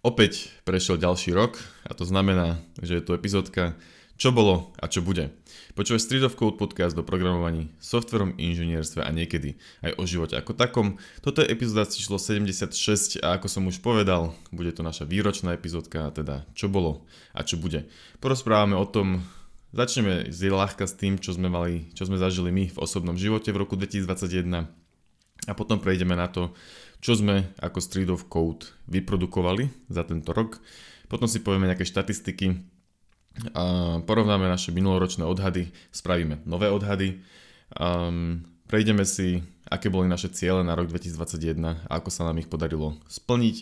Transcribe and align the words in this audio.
Opäť 0.00 0.48
prešiel 0.64 0.96
ďalší 0.96 1.36
rok 1.36 1.60
a 1.84 1.92
to 1.92 2.08
znamená, 2.08 2.56
že 2.80 2.96
je 2.96 3.04
tu 3.04 3.12
epizódka 3.12 3.76
Čo 4.16 4.32
bolo 4.32 4.72
a 4.80 4.88
čo 4.88 5.04
bude. 5.04 5.28
Počúvaj 5.76 6.00
Street 6.00 6.24
of 6.24 6.40
Code 6.40 6.56
podcast 6.56 6.96
do 6.96 7.04
programovaní, 7.04 7.68
softverom, 7.84 8.32
inžinierstve 8.40 9.04
a 9.04 9.12
niekedy 9.12 9.60
aj 9.84 10.00
o 10.00 10.04
živote 10.08 10.40
ako 10.40 10.56
takom. 10.56 10.96
Toto 11.20 11.44
je 11.44 11.52
epizóda 11.52 11.84
číslo 11.84 12.16
76 12.16 13.20
a 13.20 13.36
ako 13.36 13.52
som 13.52 13.68
už 13.68 13.84
povedal, 13.84 14.32
bude 14.48 14.72
to 14.72 14.80
naša 14.80 15.04
výročná 15.04 15.52
epizódka, 15.52 16.08
teda 16.16 16.48
čo 16.56 16.72
bolo 16.72 17.04
a 17.36 17.44
čo 17.44 17.60
bude. 17.60 17.84
Porozprávame 18.24 18.80
o 18.80 18.88
tom, 18.88 19.20
začneme 19.76 20.32
z 20.32 20.48
ľahka 20.48 20.88
s 20.88 20.96
tým, 20.96 21.20
čo 21.20 21.36
sme 21.36 21.52
mali, 21.52 21.92
čo 21.92 22.08
sme 22.08 22.16
zažili 22.16 22.48
my 22.48 22.72
v 22.72 22.80
osobnom 22.80 23.20
živote 23.20 23.52
v 23.52 23.60
roku 23.68 23.76
2021 23.76 24.64
a 25.48 25.52
potom 25.56 25.80
prejdeme 25.80 26.12
na 26.16 26.28
to, 26.28 26.52
čo 27.00 27.16
sme 27.16 27.56
ako 27.60 27.78
Street 27.80 28.12
of 28.12 28.28
Code 28.28 28.68
vyprodukovali 28.88 29.68
za 29.88 30.04
tento 30.04 30.30
rok. 30.36 30.60
Potom 31.08 31.26
si 31.26 31.40
povieme 31.42 31.66
nejaké 31.66 31.88
štatistiky, 31.88 32.60
a 33.54 33.98
porovnáme 34.04 34.44
naše 34.50 34.74
minuloročné 34.74 35.24
odhady, 35.24 35.70
spravíme 35.94 36.42
nové 36.44 36.66
odhady, 36.68 37.22
um, 37.78 38.42
prejdeme 38.66 39.06
si, 39.06 39.40
aké 39.70 39.86
boli 39.86 40.10
naše 40.10 40.34
ciele 40.34 40.66
na 40.66 40.74
rok 40.74 40.90
2021 40.90 41.86
a 41.86 41.92
ako 42.02 42.10
sa 42.10 42.26
nám 42.26 42.42
ich 42.42 42.50
podarilo 42.50 42.98
splniť. 43.06 43.56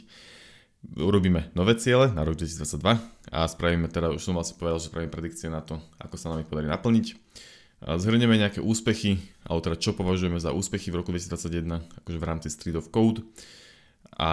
Urobíme 0.98 1.52
nové 1.52 1.76
ciele 1.76 2.08
na 2.14 2.24
rok 2.24 2.38
2022 2.40 3.34
a 3.34 3.40
spravíme 3.44 3.92
teda, 3.92 4.14
už 4.14 4.22
som 4.24 4.34
vlastne 4.34 4.56
povedal, 4.56 4.80
že 4.80 4.88
spravíme 4.88 5.12
predikcie 5.12 5.52
na 5.52 5.60
to, 5.60 5.78
ako 6.00 6.16
sa 6.16 6.32
nám 6.32 6.42
ich 6.42 6.50
podarí 6.50 6.70
naplniť. 6.70 7.06
Zhrnieme 7.78 8.34
nejaké 8.34 8.58
úspechy, 8.58 9.22
alebo 9.46 9.62
teda 9.62 9.78
čo 9.78 9.94
považujeme 9.94 10.42
za 10.42 10.50
úspechy 10.50 10.90
v 10.90 10.98
roku 10.98 11.14
2021, 11.14 12.02
akože 12.02 12.18
v 12.18 12.26
rámci 12.26 12.50
Street 12.50 12.74
of 12.74 12.90
Code. 12.90 13.22
A, 14.18 14.30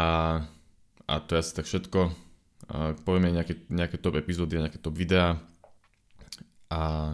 a 1.05 1.13
to 1.21 1.37
je 1.37 1.41
asi 1.45 1.53
tak 1.53 1.69
všetko. 1.69 2.09
A 2.65 2.97
povieme 3.05 3.29
nejaké, 3.29 3.61
nejaké 3.69 4.01
top 4.01 4.17
epizódy 4.17 4.57
a 4.57 4.65
nejaké 4.65 4.81
top 4.81 4.97
videá. 4.97 5.37
A, 6.73 7.13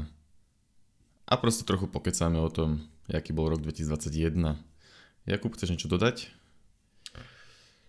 a 1.28 1.34
proste 1.36 1.68
trochu 1.68 1.92
pokecáme 1.92 2.40
o 2.40 2.48
tom, 2.48 2.80
aký 3.12 3.36
bol 3.36 3.52
rok 3.52 3.60
2021. 3.60 4.56
Jakub, 5.28 5.52
chceš 5.52 5.76
niečo 5.76 5.92
dodať? 5.92 6.32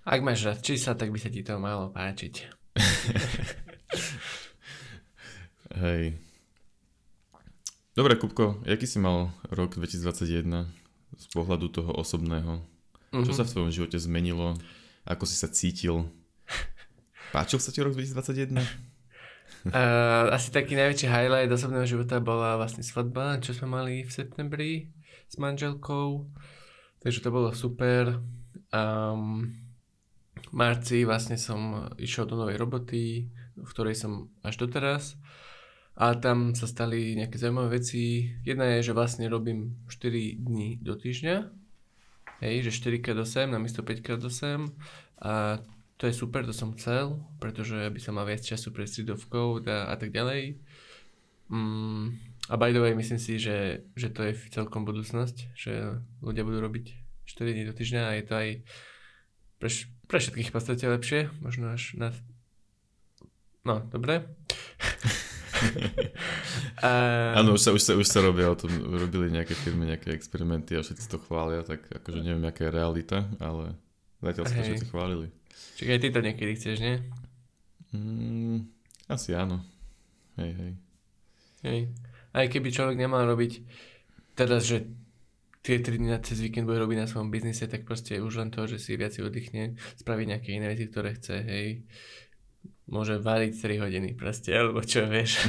Ak 0.02 0.18
máš 0.18 0.42
rád 0.42 0.66
čísla, 0.66 0.98
tak 0.98 1.14
by 1.14 1.18
sa 1.22 1.30
ti 1.30 1.46
to 1.46 1.62
malo 1.62 1.94
páčiť. 1.94 2.34
Hej. 5.78 6.31
Dobre, 7.92 8.16
Kupko, 8.16 8.56
aký 8.64 8.88
si 8.88 8.96
mal 8.96 9.36
rok 9.52 9.76
2021 9.76 10.64
z 11.12 11.26
pohľadu 11.28 11.68
toho 11.68 11.92
osobného? 11.92 12.64
Mm-hmm. 13.12 13.24
Čo 13.28 13.32
mhm. 13.32 13.36
sa 13.36 13.44
v 13.44 13.52
tvojom 13.52 13.68
živote 13.68 14.00
zmenilo? 14.00 14.56
Ako 15.04 15.28
si 15.28 15.36
sa 15.36 15.52
cítil? 15.52 16.08
Páčil 17.36 17.60
sa 17.60 17.68
ti 17.68 17.84
rok 17.84 17.92
2021? 17.92 18.56
Uh, 18.56 20.32
asi 20.36 20.48
taký 20.48 20.72
najväčší 20.72 21.04
highlight 21.04 21.52
osobného 21.52 21.84
života 21.84 22.16
bola 22.16 22.56
vlastne 22.56 22.80
svadba, 22.80 23.36
čo 23.44 23.52
sme 23.52 23.68
mali 23.68 24.08
v 24.08 24.10
septembri 24.10 24.88
s 25.28 25.36
manželkou. 25.36 26.24
Takže 27.04 27.20
to 27.20 27.28
bolo 27.28 27.52
super. 27.52 28.24
Um, 28.72 29.52
v 30.48 30.52
marci 30.56 31.04
vlastne 31.04 31.36
som 31.36 31.92
išiel 32.00 32.24
do 32.24 32.40
novej 32.40 32.56
roboty, 32.56 33.28
v 33.52 33.68
ktorej 33.68 34.00
som 34.00 34.32
až 34.40 34.64
doteraz. 34.64 35.20
A 35.92 36.16
tam 36.16 36.56
sa 36.56 36.64
stali 36.64 37.12
nejaké 37.12 37.36
zaujímavé 37.36 37.78
veci. 37.80 38.32
Jedna 38.42 38.64
je, 38.76 38.90
že 38.90 38.96
vlastne 38.96 39.28
robím 39.28 39.76
4 39.92 40.40
dní 40.40 40.80
do 40.80 40.96
týždňa. 40.96 41.36
Hej, 42.40 42.68
že 42.68 42.90
4x8 42.90 43.52
namiesto 43.52 43.84
5x8. 43.84 44.72
A 45.22 45.60
to 46.00 46.10
je 46.10 46.18
super, 46.18 46.42
to 46.42 46.50
som 46.50 46.74
chcel, 46.74 47.22
pretože 47.38 47.78
by 47.92 48.00
som 48.02 48.18
mal 48.18 48.26
viac 48.26 48.42
času 48.42 48.74
pre 48.74 48.88
Street 48.90 49.12
a, 49.12 49.78
a 49.86 49.94
tak 49.94 50.10
ďalej. 50.10 50.58
Mm, 51.52 52.18
a 52.48 52.54
by 52.56 52.72
the 52.72 52.80
way, 52.82 52.96
myslím 52.96 53.22
si, 53.22 53.38
že, 53.38 53.86
že 53.94 54.10
to 54.10 54.26
je 54.26 54.34
celkom 54.50 54.82
budúcnosť, 54.82 55.54
že 55.54 56.02
ľudia 56.18 56.42
budú 56.42 56.58
robiť 56.58 56.98
4 57.28 57.54
dní 57.54 57.64
do 57.68 57.76
týždňa 57.76 58.02
a 58.02 58.16
je 58.18 58.24
to 58.26 58.34
aj 58.34 58.48
pre, 59.62 59.70
pre 60.10 60.18
všetkých 60.18 60.50
v 60.50 60.54
podstate 60.58 60.84
lepšie, 60.88 61.30
možno 61.38 61.70
až 61.70 61.94
na... 61.94 62.10
No, 63.62 63.86
dobre. 63.86 64.26
Áno, 67.38 67.54
už 67.56 67.60
sa, 67.60 67.70
už, 67.74 67.82
sa, 67.82 67.92
už 67.94 68.06
sa 68.06 68.20
robia 68.22 68.50
o 68.50 68.56
tom, 68.56 68.70
robili 68.90 69.30
nejaké 69.30 69.54
firmy, 69.54 69.88
nejaké 69.88 70.12
experimenty 70.12 70.76
a 70.76 70.84
všetci 70.84 71.06
to 71.08 71.18
chvália, 71.22 71.62
tak 71.62 71.86
akože 71.88 72.20
neviem, 72.22 72.44
aká 72.46 72.68
je 72.68 72.72
realita, 72.72 73.18
ale 73.38 73.76
zatiaľ 74.22 74.44
sa 74.46 74.54
to 74.54 74.62
všetci 74.66 74.88
chválili. 74.90 75.28
Čiže 75.78 75.90
aj 75.92 76.00
ty 76.00 76.08
to 76.10 76.20
niekedy 76.20 76.52
chceš, 76.58 76.76
nie? 76.82 76.96
Mm, 77.92 78.66
asi 79.08 79.36
áno. 79.36 79.60
Hej, 80.40 80.52
hej. 80.56 80.72
Hej. 81.62 81.80
Aj 82.32 82.46
keby 82.48 82.68
človek 82.72 82.96
nemal 82.96 83.28
robiť 83.28 83.62
teraz, 84.32 84.64
že 84.64 84.88
tie 85.62 85.78
3 85.78 86.00
dny 86.00 86.18
cez 86.26 86.42
víkend 86.42 86.66
bude 86.66 86.82
robiť 86.82 86.98
na 86.98 87.06
svojom 87.06 87.30
biznise, 87.30 87.70
tak 87.70 87.86
proste 87.86 88.18
už 88.18 88.42
len 88.42 88.50
to, 88.50 88.66
že 88.66 88.82
si 88.82 88.98
viac 88.98 89.14
oddychne, 89.14 89.78
spraviť 90.00 90.26
nejaké 90.26 90.48
iné 90.58 90.66
veci, 90.72 90.90
ktoré 90.90 91.14
chce, 91.14 91.36
hej 91.46 91.66
môže 92.86 93.18
variť 93.18 93.78
3 93.78 93.82
hodiny 93.82 94.10
proste, 94.14 94.50
alebo 94.54 94.82
čo 94.82 95.06
vieš. 95.06 95.42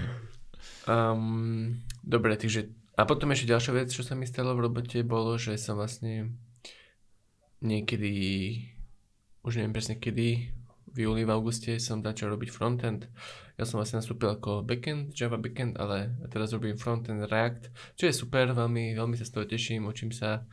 um, 0.92 1.80
dobre, 2.04 2.36
takže 2.36 2.68
a 2.92 3.08
potom 3.08 3.32
ešte 3.32 3.48
ďalšia 3.48 3.72
vec, 3.72 3.88
čo 3.88 4.04
sa 4.04 4.12
mi 4.12 4.28
stalo 4.28 4.52
v 4.52 4.68
robote, 4.68 5.00
bolo, 5.00 5.40
že 5.40 5.56
som 5.56 5.80
vlastne 5.80 6.36
niekedy, 7.64 8.12
už 9.40 9.56
neviem 9.56 9.72
presne 9.72 9.96
kedy, 9.96 10.52
v 10.92 11.08
júli, 11.08 11.24
v 11.24 11.32
auguste 11.32 11.80
som 11.80 12.04
začal 12.04 12.36
robiť 12.36 12.52
frontend. 12.52 13.08
Ja 13.56 13.64
som 13.64 13.80
vlastne 13.80 14.04
nastúpil 14.04 14.28
ako 14.28 14.60
backend, 14.60 15.16
Java 15.16 15.40
backend, 15.40 15.80
ale 15.80 16.12
teraz 16.28 16.52
robím 16.52 16.76
frontend 16.76 17.24
React, 17.32 17.96
čo 17.96 18.04
je 18.08 18.12
super, 18.12 18.52
veľmi, 18.52 18.92
veľmi 18.92 19.16
sa 19.16 19.24
z 19.24 19.32
toho 19.32 19.48
teším, 19.48 19.88
učím 19.88 20.12
sa 20.12 20.44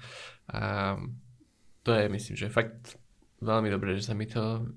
a 0.47 0.95
to 1.83 1.91
je, 1.91 2.07
myslím, 2.07 2.35
že 2.39 2.47
fakt 2.47 2.95
veľmi 3.43 3.67
dobré, 3.67 3.99
že 3.99 4.07
sa 4.07 4.15
mi 4.15 4.27
to 4.31 4.67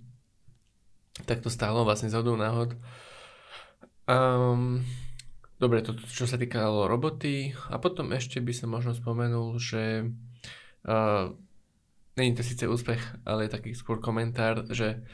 tak 1.29 1.45
to 1.45 1.53
stálo 1.53 1.85
vlastne 1.85 2.09
z 2.09 2.17
hodou 2.17 2.35
náhod. 2.37 2.77
Um, 4.09 4.83
dobre, 5.61 5.85
to 5.85 5.95
čo 5.95 6.27
sa 6.27 6.41
týkalo 6.41 6.89
roboty 6.89 7.55
a 7.71 7.77
potom 7.79 8.11
ešte 8.11 8.43
by 8.43 8.53
som 8.57 8.73
možno 8.73 8.97
spomenul, 8.97 9.61
že 9.61 10.09
uh, 10.89 11.31
není 12.17 12.33
to 12.35 12.43
síce 12.43 12.65
úspech, 12.67 13.01
ale 13.29 13.53
taký 13.53 13.77
skôr 13.77 14.01
komentár, 14.03 14.67
že 14.73 15.05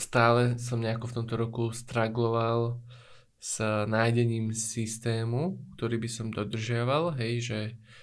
stále 0.00 0.56
som 0.56 0.80
nejako 0.80 1.12
v 1.12 1.16
tomto 1.20 1.34
roku 1.36 1.64
stragloval 1.76 2.80
s 3.40 3.60
nájdením 3.88 4.52
systému, 4.52 5.60
ktorý 5.76 5.96
by 5.96 6.08
som 6.12 6.28
dodržiaval, 6.28 7.16
hej, 7.16 7.32
že 7.40 7.58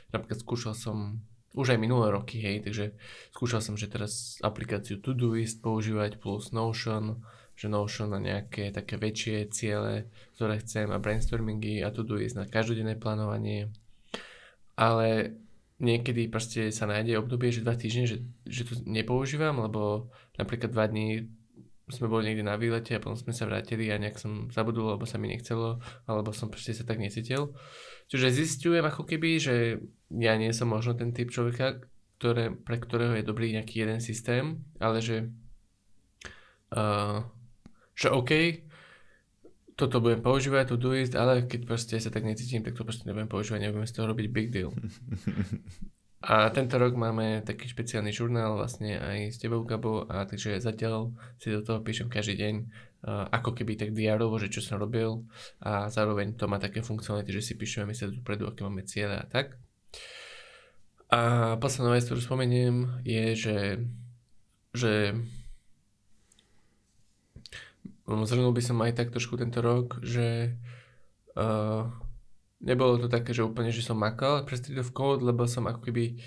napríklad 0.10 0.42
skúšal 0.42 0.74
som 0.74 1.22
už 1.58 1.74
aj 1.74 1.80
minulé 1.82 2.14
roky, 2.14 2.38
hej, 2.38 2.62
takže 2.62 2.94
skúšal 3.34 3.66
som, 3.66 3.74
že 3.74 3.90
teraz 3.90 4.38
aplikáciu 4.46 5.02
Todoist 5.02 5.58
používať 5.66 6.22
plus 6.22 6.54
Notion, 6.54 7.26
že 7.58 7.66
Notion 7.66 8.14
na 8.14 8.22
nejaké 8.22 8.70
také 8.70 9.02
väčšie 9.02 9.50
ciele, 9.50 10.14
ktoré 10.38 10.62
chcem 10.62 10.94
a 10.94 11.02
brainstormingy 11.02 11.82
a 11.82 11.90
Todoist 11.90 12.38
na 12.38 12.46
každodenné 12.46 12.94
plánovanie. 13.02 13.74
Ale 14.78 15.34
niekedy 15.82 16.30
proste 16.30 16.70
sa 16.70 16.86
nájde 16.86 17.18
obdobie, 17.18 17.50
že 17.50 17.66
dva 17.66 17.74
týždne, 17.74 18.06
že, 18.06 18.18
že 18.46 18.62
to 18.62 18.78
nepoužívam, 18.86 19.58
lebo 19.58 20.14
napríklad 20.38 20.70
dva 20.70 20.86
dní 20.86 21.26
sme 21.88 22.12
boli 22.12 22.28
niekde 22.28 22.44
na 22.44 22.60
výlete 22.60 23.00
a 23.00 23.04
potom 23.04 23.16
sme 23.16 23.32
sa 23.32 23.48
vrátili 23.48 23.88
a 23.88 23.96
nejak 23.96 24.20
som 24.20 24.52
zabudol, 24.52 25.00
lebo 25.00 25.08
sa 25.08 25.16
mi 25.16 25.32
nechcelo, 25.32 25.80
alebo 26.04 26.36
som 26.36 26.52
proste 26.52 26.76
sa 26.76 26.84
tak 26.84 27.00
necítil. 27.00 27.56
Čiže 28.12 28.36
zistujem 28.36 28.84
ako 28.84 29.08
keby, 29.08 29.40
že 29.40 29.56
ja 30.12 30.36
nie 30.36 30.52
som 30.52 30.68
možno 30.68 31.00
ten 31.00 31.16
typ 31.16 31.32
človeka, 31.32 31.80
ktoré, 32.20 32.52
pre 32.52 32.76
ktorého 32.84 33.16
je 33.16 33.24
dobrý 33.24 33.56
nejaký 33.56 33.88
jeden 33.88 34.04
systém, 34.04 34.68
ale 34.84 35.00
že, 35.00 35.32
uh, 36.76 37.24
že 37.96 38.12
OK, 38.12 38.32
toto 39.80 40.04
budem 40.04 40.20
používať, 40.20 40.74
to 40.74 40.76
do 40.76 40.92
ale 40.92 41.46
keď 41.48 41.62
proste 41.70 41.96
sa 42.04 42.12
tak 42.12 42.28
necítim, 42.28 42.66
tak 42.68 42.76
to 42.76 42.84
proste 42.84 43.08
nebudem 43.08 43.32
používať, 43.32 43.70
nebudem 43.70 43.88
z 43.88 43.96
toho 43.96 44.12
robiť 44.12 44.28
big 44.28 44.52
deal. 44.52 44.76
A 46.18 46.50
tento 46.50 46.82
rok 46.82 46.98
máme 46.98 47.46
taký 47.46 47.70
špeciálny 47.70 48.10
žurnál 48.10 48.58
vlastne 48.58 48.98
aj 48.98 49.20
s 49.34 49.38
tebou, 49.38 49.62
Gabo, 49.62 50.10
a 50.10 50.26
takže 50.26 50.58
zatiaľ 50.58 51.14
si 51.38 51.54
do 51.54 51.62
toho 51.62 51.86
píšem 51.86 52.10
každý 52.10 52.42
deň, 52.42 52.56
ako 53.06 53.54
keby 53.54 53.78
tak 53.78 53.94
diárovo, 53.94 54.42
že 54.42 54.50
čo 54.50 54.66
som 54.66 54.82
robil 54.82 55.22
a 55.62 55.86
zároveň 55.94 56.34
to 56.34 56.50
má 56.50 56.58
také 56.58 56.82
funkcionality, 56.82 57.30
že 57.30 57.46
si 57.46 57.54
píšeme 57.54 57.94
sa 57.94 58.10
dopredu, 58.10 58.50
aké 58.50 58.66
máme 58.66 58.82
cieľe 58.82 59.22
a 59.22 59.26
tak. 59.30 59.62
A 61.14 61.56
posledná 61.62 61.94
vec, 61.94 62.04
ktorú 62.04 62.20
spomeniem, 62.20 63.06
je, 63.06 63.26
že, 63.38 63.60
že 64.74 64.94
zhrnul 68.10 68.52
by 68.52 68.64
som 68.66 68.82
aj 68.82 68.98
tak 68.98 69.14
trošku 69.14 69.38
tento 69.38 69.62
rok, 69.62 70.02
že 70.02 70.58
uh, 71.38 71.88
nebolo 72.62 72.98
to 72.98 73.08
také, 73.08 73.34
že 73.34 73.46
úplne, 73.46 73.70
že 73.70 73.86
som 73.86 73.98
makal 73.98 74.44
pre 74.44 74.58
Street 74.58 74.82
of 74.82 74.94
Code, 74.94 75.24
lebo 75.24 75.46
som 75.46 75.66
ako 75.70 75.82
keby 75.84 76.18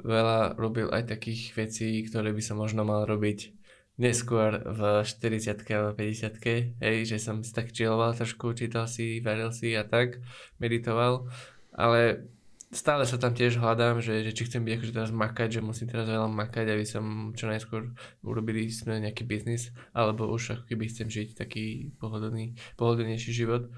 veľa 0.00 0.58
robil 0.58 0.90
aj 0.90 1.10
takých 1.12 1.54
vecí, 1.54 2.02
ktoré 2.06 2.34
by 2.34 2.42
som 2.42 2.58
možno 2.58 2.82
mal 2.82 3.06
robiť 3.06 3.54
neskôr 3.94 4.58
v 4.58 5.06
40 5.06 5.54
alebo 5.70 5.94
50 5.94 6.82
hej, 6.82 6.96
že 7.06 7.16
som 7.22 7.46
si 7.46 7.54
tak 7.54 7.70
chilloval 7.70 8.10
trošku, 8.18 8.50
čítal 8.58 8.90
si, 8.90 9.22
varil 9.22 9.54
si 9.54 9.70
a 9.78 9.86
tak, 9.86 10.18
meditoval, 10.58 11.30
ale 11.70 12.26
stále 12.74 13.06
sa 13.06 13.14
tam 13.22 13.38
tiež 13.38 13.62
hľadám, 13.62 14.02
že, 14.02 14.26
že 14.26 14.34
či 14.34 14.50
chcem 14.50 14.66
byť 14.66 14.72
akože 14.74 14.92
teraz 14.98 15.10
makať, 15.14 15.48
že 15.58 15.60
musím 15.62 15.86
teraz 15.86 16.10
veľa 16.10 16.26
makať, 16.26 16.66
aby 16.74 16.82
som 16.82 17.30
čo 17.38 17.46
najskôr 17.46 17.94
urobili 18.26 18.66
nejaký 18.66 19.22
biznis, 19.22 19.70
alebo 19.94 20.26
už 20.26 20.58
ako 20.58 20.64
keby 20.66 20.90
chcem 20.90 21.06
žiť 21.06 21.38
taký 21.38 21.94
pohodlný, 22.02 22.58
pohodlnejší 22.74 23.30
život. 23.30 23.70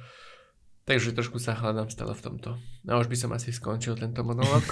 Takže 0.87 1.19
trošku 1.19 1.43
sa 1.43 1.59
hľadám 1.59 1.91
stále 1.91 2.15
v 2.15 2.23
tomto. 2.23 2.55
A 2.87 2.94
už 3.03 3.11
by 3.11 3.17
som 3.19 3.35
asi 3.35 3.50
skončil 3.50 3.99
tento 3.99 4.23
monolog. 4.23 4.62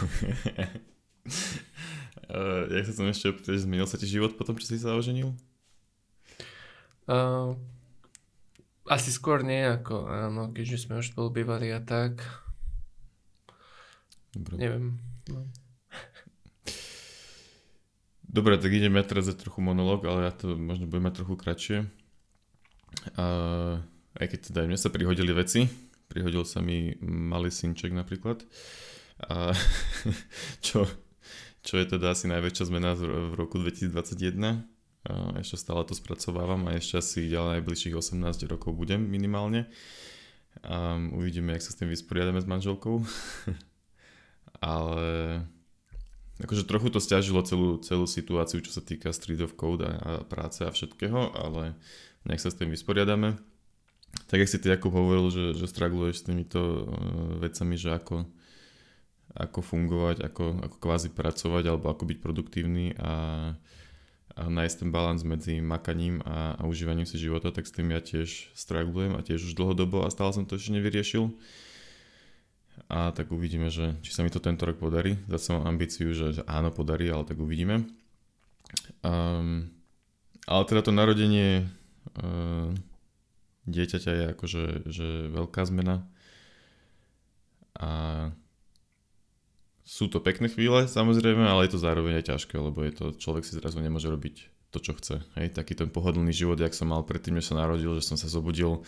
Uh, 2.30 2.70
jak 2.78 2.86
sa 2.86 2.94
som 2.94 3.10
ešte 3.10 3.34
opýtať, 3.34 3.58
zmenil 3.58 3.90
sa 3.90 3.98
ti 3.98 4.06
život 4.06 4.38
potom, 4.38 4.54
čo 4.54 4.70
si 4.70 4.78
sa 4.78 4.94
oženil? 4.94 5.34
Uh, 7.10 7.58
asi 8.86 9.10
skôr 9.10 9.42
nie, 9.42 9.58
ako 9.66 10.06
áno, 10.06 10.54
keďže 10.54 10.86
sme 10.86 11.02
už 11.02 11.10
spolu 11.10 11.34
bývali 11.34 11.74
a 11.74 11.82
tak. 11.82 12.22
Dobre. 14.38 14.54
Neviem. 14.54 15.02
No. 15.34 15.50
Dobre, 18.22 18.54
tak 18.62 18.70
ideme 18.70 19.02
teraz 19.02 19.26
za 19.26 19.34
trochu 19.34 19.58
monolog, 19.58 20.06
ale 20.06 20.30
ja 20.30 20.32
to 20.34 20.54
možno 20.54 20.86
budem 20.86 21.10
mať 21.10 21.14
trochu 21.18 21.34
kratšie. 21.34 21.78
Uh, 23.18 23.82
aj 24.14 24.26
keď 24.30 24.38
teda 24.54 24.60
mne 24.70 24.78
sa 24.78 24.94
prihodili 24.94 25.34
veci. 25.34 25.66
Prihodil 26.14 26.46
sa 26.46 26.62
mi 26.62 26.94
malý 27.02 27.50
synček 27.50 27.90
napríklad. 27.90 28.46
A 29.26 29.50
čo 30.66 30.86
čo 31.64 31.80
je 31.80 31.96
teda 31.96 32.12
asi 32.12 32.28
najväčšia 32.28 32.68
zmena 32.68 32.92
v 32.92 33.32
roku 33.40 33.56
2021. 33.56 34.36
Ešte 35.40 35.56
stále 35.56 35.80
to 35.88 35.96
spracovávam 35.96 36.68
a 36.68 36.76
ešte 36.76 37.00
asi 37.00 37.32
ďalej 37.32 37.60
najbližších 37.60 37.96
18 37.96 38.20
rokov 38.52 38.76
budem 38.76 39.00
minimálne. 39.00 39.64
A 40.60 41.00
uvidíme, 41.16 41.56
jak 41.56 41.64
sa 41.64 41.72
s 41.72 41.80
tým 41.80 41.88
vysporiadame 41.88 42.36
s 42.36 42.44
manželkou. 42.44 43.00
Ale 44.60 45.40
akože 46.44 46.68
trochu 46.68 46.92
to 46.92 47.00
stiažilo 47.00 47.40
celú, 47.48 47.80
celú 47.80 48.04
situáciu, 48.04 48.60
čo 48.60 48.68
sa 48.68 48.84
týka 48.84 49.08
Street 49.16 49.40
of 49.40 49.56
Code 49.56 49.88
a, 49.88 49.92
a 49.96 50.12
práce 50.20 50.64
a 50.64 50.72
všetkého, 50.72 51.36
ale 51.36 51.78
nech 52.26 52.42
sa 52.42 52.50
s 52.50 52.58
tým 52.58 52.72
vysporiadame. 52.72 53.38
Tak 54.30 54.40
jak 54.40 54.50
si 54.50 54.58
ty 54.58 54.68
Jakub 54.72 54.94
hovoril, 54.94 55.30
že, 55.30 55.44
že 55.54 55.70
straguluješ 55.70 56.22
s 56.22 56.26
týmito 56.26 56.60
uh, 56.60 56.84
vecami, 57.38 57.78
že 57.78 57.94
ako 57.94 58.26
ako 59.34 59.60
fungovať, 59.66 60.22
ako, 60.22 60.44
ako 60.62 60.76
kvázi 60.78 61.10
pracovať 61.10 61.64
alebo 61.66 61.90
ako 61.90 62.06
byť 62.06 62.18
produktívny 62.22 62.94
a, 62.94 63.12
a 64.38 64.42
nájsť 64.46 64.76
ten 64.86 64.90
balans 64.94 65.26
medzi 65.26 65.58
makaním 65.58 66.22
a, 66.22 66.54
a 66.54 66.62
užívaním 66.70 67.04
si 67.04 67.18
života, 67.18 67.50
tak 67.50 67.66
s 67.66 67.74
tým 67.74 67.90
ja 67.90 67.98
tiež 67.98 68.54
stragulujem 68.54 69.18
a 69.18 69.24
tiež 69.26 69.42
už 69.42 69.58
dlhodobo 69.58 70.06
a 70.06 70.14
stále 70.14 70.30
som 70.30 70.46
to 70.46 70.54
ešte 70.54 70.78
nevyriešil. 70.78 71.34
A 72.90 73.10
tak 73.14 73.30
uvidíme, 73.30 73.70
že 73.70 73.98
či 74.02 74.14
sa 74.14 74.22
mi 74.22 74.30
to 74.30 74.42
tento 74.42 74.66
rok 74.66 74.78
podarí. 74.78 75.18
Zase 75.30 75.54
mám 75.54 75.66
ambíciu, 75.66 76.10
že, 76.10 76.38
že 76.38 76.42
áno, 76.46 76.74
podarí, 76.74 77.06
ale 77.06 77.26
tak 77.26 77.38
uvidíme. 77.38 77.86
Um, 79.02 79.70
ale 80.46 80.62
teda 80.66 80.82
to 80.82 80.90
narodenie 80.90 81.70
uh, 82.18 82.74
dieťaťa 83.66 84.10
je 84.12 84.24
akože 84.36 84.62
že 84.88 85.08
veľká 85.32 85.62
zmena. 85.68 86.06
A 87.74 88.30
sú 89.84 90.08
to 90.08 90.22
pekné 90.22 90.48
chvíle, 90.48 90.88
samozrejme, 90.88 91.44
ale 91.44 91.68
je 91.68 91.76
to 91.76 91.84
zároveň 91.84 92.24
aj 92.24 92.32
ťažké, 92.32 92.56
lebo 92.56 92.80
je 92.86 92.92
to, 92.96 93.04
človek 93.12 93.44
si 93.44 93.60
zrazu 93.60 93.84
nemôže 93.84 94.08
robiť 94.08 94.48
to, 94.72 94.78
čo 94.80 94.96
chce. 94.96 95.20
Hej, 95.36 95.54
taký 95.54 95.76
ten 95.76 95.92
pohodlný 95.92 96.32
život, 96.32 96.56
jak 96.56 96.72
som 96.72 96.88
mal 96.88 97.04
predtým, 97.04 97.36
než 97.36 97.52
sa 97.52 97.60
narodil, 97.60 97.92
že 98.00 98.06
som 98.08 98.16
sa 98.16 98.26
zobudil, 98.26 98.80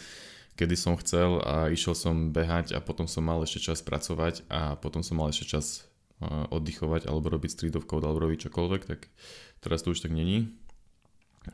kedy 0.57 0.73
som 0.73 0.97
chcel 0.97 1.45
a 1.45 1.69
išiel 1.69 1.93
som 1.93 2.33
behať 2.33 2.73
a 2.73 2.81
potom 2.81 3.05
som 3.05 3.23
mal 3.23 3.45
ešte 3.45 3.71
čas 3.71 3.85
pracovať 3.85 4.49
a 4.49 4.81
potom 4.81 5.05
som 5.05 5.21
mal 5.21 5.29
ešte 5.29 5.53
čas 5.53 5.85
oddychovať 6.25 7.05
alebo 7.13 7.29
robiť 7.29 7.51
street 7.53 7.77
alebo 7.77 8.17
robiť 8.17 8.49
čokoľvek, 8.49 8.83
tak 8.89 9.13
teraz 9.61 9.85
to 9.85 9.93
už 9.93 10.01
tak 10.01 10.17
není. 10.17 10.57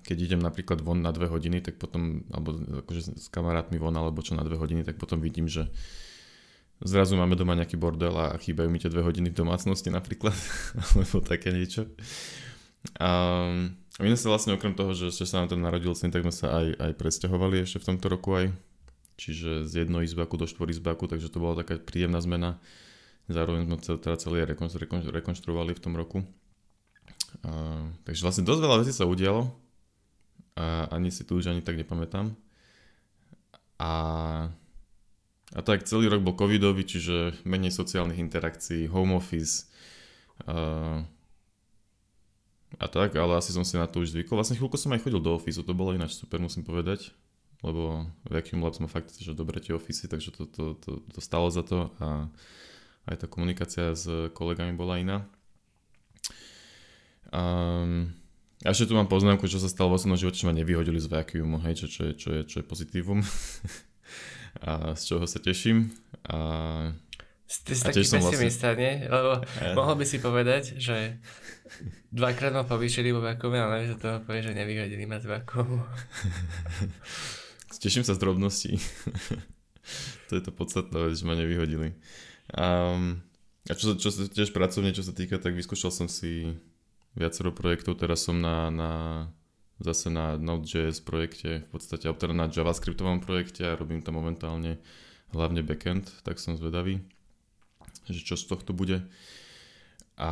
Keď 0.01 0.17
idem 0.17 0.41
napríklad 0.41 0.81
von 0.81 1.05
na 1.05 1.13
dve 1.13 1.29
hodiny, 1.29 1.61
tak 1.61 1.77
potom, 1.77 2.25
alebo 2.33 2.57
akože 2.57 3.13
s 3.13 3.29
kamarátmi 3.29 3.77
von 3.77 3.93
alebo 3.93 4.25
čo 4.25 4.33
na 4.33 4.41
dve 4.41 4.57
hodiny, 4.57 4.89
tak 4.89 4.97
potom 4.97 5.21
vidím, 5.21 5.53
že 5.53 5.69
zrazu 6.81 7.15
máme 7.15 7.37
doma 7.37 7.53
nejaký 7.53 7.77
bordel 7.77 8.17
a 8.17 8.41
chýbajú 8.41 8.73
mi 8.73 8.81
tie 8.81 8.89
dve 8.89 9.05
hodiny 9.05 9.29
v 9.29 9.39
domácnosti 9.45 9.93
napríklad, 9.93 10.33
alebo 10.97 11.21
také 11.21 11.53
niečo. 11.53 11.93
A 12.99 13.09
my 14.01 14.07
sme 14.17 14.19
sa 14.19 14.33
vlastne 14.33 14.57
okrem 14.57 14.73
toho, 14.73 14.97
že, 14.97 15.13
že 15.13 15.29
sa 15.29 15.45
nám 15.45 15.53
tam 15.53 15.61
narodil 15.61 15.93
syn, 15.93 16.09
tak 16.09 16.25
sme 16.25 16.35
sa 16.35 16.57
aj, 16.57 16.67
aj 16.81 16.93
presťahovali 16.97 17.63
ešte 17.63 17.79
v 17.85 17.89
tomto 17.93 18.07
roku 18.09 18.33
aj. 18.33 18.49
Čiže 19.21 19.69
z 19.69 19.87
jedno 19.87 20.01
izbaku 20.01 20.41
do 20.41 20.49
izbaku, 20.49 21.05
takže 21.07 21.29
to 21.29 21.39
bola 21.39 21.61
taká 21.61 21.77
príjemná 21.79 22.19
zmena. 22.19 22.59
Zároveň 23.31 23.69
sme 23.69 23.77
teda 23.79 24.19
celé 24.19 24.49
rekonštruovali 24.49 25.77
v 25.77 25.83
tom 25.85 25.95
roku. 25.95 26.27
A, 27.47 27.87
takže 28.03 28.25
vlastne 28.27 28.49
dosť 28.49 28.61
veľa 28.65 28.77
vecí 28.83 28.91
sa 28.91 29.07
udialo 29.07 29.62
a 30.57 30.89
ani 30.93 31.09
si 31.09 31.25
tu 31.25 31.41
už 31.41 31.53
ani 31.53 31.63
tak 31.65 31.81
nepamätám. 31.81 32.37
A 33.81 33.91
a 35.53 35.61
tak 35.61 35.85
celý 35.85 36.09
rok 36.09 36.25
bol 36.25 36.33
covidový, 36.33 36.81
čiže 36.81 37.45
menej 37.45 37.77
sociálnych 37.77 38.17
interakcií, 38.17 38.89
home 38.89 39.13
office 39.13 39.69
uh, 40.49 41.05
a 42.81 42.87
tak, 42.89 43.13
ale 43.21 43.37
asi 43.37 43.53
som 43.53 43.61
si 43.61 43.77
na 43.77 43.85
to 43.85 44.01
už 44.01 44.17
zvykol. 44.17 44.41
Vlastne 44.41 44.57
chvíľko 44.57 44.81
som 44.81 44.97
aj 44.97 45.05
chodil 45.05 45.21
do 45.21 45.37
ofisu, 45.37 45.61
to 45.61 45.77
bolo 45.77 45.93
ináč 45.93 46.17
super, 46.17 46.41
musím 46.41 46.65
povedať, 46.65 47.13
lebo 47.61 48.09
Vacuum 48.25 48.65
Labs 48.65 48.81
má 48.81 48.89
fakt, 48.89 49.13
že 49.21 49.37
dobre 49.37 49.61
tie 49.61 49.77
ofisy, 49.77 50.09
takže 50.09 50.33
to, 50.33 50.49
to, 50.49 50.65
to, 50.81 50.91
to 51.05 51.21
stalo 51.21 51.53
za 51.53 51.61
to 51.61 51.93
a 52.01 52.33
aj 53.13 53.17
tá 53.21 53.27
komunikácia 53.29 53.93
s 53.93 54.09
kolegami 54.33 54.73
bola 54.73 55.05
iná. 55.05 55.29
Um, 57.29 58.17
a 58.63 58.71
ešte 58.71 58.91
tu 58.91 58.95
mám 58.95 59.11
poznámku, 59.11 59.47
čo 59.51 59.59
sa 59.59 59.67
stalo 59.67 59.95
vo 59.95 59.99
svojom 59.99 60.19
živote, 60.19 60.39
čo 60.39 60.47
ma 60.47 60.55
nevyhodili 60.55 61.03
z 61.03 61.11
Vacuumu, 61.11 61.59
hej, 61.67 61.83
čo, 61.83 61.87
čo, 61.91 62.01
je, 62.07 62.13
čo, 62.15 62.29
je, 62.31 62.41
čo 62.47 62.57
je 62.63 62.65
pozitívum. 62.65 63.21
a 64.67 64.95
z 64.95 65.03
čoho 65.03 65.25
sa 65.27 65.43
teším. 65.43 65.91
A, 66.31 66.95
Ty 67.53 67.73
si 67.77 67.85
taký 67.85 68.01
pesimista, 68.09 68.73
vlastne... 68.73 68.81
nie? 68.81 68.93
Lebo 69.05 69.33
ja. 69.45 69.73
mohol 69.77 69.95
by 70.01 70.05
si 70.09 70.19
povedať, 70.25 70.81
že 70.81 71.21
dvakrát 72.09 72.57
ma 72.57 72.65
povýšili 72.65 73.13
vo 73.13 73.21
vakuume, 73.21 73.61
ale 73.61 73.85
namiesto 73.85 74.01
toho 74.01 74.25
povie, 74.25 74.41
že 74.41 74.57
nevyhodili 74.57 75.05
ma 75.05 75.21
z 75.21 75.29
vakuumu. 75.29 75.85
Teším 77.83 78.07
sa 78.07 78.15
z 78.17 78.23
drobností. 78.23 78.79
to 80.31 80.33
je 80.39 80.43
to 80.43 80.55
podstatné, 80.55 81.13
že 81.13 81.27
ma 81.29 81.37
nevyhodili. 81.37 81.93
Um, 82.57 83.21
a 83.69 83.75
čo, 83.77 83.99
čo 84.01 84.09
sa 84.09 84.25
tiež 84.31 84.55
pracovne, 84.55 84.95
čo 84.95 85.05
sa 85.05 85.13
týka, 85.13 85.37
tak 85.37 85.53
vyskúšal 85.53 85.93
som 85.93 86.07
si 86.09 86.57
viacero 87.15 87.53
projektov, 87.53 88.01
teraz 88.01 88.25
som 88.25 88.41
na, 88.41 88.73
na 88.73 88.91
zase 89.83 90.09
na 90.09 90.39
Node.js 90.39 91.03
projekte, 91.03 91.67
v 91.67 91.69
podstate, 91.69 92.07
teda 92.07 92.33
na 92.33 92.47
JavaScriptovom 92.47 93.21
projekte 93.21 93.67
a 93.67 93.77
robím 93.77 94.01
tam 94.01 94.17
momentálne 94.17 94.79
hlavne 95.35 95.61
backend, 95.67 96.09
tak 96.23 96.39
som 96.39 96.57
zvedavý, 96.57 97.03
že 98.07 98.23
čo 98.23 98.39
z 98.39 98.47
tohto 98.47 98.73
bude. 98.73 99.03
A, 100.17 100.31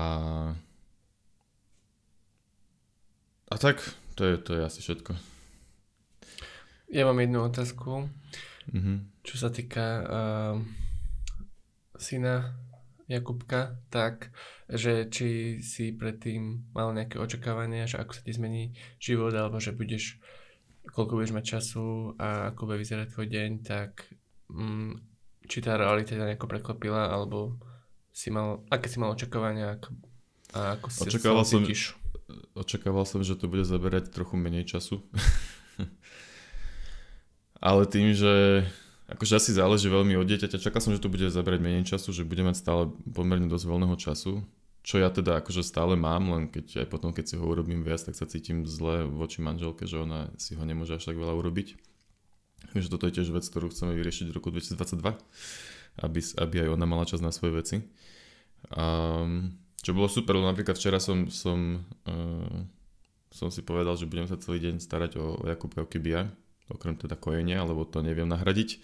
a 3.51 3.55
tak, 3.59 3.83
to 4.15 4.25
je, 4.25 4.35
to 4.39 4.55
je 4.55 4.63
asi 4.63 4.81
všetko. 4.85 5.17
Ja 6.91 7.07
mám 7.07 7.23
jednu 7.23 7.47
otázku, 7.47 8.11
mm-hmm. 8.71 8.97
čo 9.23 9.35
sa 9.39 9.49
týka 9.51 9.87
uh, 10.03 10.57
syna 11.99 12.55
Jakubka, 13.11 13.79
tak, 13.91 14.31
že 14.71 15.11
či 15.11 15.59
si 15.63 15.91
predtým 15.91 16.71
mal 16.71 16.95
nejaké 16.95 17.19
očakávania, 17.19 17.91
že 17.91 17.99
ako 17.99 18.13
sa 18.15 18.23
ti 18.23 18.33
zmení 18.35 18.75
život, 19.03 19.35
alebo 19.35 19.59
že 19.59 19.75
budeš, 19.75 20.23
koľko 20.95 21.19
budeš 21.19 21.33
mať 21.35 21.45
času 21.59 22.15
a 22.19 22.55
ako 22.55 22.71
bude 22.71 22.83
vyzerať 22.83 23.11
tvoj 23.11 23.27
deň, 23.27 23.51
tak 23.67 24.07
mm, 24.51 24.93
či 25.51 25.59
tá 25.59 25.75
realita 25.75 26.15
ťa 26.15 26.35
nejako 26.35 26.47
prekvapila, 26.47 27.11
alebo 27.11 27.59
si 28.15 28.31
mal, 28.31 28.63
aké 28.71 28.87
si 28.87 29.03
mal 29.03 29.15
očakávania 29.15 29.79
a 30.55 30.79
ako 30.79 30.87
si 30.91 31.07
očakával 31.07 31.47
som, 31.47 31.63
Očakával 32.55 33.03
som, 33.03 33.27
že 33.27 33.35
to 33.35 33.51
bude 33.51 33.67
zaberať 33.67 34.15
trochu 34.15 34.39
menej 34.39 34.63
času. 34.63 35.03
Ale 37.59 37.91
tým, 37.91 38.15
že 38.15 38.63
Akože 39.11 39.43
asi 39.43 39.51
záleží 39.51 39.91
veľmi 39.91 40.15
od 40.15 40.27
dieťaťa. 40.27 40.63
Čakal 40.63 40.81
som, 40.81 40.95
že 40.95 41.03
to 41.03 41.11
bude 41.11 41.27
zabrať 41.27 41.59
menej 41.59 41.83
času, 41.83 42.15
že 42.15 42.23
bude 42.23 42.47
mať 42.47 42.63
stále 42.63 42.95
pomerne 43.11 43.51
dosť 43.51 43.67
voľného 43.67 43.99
času. 43.99 44.47
Čo 44.81 44.97
ja 44.97 45.13
teda 45.13 45.45
akože 45.45 45.61
stále 45.61 45.93
mám, 45.93 46.33
len 46.33 46.49
keď 46.49 46.85
aj 46.85 46.87
potom, 46.89 47.13
keď 47.13 47.25
si 47.29 47.35
ho 47.37 47.45
urobím 47.45 47.85
viac, 47.85 48.01
tak 48.01 48.17
sa 48.17 48.25
cítim 48.25 48.65
zle 48.65 49.05
voči 49.05 49.45
manželke, 49.45 49.85
že 49.85 50.01
ona 50.01 50.33
si 50.41 50.57
ho 50.57 50.65
nemôže 50.65 50.97
až 50.97 51.13
tak 51.13 51.21
veľa 51.21 51.37
urobiť. 51.37 51.77
Takže 52.73 52.89
toto 52.89 53.05
je 53.09 53.21
tiež 53.21 53.29
vec, 53.33 53.45
ktorú 53.45 53.69
chceme 53.73 53.93
vyriešiť 53.97 54.33
v 54.33 54.37
roku 54.37 54.49
2022, 54.49 55.01
aby, 56.01 56.21
aby 56.21 56.57
aj 56.65 56.69
ona 56.73 56.87
mala 56.89 57.05
čas 57.05 57.21
na 57.21 57.33
svoje 57.33 57.53
veci. 57.61 57.77
Um, 58.73 59.53
čo 59.81 59.97
bolo 59.97 60.09
super, 60.09 60.37
lebo 60.37 60.49
napríklad 60.49 60.77
včera 60.77 61.01
som, 61.01 61.29
som 61.33 61.81
uh, 62.09 62.61
som 63.31 63.49
si 63.49 63.63
povedal, 63.63 63.95
že 63.95 64.11
budem 64.11 64.27
sa 64.27 64.39
celý 64.39 64.59
deň 64.59 64.83
starať 64.83 65.15
o, 65.17 65.39
o 65.39 65.45
Jakubka 65.47 65.87
Kibia, 65.87 66.27
okrem 66.67 66.99
teda 66.99 67.15
kojenia, 67.15 67.63
lebo 67.63 67.87
to 67.87 68.03
neviem 68.03 68.27
nahradiť. 68.27 68.83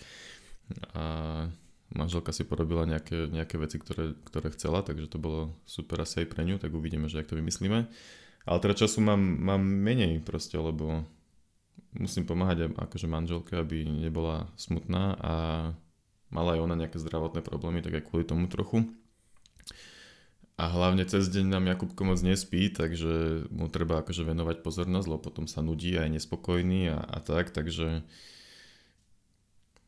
A 0.95 1.03
manželka 1.95 2.35
si 2.35 2.43
porobila 2.43 2.89
nejaké, 2.89 3.31
nejaké 3.31 3.57
veci, 3.61 3.79
ktoré, 3.79 4.19
ktoré 4.27 4.51
chcela, 4.55 4.83
takže 4.83 5.07
to 5.07 5.19
bolo 5.23 5.55
super 5.69 6.03
asi 6.03 6.25
aj 6.25 6.31
pre 6.33 6.43
ňu, 6.43 6.59
tak 6.59 6.75
uvidíme, 6.75 7.07
že 7.07 7.23
ak 7.23 7.31
to 7.31 7.39
vymyslíme. 7.39 7.87
Ale 8.47 8.59
teda 8.63 8.75
času 8.79 9.03
mám, 9.03 9.19
mám 9.19 9.63
menej 9.63 10.23
proste, 10.23 10.55
lebo 10.55 11.03
musím 11.99 12.27
pomáhať 12.27 12.71
akože 12.75 13.07
manželke, 13.11 13.59
aby 13.59 13.87
nebola 13.87 14.51
smutná 14.55 15.19
a 15.19 15.35
mala 16.31 16.59
aj 16.59 16.61
ona 16.63 16.75
nejaké 16.79 16.99
zdravotné 16.99 17.43
problémy, 17.43 17.83
tak 17.83 17.99
aj 17.99 18.07
kvôli 18.07 18.25
tomu 18.27 18.47
trochu. 18.51 18.87
A 20.57 20.73
hlavne 20.73 21.05
cez 21.05 21.29
deň 21.29 21.53
nám 21.53 21.69
Jakubko 21.69 22.09
moc 22.09 22.17
nespí, 22.25 22.73
takže 22.73 23.45
mu 23.53 23.69
treba 23.69 24.01
akože 24.01 24.25
venovať 24.25 24.65
pozornosť, 24.65 25.07
lebo 25.07 25.21
potom 25.21 25.45
sa 25.45 25.61
nudí 25.61 26.01
a 26.01 26.09
je 26.09 26.17
nespokojný 26.17 26.97
a, 26.97 26.99
a 27.05 27.19
tak, 27.21 27.53
takže 27.53 28.01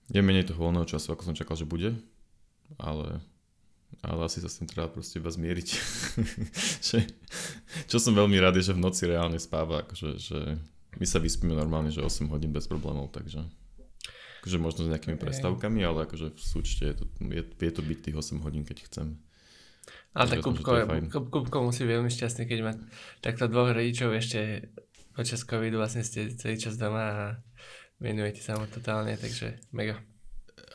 je 0.09 0.21
menej 0.25 0.49
toho 0.49 0.61
voľného 0.61 0.88
času, 0.88 1.12
ako 1.12 1.33
som 1.33 1.37
čakal, 1.37 1.57
že 1.57 1.69
bude, 1.69 1.93
ale, 2.81 3.21
ale 4.00 4.21
asi 4.25 4.41
sa 4.41 4.49
s 4.49 4.61
tým 4.61 4.69
treba 4.69 4.88
proste 4.88 5.21
iba 5.21 5.29
zmieriť. 5.29 5.69
čo 7.91 7.97
som 8.00 8.12
veľmi 8.17 8.37
rád 8.41 8.57
je, 8.57 8.73
že 8.73 8.77
v 8.77 8.83
noci 8.83 9.05
reálne 9.05 9.37
spáva, 9.37 9.85
akože, 9.85 10.09
že 10.17 10.38
my 10.97 11.07
sa 11.07 11.21
vyspíme 11.21 11.53
normálne, 11.53 11.93
že 11.93 12.00
8 12.00 12.33
hodín 12.33 12.50
bez 12.50 12.65
problémov, 12.65 13.12
takže 13.12 13.45
akože 14.41 14.59
možno 14.59 14.88
s 14.88 14.93
nejakými 14.97 15.21
okay. 15.21 15.25
prestávkami, 15.29 15.81
ale 15.85 16.09
akože 16.09 16.33
v 16.33 16.41
súčte 16.41 16.85
je 16.88 16.95
to, 16.97 17.05
je, 17.29 17.43
je 17.45 17.73
to 17.73 17.83
byť 17.85 17.99
tých 18.00 18.17
8 18.17 18.45
hodín, 18.45 18.65
keď 18.65 18.88
chcem. 18.88 19.21
Ale 20.17 20.27
tak 20.35 20.41
Kupko, 20.41 20.73
Kupko 21.29 21.59
musí 21.69 21.85
veľmi 21.85 22.09
šťastný, 22.09 22.49
keď 22.49 22.59
má 22.65 22.73
takto 23.21 23.45
dvoch 23.45 23.71
rodičov 23.77 24.17
ešte 24.17 24.73
počas 25.12 25.43
covidu 25.43 25.83
vlastne 25.83 26.07
ste 26.07 26.31
celý 26.38 26.57
čas 26.57 26.79
doma 26.79 27.05
a 27.05 27.25
venujete 27.99 28.40
sa 28.43 28.59
mu 28.59 28.67
totálne, 28.67 29.14
takže 29.19 29.59
mega. 29.75 29.99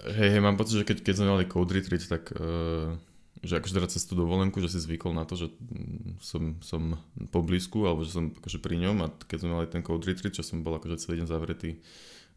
Hej, 0.04 0.30
hej, 0.36 0.42
mám 0.44 0.60
pocit, 0.60 0.84
že 0.84 0.88
keď, 0.88 0.98
keď 1.04 1.14
sme 1.16 1.32
mali 1.32 1.46
Code 1.48 1.72
Retreat, 1.72 2.04
tak 2.08 2.36
uh, 2.36 2.96
že 3.44 3.60
akože 3.60 3.76
teda 3.80 3.88
cez 3.92 4.04
tú 4.04 4.16
dovolenku, 4.16 4.60
že 4.60 4.72
si 4.72 4.80
zvykol 4.84 5.16
na 5.16 5.24
to, 5.24 5.36
že 5.40 5.52
mm, 5.52 6.20
som, 6.20 6.60
som 6.60 7.00
po 7.32 7.40
blízku, 7.44 7.88
alebo 7.88 8.04
že 8.04 8.16
som 8.16 8.32
akože 8.32 8.60
pri 8.60 8.80
ňom 8.80 8.98
a 9.04 9.08
keď 9.28 9.38
sme 9.44 9.52
mali 9.56 9.68
ten 9.72 9.84
Code 9.84 10.04
Retreat, 10.08 10.36
čo 10.36 10.44
som 10.44 10.64
bol 10.64 10.76
akože 10.76 11.00
celý 11.00 11.24
deň 11.24 11.28
zavretý 11.28 11.80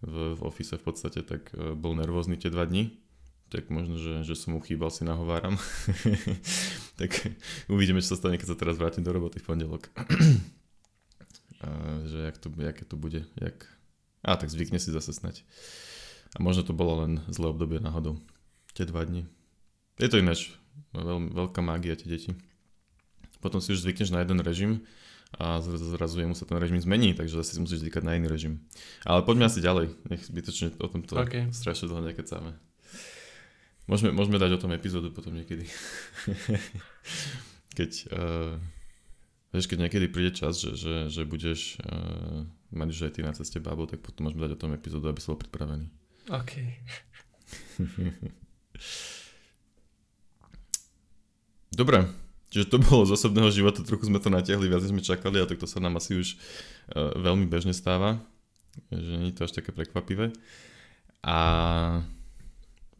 v, 0.03 0.15
v 0.39 0.41
office 0.47 0.79
v 0.79 0.85
podstate, 0.87 1.27
tak 1.27 1.51
uh, 1.55 1.75
bol 1.75 1.99
nervózny 1.99 2.39
tie 2.39 2.51
dva 2.51 2.67
dni 2.67 3.07
tak 3.47 3.71
možno, 3.71 3.95
že, 3.95 4.27
že 4.27 4.35
som 4.35 4.59
mu 4.59 4.61
chýbal, 4.61 4.91
si 4.91 5.07
nahováram. 5.07 5.55
tak 7.01 7.15
uvidíme, 7.71 8.03
čo 8.03 8.15
sa 8.15 8.19
stane, 8.19 8.43
keď 8.43 8.49
sa 8.55 8.59
teraz 8.59 8.75
vrátim 8.75 9.07
do 9.07 9.15
roboty 9.15 9.39
v 9.39 9.47
pondelok. 9.47 9.87
a 11.63 11.69
že 12.11 12.19
jak 12.27 12.37
to, 12.43 12.51
jaké 12.59 12.85
to 12.85 12.97
bude. 12.99 13.23
Jak... 13.39 13.76
A 14.27 14.35
tak 14.35 14.51
zvykne 14.51 14.83
si 14.83 14.91
zase 14.91 15.15
snať. 15.15 15.47
A 16.35 16.43
možno 16.43 16.67
to 16.67 16.75
bolo 16.75 17.07
len 17.07 17.23
zlé 17.31 17.55
obdobie 17.55 17.79
náhodou. 17.79 18.19
Tie 18.75 18.83
dva 18.83 19.07
dni. 19.07 19.31
Je 20.03 20.11
to 20.11 20.19
ináč 20.19 20.53
veľ, 20.93 21.33
veľká 21.33 21.63
mágia 21.63 21.97
tie 21.97 22.11
deti. 22.11 22.35
Potom 23.41 23.63
si 23.63 23.73
už 23.73 23.87
zvykneš 23.87 24.11
na 24.11 24.27
jeden 24.27 24.43
režim 24.43 24.83
a 25.37 25.61
zrazu 25.63 26.23
mu 26.25 26.35
sa 26.35 26.49
ten 26.49 26.59
režim 26.59 26.79
zmení, 26.81 27.13
takže 27.15 27.39
zase 27.39 27.57
si 27.57 27.61
musíš 27.63 27.83
zvykať 27.87 28.03
na 28.03 28.17
iný 28.17 28.27
režim. 28.27 28.67
Ale 29.05 29.23
poďme 29.23 29.47
asi 29.47 29.63
ďalej, 29.63 29.93
nech 30.11 30.23
zbytočne 30.27 30.75
o 30.81 30.87
tomto 30.91 31.19
okay. 31.19 31.51
strašne 31.53 31.91
dlho 31.91 32.03
nekecáme. 32.03 32.57
Môžeme, 33.87 34.11
môžeme 34.11 34.43
dať 34.43 34.59
o 34.59 34.61
tom 34.63 34.75
epizódu 34.75 35.15
potom 35.15 35.31
niekedy. 35.35 35.71
keď, 37.79 37.91
uh, 38.11 38.59
vieš, 39.57 39.73
keď 39.73 39.89
niekedy 39.89 40.13
príde 40.13 40.37
čas, 40.37 40.61
že, 40.61 40.77
že, 40.77 41.09
že 41.09 41.25
budeš 41.25 41.81
uh, 41.81 42.45
mať 42.77 42.89
už 42.93 43.01
aj 43.09 43.13
ty 43.17 43.25
na 43.25 43.33
ceste 43.33 43.57
bábo, 43.57 43.89
tak 43.89 44.05
potom 44.05 44.29
môžeme 44.29 44.45
dať 44.45 44.53
o 44.53 44.61
tom 44.61 44.77
epizódu, 44.77 45.09
aby 45.09 45.17
si 45.17 45.33
bol 45.33 45.41
pripravený. 45.41 45.89
OK. 46.29 46.53
Dobre, 51.81 52.05
čiže 52.53 52.69
to 52.69 52.77
bolo 52.77 53.09
z 53.09 53.17
osobného 53.17 53.49
života, 53.49 53.81
trochu 53.81 54.13
sme 54.13 54.21
to 54.21 54.29
natiahli, 54.29 54.69
viac 54.69 54.85
sme 54.85 55.01
čakali 55.01 55.41
a 55.41 55.49
tak 55.49 55.57
to 55.57 55.65
sa 55.65 55.81
nám 55.81 55.97
asi 55.97 56.21
už 56.21 56.37
uh, 56.93 57.17
veľmi 57.17 57.49
bežne 57.49 57.73
stáva, 57.73 58.21
že 58.93 59.17
nie 59.17 59.33
je 59.33 59.37
to 59.41 59.49
až 59.49 59.57
také 59.57 59.73
prekvapivé. 59.73 60.37
A 61.27 61.37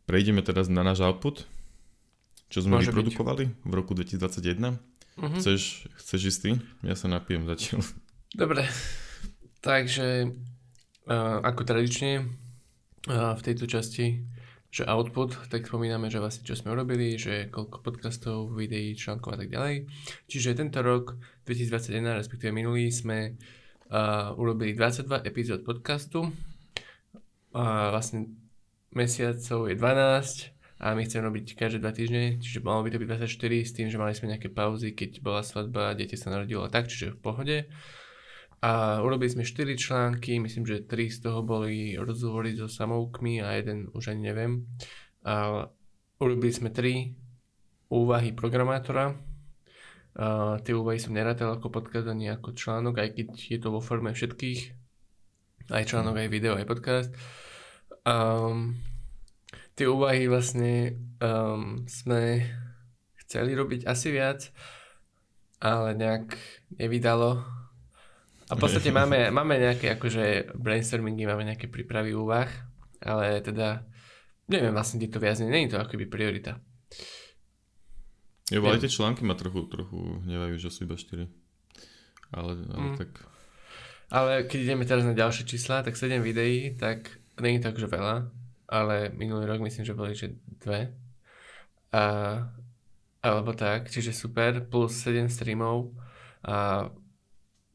Prejdeme 0.07 0.39
teraz 0.39 0.71
na 0.71 0.87
náš 0.87 1.03
output, 1.03 1.43
čo 2.47 2.63
sme 2.63 2.79
Môže 2.79 2.95
vyprodukovali 2.95 3.51
byť. 3.51 3.67
v 3.67 3.73
roku 3.75 3.91
2021. 3.91 4.79
Uh-huh. 5.17 5.33
Chceš, 5.41 5.89
chceš 5.97 6.21
istý? 6.37 6.51
Ja 6.85 6.93
sa 6.93 7.09
napijem 7.09 7.49
zatiaľ. 7.49 7.81
Dobre, 8.37 8.69
takže 9.65 10.29
uh, 11.09 11.41
ako 11.41 11.65
tradične 11.65 12.29
uh, 13.09 13.33
v 13.33 13.41
tejto 13.41 13.65
časti, 13.65 14.29
že 14.69 14.85
output, 14.85 15.49
tak 15.49 15.65
spomíname, 15.65 16.13
že 16.13 16.21
vlastne 16.21 16.45
čo 16.45 16.53
sme 16.53 16.77
urobili, 16.77 17.17
že 17.17 17.49
koľko 17.49 17.81
podcastov, 17.81 18.53
videí, 18.53 18.93
článkov 18.93 19.35
a 19.35 19.39
tak 19.41 19.49
ďalej. 19.49 19.89
Čiže 20.29 20.59
tento 20.59 20.85
rok 20.85 21.17
2021, 21.49 22.21
respektíve 22.21 22.53
minulý, 22.53 22.93
sme 22.93 23.41
uh, 23.89 24.37
urobili 24.37 24.77
22 24.77 25.25
epizód 25.25 25.65
podcastu. 25.65 26.29
Uh, 27.57 27.89
vlastne 27.89 28.37
mesiacov 28.93 29.73
je 29.73 29.75
12 29.81 30.56
a 30.77 30.93
my 30.93 31.09
chceme 31.09 31.25
robiť 31.33 31.57
každé 31.57 31.81
dva 31.81 31.89
týždne, 31.89 32.37
čiže 32.37 32.61
malo 32.61 32.85
by 32.85 32.93
to 32.93 33.01
byť 33.01 33.09
24 33.33 33.65
s 33.65 33.73
tým, 33.73 33.89
že 33.89 33.97
mali 33.97 34.13
sme 34.13 34.29
nejaké 34.37 34.53
pauzy, 34.53 34.93
keď 34.93 35.25
bola 35.25 35.41
svadba, 35.41 35.97
dieťa 35.97 36.21
sa 36.21 36.29
narodilo 36.29 36.69
a 36.69 36.73
tak, 36.73 36.93
čiže 36.93 37.17
v 37.17 37.21
pohode. 37.25 37.57
A 38.61 39.01
urobili 39.01 39.33
sme 39.33 39.45
4 39.45 39.73
články, 39.73 40.37
myslím, 40.37 40.69
že 40.69 40.85
3 40.85 41.09
z 41.13 41.19
toho 41.25 41.41
boli 41.41 41.97
rozhovory 41.97 42.57
so 42.57 42.69
samoukmi 42.69 43.41
a 43.41 43.57
jeden 43.57 43.89
už 43.97 44.13
ani 44.13 44.33
neviem. 44.33 44.69
A 45.25 45.65
urobili 46.21 46.53
sme 46.53 46.69
3 46.69 47.93
úvahy 47.93 48.37
programátora. 48.37 49.17
A 50.17 50.57
tie 50.65 50.73
úvahy 50.73 50.97
som 50.97 51.13
nerátal 51.13 51.57
ako 51.57 51.69
podcast 51.69 52.09
ani 52.09 52.33
ako 52.33 52.57
článok, 52.57 53.01
aj 53.01 53.09
keď 53.17 53.29
je 53.37 53.59
to 53.61 53.69
vo 53.69 53.85
forme 53.85 54.13
všetkých. 54.13 54.61
Aj 55.73 55.85
článok, 55.85 56.21
aj 56.21 56.29
video, 56.33 56.57
aj 56.57 56.65
podcast. 56.65 57.13
Um, 58.09 58.81
tie 59.77 59.87
úvahy 59.87 60.25
vlastne 60.27 60.97
um, 61.21 61.85
sme 61.85 62.49
chceli 63.29 63.53
robiť 63.53 63.85
asi 63.85 64.09
viac, 64.09 64.49
ale 65.61 65.93
nejak 65.93 66.33
nevydalo. 66.81 67.45
A 68.47 68.53
v 68.55 68.61
podstate 68.63 68.95
máme, 68.95 69.29
máme 69.35 69.59
nejaké 69.59 69.99
akože 69.99 70.57
brainstormingy, 70.57 71.27
máme 71.29 71.45
nejaké 71.45 71.69
prípravy 71.69 72.17
úvah, 72.17 72.49
ale 73.03 73.43
teda 73.45 73.85
neviem 74.49 74.73
vlastne, 74.73 75.03
kde 75.03 75.13
to 75.13 75.21
viazne, 75.21 75.51
nie 75.51 75.67
je 75.67 75.75
to 75.77 75.83
akoby 75.83 76.07
priorita. 76.07 76.63
Jo, 78.47 78.63
ale 78.63 78.79
tie 78.79 78.87
články 78.87 79.27
ma 79.27 79.35
trochu, 79.35 79.67
trochu 79.67 80.23
hnevajú, 80.23 80.55
že 80.63 80.71
sú 80.71 80.87
iba 80.87 80.95
4. 80.95 81.27
Ale, 82.31 82.53
ale 82.71 82.87
mm. 82.95 82.97
tak... 82.97 83.11
Ale 84.07 84.47
keď 84.47 84.59
ideme 84.63 84.87
teraz 84.87 85.03
na 85.03 85.19
ďalšie 85.19 85.51
čísla, 85.51 85.83
tak 85.83 85.99
7 85.99 86.23
videí, 86.23 86.79
tak 86.79 87.11
není 87.43 87.59
to 87.59 87.75
akože 87.75 87.91
veľa, 87.91 88.31
ale 88.69 89.11
minulý 89.15 89.47
rok 89.47 89.61
myslím, 89.63 89.85
že 89.87 89.95
boli 89.95 90.13
že 90.15 90.35
dve. 90.63 90.93
A, 91.95 92.03
alebo 93.23 93.51
tak, 93.55 93.91
čiže 93.91 94.15
super, 94.15 94.63
plus 94.67 94.95
7 95.03 95.31
streamov. 95.31 95.95
A, 96.47 96.89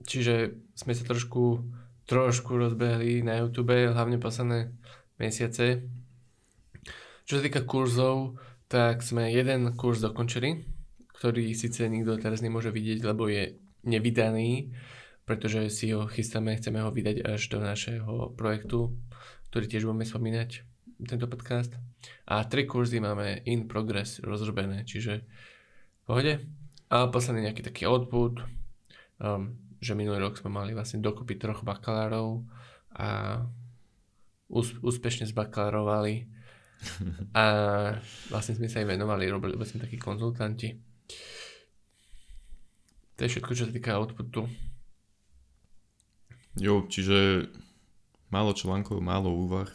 čiže 0.04 0.56
sme 0.76 0.94
sa 0.96 1.04
trošku, 1.08 1.64
trošku 2.08 2.56
rozbehli 2.56 3.24
na 3.24 3.40
YouTube, 3.42 3.74
hlavne 3.74 4.20
posledné 4.20 4.72
mesiace. 5.20 5.88
Čo 7.26 7.40
sa 7.40 7.44
týka 7.44 7.64
kurzov, 7.64 8.40
tak 8.68 9.04
sme 9.04 9.32
jeden 9.32 9.72
kurz 9.76 10.00
dokončili, 10.04 10.64
ktorý 11.16 11.52
síce 11.56 11.88
nikto 11.88 12.20
teraz 12.20 12.40
nemôže 12.40 12.72
vidieť, 12.72 13.00
lebo 13.04 13.28
je 13.28 13.60
nevydaný, 13.84 14.72
pretože 15.28 15.70
si 15.72 15.92
ho 15.92 16.08
chystáme, 16.08 16.56
chceme 16.60 16.84
ho 16.84 16.90
vydať 16.92 17.24
až 17.24 17.42
do 17.52 17.60
našeho 17.62 18.34
projektu 18.36 18.96
ktorý 19.52 19.68
tiež 19.68 19.84
budeme 19.84 20.08
spomínať 20.08 20.64
tento 21.06 21.26
podcast. 21.28 21.74
A 22.28 22.44
tri 22.46 22.66
kurzy 22.66 23.02
máme 23.02 23.46
in 23.46 23.70
progress 23.70 24.22
rozrobené, 24.22 24.86
čiže 24.86 25.22
v 25.22 26.02
pohode. 26.06 26.34
A 26.92 27.08
posledný 27.08 27.48
nejaký 27.48 27.64
taký 27.64 27.88
output, 27.88 28.44
um, 29.22 29.56
že 29.80 29.96
minulý 29.96 30.20
rok 30.22 30.36
sme 30.38 30.52
mali 30.52 30.76
vlastne 30.76 31.00
dokopy 31.00 31.40
troch 31.40 31.64
bakalárov 31.64 32.44
a 32.98 33.42
ús- 34.52 34.78
úspešne 34.84 35.26
zbakalárovali 35.32 36.28
a 37.38 37.44
vlastne 38.28 38.58
sme 38.60 38.68
sa 38.68 38.84
aj 38.84 38.88
venovali, 38.92 39.32
robili 39.32 39.56
sme 39.64 39.86
takí 39.88 39.96
konzultanti. 39.96 40.76
To 43.16 43.20
je 43.24 43.32
všetko, 43.38 43.52
čo 43.54 43.70
sa 43.70 43.74
týka 43.74 43.96
outputu. 43.96 44.50
Jo, 46.60 46.84
čiže 46.90 47.48
málo 48.34 48.52
článkov, 48.52 49.00
málo 49.00 49.32
úvah. 49.32 49.70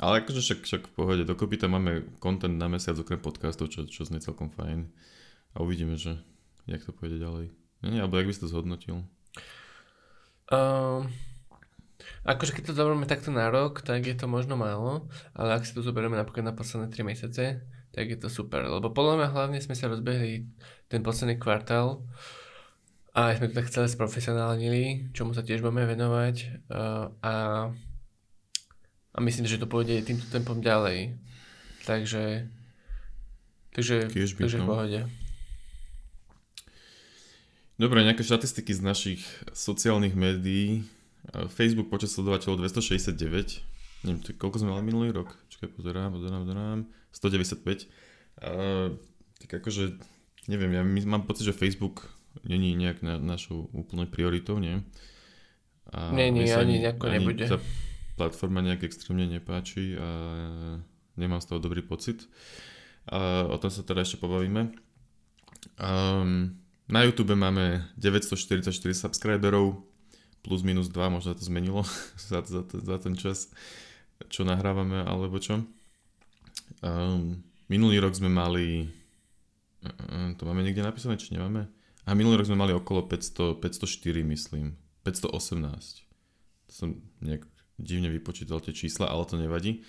Ale 0.00 0.24
akože 0.24 0.40
však, 0.40 0.60
však 0.64 0.82
v 0.88 0.92
pohode, 0.96 1.22
dokopy 1.28 1.60
tam 1.60 1.76
máme 1.76 2.08
content 2.24 2.56
na 2.56 2.72
mesiac 2.72 2.96
okrem 2.96 3.20
podcastov, 3.20 3.68
čo, 3.68 3.84
čo 3.84 4.08
znie 4.08 4.24
celkom 4.24 4.48
fajn. 4.48 4.88
A 5.52 5.56
uvidíme, 5.60 6.00
že 6.00 6.16
jak 6.64 6.80
to 6.80 6.96
pôjde 6.96 7.20
ďalej. 7.20 7.52
Nie, 7.84 8.00
alebo 8.00 8.16
jak 8.16 8.28
by 8.28 8.32
si 8.32 8.40
to 8.40 8.48
zhodnotil? 8.48 9.04
Um, 10.48 11.12
akože 12.24 12.56
keď 12.56 12.72
to 12.72 12.76
zoberieme 12.80 13.04
takto 13.04 13.28
na 13.28 13.52
rok, 13.52 13.84
tak 13.84 14.08
je 14.08 14.16
to 14.16 14.24
možno 14.24 14.56
málo, 14.56 15.04
ale 15.36 15.60
ak 15.60 15.68
si 15.68 15.76
to 15.76 15.84
zoberieme 15.84 16.16
napríklad 16.16 16.48
na 16.48 16.56
posledné 16.56 16.88
3 16.88 17.04
mesiace, 17.04 17.60
tak 17.92 18.04
je 18.08 18.16
to 18.16 18.32
super. 18.32 18.64
Lebo 18.64 18.88
podľa 18.96 19.20
mňa 19.20 19.28
hlavne 19.36 19.58
sme 19.60 19.76
sa 19.76 19.92
rozbehli 19.92 20.48
ten 20.88 21.04
posledný 21.04 21.36
kvartál 21.36 22.08
a 23.12 23.36
sme 23.36 23.52
to 23.52 23.58
tak 23.60 23.68
celé 23.68 23.84
sprofesionálnili, 23.84 25.12
čomu 25.12 25.36
sa 25.36 25.44
tiež 25.44 25.60
budeme 25.60 25.84
venovať 25.84 26.36
uh, 26.72 27.12
a, 27.20 27.34
a 29.20 29.24
myslím, 29.28 29.44
že 29.44 29.60
to 29.60 29.68
pôjde 29.68 30.00
týmto 30.00 30.24
tempom 30.32 30.64
ďalej. 30.64 31.12
Takže 31.84 32.48
takže, 33.76 34.08
by, 34.08 34.40
takže 34.48 34.58
no. 34.64 34.64
pohode. 34.64 35.00
Dobre, 37.76 38.00
nejaké 38.00 38.24
štatistiky 38.24 38.72
z 38.72 38.80
našich 38.80 39.20
sociálnych 39.52 40.16
médií. 40.16 40.88
E, 41.36 41.48
Facebook 41.52 41.92
počet 41.92 42.08
sledovateľov 42.08 42.64
269. 42.64 43.60
Neviem, 44.08 44.20
to- 44.24 44.32
koľko 44.40 44.64
sme 44.64 44.72
mali 44.72 44.88
minulý 44.88 45.12
rok? 45.12 45.36
Čakaj, 45.52 45.68
pozerám, 45.76 46.16
pozerám, 46.16 46.40
pozerám. 46.48 46.78
195. 47.12 47.92
Uh, 48.40 48.96
tak 49.36 49.60
akože, 49.60 50.00
neviem, 50.48 50.72
ja 50.72 50.80
mám 51.04 51.28
pocit, 51.28 51.44
že 51.44 51.52
Facebook 51.52 52.08
není 52.48 52.72
nejak 52.72 53.04
na, 53.04 53.20
našou 53.20 53.68
úplne 53.76 54.08
prioritou, 54.08 54.56
nie? 54.56 54.80
A 55.92 56.14
Nie, 56.14 56.32
nie, 56.32 56.48
ani 56.48 56.80
nejako 56.80 57.04
nebude. 57.12 57.44
Tá 57.44 57.60
platforma 58.20 58.60
nejak 58.60 58.84
extrémne 58.84 59.24
nepáči 59.24 59.96
a 59.96 60.08
nemám 61.16 61.40
z 61.40 61.48
toho 61.48 61.64
dobrý 61.64 61.80
pocit. 61.80 62.28
A 63.08 63.48
o 63.48 63.56
tom 63.56 63.72
sa 63.72 63.80
teda 63.80 64.04
ešte 64.04 64.20
pobavíme. 64.20 64.76
Um, 65.80 66.60
na 66.84 67.00
YouTube 67.08 67.32
máme 67.32 67.88
944 67.96 68.68
subscriberov, 68.92 69.80
plus 70.44 70.60
minus 70.60 70.92
2, 70.92 71.08
možno 71.08 71.32
to 71.32 71.40
zmenilo 71.40 71.80
za, 72.28 72.44
za, 72.44 72.60
za 72.68 72.96
ten 73.00 73.16
čas, 73.16 73.48
čo 74.28 74.44
nahrávame, 74.44 75.00
alebo 75.00 75.40
čo. 75.40 75.64
Um, 76.84 77.40
minulý 77.72 78.04
rok 78.04 78.12
sme 78.12 78.28
mali, 78.28 78.92
uh, 79.80 80.36
to 80.36 80.44
máme 80.44 80.60
niekde 80.60 80.84
napísané, 80.84 81.16
či 81.16 81.32
nemáme? 81.32 81.72
A 82.04 82.12
minulý 82.12 82.40
rok 82.40 82.52
sme 82.52 82.60
mali 82.60 82.72
okolo 82.76 83.08
500, 83.08 83.60
504, 83.64 84.24
myslím. 84.28 84.76
518. 85.04 86.04
To 86.68 86.72
som 86.72 86.88
nejak 87.24 87.49
divne 87.80 88.12
vypočítal 88.12 88.60
tie 88.60 88.76
čísla, 88.76 89.08
ale 89.08 89.24
to 89.24 89.40
nevadí. 89.40 89.82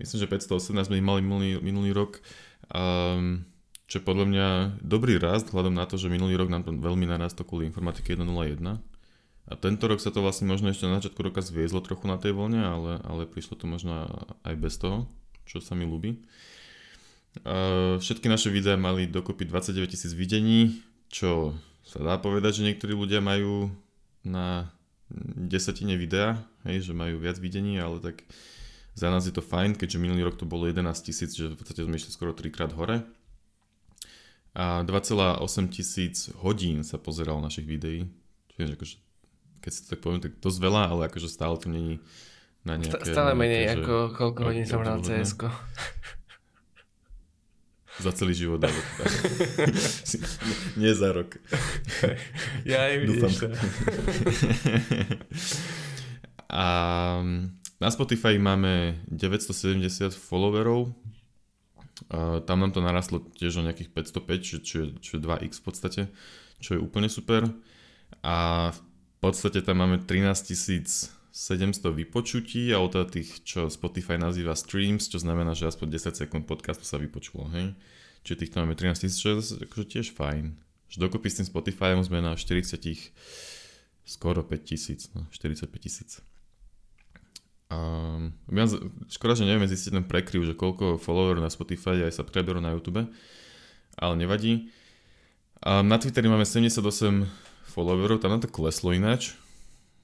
Myslím, 0.00 0.18
že 0.24 0.32
518 0.48 0.88
sme 0.88 0.96
ich 0.96 1.04
mali 1.04 1.20
minulý, 1.20 1.60
minulý 1.60 1.90
rok. 1.92 2.24
Um, 2.72 3.44
čo 3.90 3.98
je 3.98 4.06
podľa 4.06 4.26
mňa 4.30 4.46
dobrý 4.80 5.18
rast, 5.18 5.50
vzhľadom 5.50 5.74
na 5.74 5.84
to, 5.84 5.98
že 5.98 6.08
minulý 6.08 6.38
rok 6.38 6.48
nám 6.48 6.62
veľmi 6.62 7.10
narastlo 7.10 7.42
kvôli 7.42 7.66
informatike 7.68 8.14
1.01. 8.14 8.80
A 9.50 9.52
tento 9.58 9.84
rok 9.90 9.98
sa 9.98 10.14
to 10.14 10.22
vlastne 10.22 10.46
možno 10.46 10.70
ešte 10.70 10.86
na 10.86 11.02
začiatku 11.02 11.20
roka 11.26 11.42
zviezlo 11.42 11.82
trochu 11.82 12.06
na 12.06 12.14
tej 12.14 12.38
vlne, 12.38 12.62
ale, 12.62 13.02
ale 13.02 13.26
prišlo 13.26 13.58
to 13.58 13.66
možno 13.66 14.06
aj 14.46 14.54
bez 14.54 14.78
toho, 14.78 15.10
čo 15.42 15.58
sa 15.58 15.74
mi 15.74 15.84
ľúbi. 15.84 16.22
Uh, 17.42 17.98
všetky 17.98 18.30
naše 18.30 18.54
videá 18.54 18.78
mali 18.78 19.10
dokopy 19.10 19.46
29 19.50 19.90
tisíc 19.90 20.14
videní, 20.14 20.82
čo 21.10 21.58
sa 21.82 21.98
dá 21.98 22.14
povedať, 22.22 22.62
že 22.62 22.66
niektorí 22.70 22.94
ľudia 22.94 23.18
majú 23.18 23.74
na 24.22 24.70
desatine 25.36 25.98
videa, 25.98 26.38
hej, 26.64 26.90
že 26.90 26.92
majú 26.94 27.18
viac 27.18 27.36
videní, 27.42 27.76
ale 27.82 27.98
tak 27.98 28.22
za 28.94 29.10
nás 29.10 29.26
je 29.26 29.34
to 29.34 29.42
fajn, 29.42 29.74
keďže 29.78 30.02
minulý 30.02 30.26
rok 30.26 30.36
to 30.38 30.46
bolo 30.46 30.66
11 30.66 30.82
tisíc, 31.02 31.34
že 31.34 31.50
v 31.50 31.56
podstate 31.58 31.86
sme 31.86 31.96
išli 31.98 32.10
skoro 32.14 32.34
3 32.34 32.50
krát 32.50 32.72
hore. 32.74 33.02
A 34.50 34.82
2,8 34.82 35.40
tisíc 35.70 36.26
hodín 36.42 36.82
sa 36.82 36.98
pozeral 36.98 37.38
našich 37.38 37.70
videí. 37.70 38.10
Čiže 38.58 38.74
akože, 38.74 38.96
keď 39.62 39.70
si 39.70 39.78
to 39.82 39.86
tak 39.94 40.00
poviem, 40.02 40.20
tak 40.20 40.32
dosť 40.42 40.58
veľa, 40.58 40.82
ale 40.90 41.00
akože 41.06 41.28
stále 41.30 41.54
to 41.54 41.70
není 41.70 42.02
na 42.66 42.74
nejaké... 42.76 43.14
Stále 43.14 43.32
menej 43.38 43.62
že- 43.70 43.74
ako 43.78 43.94
koľko 44.10 44.40
hodín 44.42 44.66
som 44.66 44.82
hral 44.82 45.00
cs 45.00 45.38
Za 48.00 48.12
celý 48.16 48.32
život, 48.32 48.60
ale 48.64 48.72
teda. 48.72 49.04
Nie 50.80 50.96
za 50.96 51.12
rok. 51.12 51.36
Ja 52.64 52.88
aj 52.88 52.96
vidíš 53.04 53.20
to. 53.44 53.48
A 56.50 56.66
na 57.80 57.88
Spotify 57.92 58.40
máme 58.40 59.04
970 59.12 60.16
followerov. 60.16 60.96
A 62.08 62.40
tam 62.42 62.64
nám 62.64 62.72
to 62.72 62.80
narastlo 62.80 63.20
tiež 63.36 63.60
o 63.60 63.66
nejakých 63.68 63.92
505, 63.92 64.40
čo, 64.40 64.56
čo, 64.64 64.76
je, 64.82 64.86
čo 64.98 65.10
je 65.16 65.20
2x 65.20 65.60
v 65.60 65.64
podstate, 65.64 66.02
čo 66.58 66.76
je 66.76 66.80
úplne 66.80 67.12
super. 67.12 67.44
A 68.24 68.70
v 68.72 68.80
podstate 69.20 69.60
tam 69.60 69.84
máme 69.84 70.00
13 70.00 71.19
700 71.30 71.94
vypočutí 71.94 72.74
a 72.74 72.82
od 72.82 72.94
tých, 73.10 73.46
čo 73.46 73.70
Spotify 73.70 74.18
nazýva 74.18 74.58
streams, 74.58 75.06
čo 75.06 75.22
znamená, 75.22 75.54
že 75.54 75.70
aspoň 75.70 75.94
10 75.94 76.26
sekúnd 76.26 76.44
podcastu 76.44 76.82
sa 76.82 76.98
vypočulo, 76.98 77.46
hej. 77.54 77.74
Čiže 78.26 78.46
týchto 78.46 78.56
máme 78.60 78.74
13 78.74 79.06
000, 79.06 79.14
čo 79.14 79.26
je 79.30 79.36
akože 79.64 79.86
tiež 79.86 80.06
fajn. 80.12 80.52
Že 80.90 80.96
dokopy 81.06 81.28
s 81.30 81.38
tým 81.40 81.46
Spotifyom 81.46 82.02
sme 82.02 82.18
na 82.20 82.34
40 82.34 82.76
skoro 84.04 84.42
5 84.42 84.58
tisíc, 84.66 85.08
no 85.14 85.24
45 85.30 85.70
tisíc. 85.78 86.18
Um, 87.70 88.34
škoda, 89.06 89.38
že 89.38 89.46
nevieme 89.46 89.70
zistiť 89.70 89.94
ten 89.94 90.02
prekryv, 90.02 90.42
že 90.42 90.58
koľko 90.58 90.98
followerov 90.98 91.46
na 91.46 91.54
Spotify 91.54 92.02
aj 92.02 92.18
subscriberov 92.18 92.58
na 92.58 92.74
YouTube, 92.74 93.06
ale 93.94 94.14
nevadí. 94.18 94.74
Um, 95.62 95.86
na 95.86 96.02
Twitteri 96.02 96.26
máme 96.26 96.42
78 96.42 96.82
followerov, 97.70 98.18
tam 98.18 98.34
nám 98.34 98.42
to 98.42 98.50
kleslo 98.50 98.90
ináč. 98.90 99.38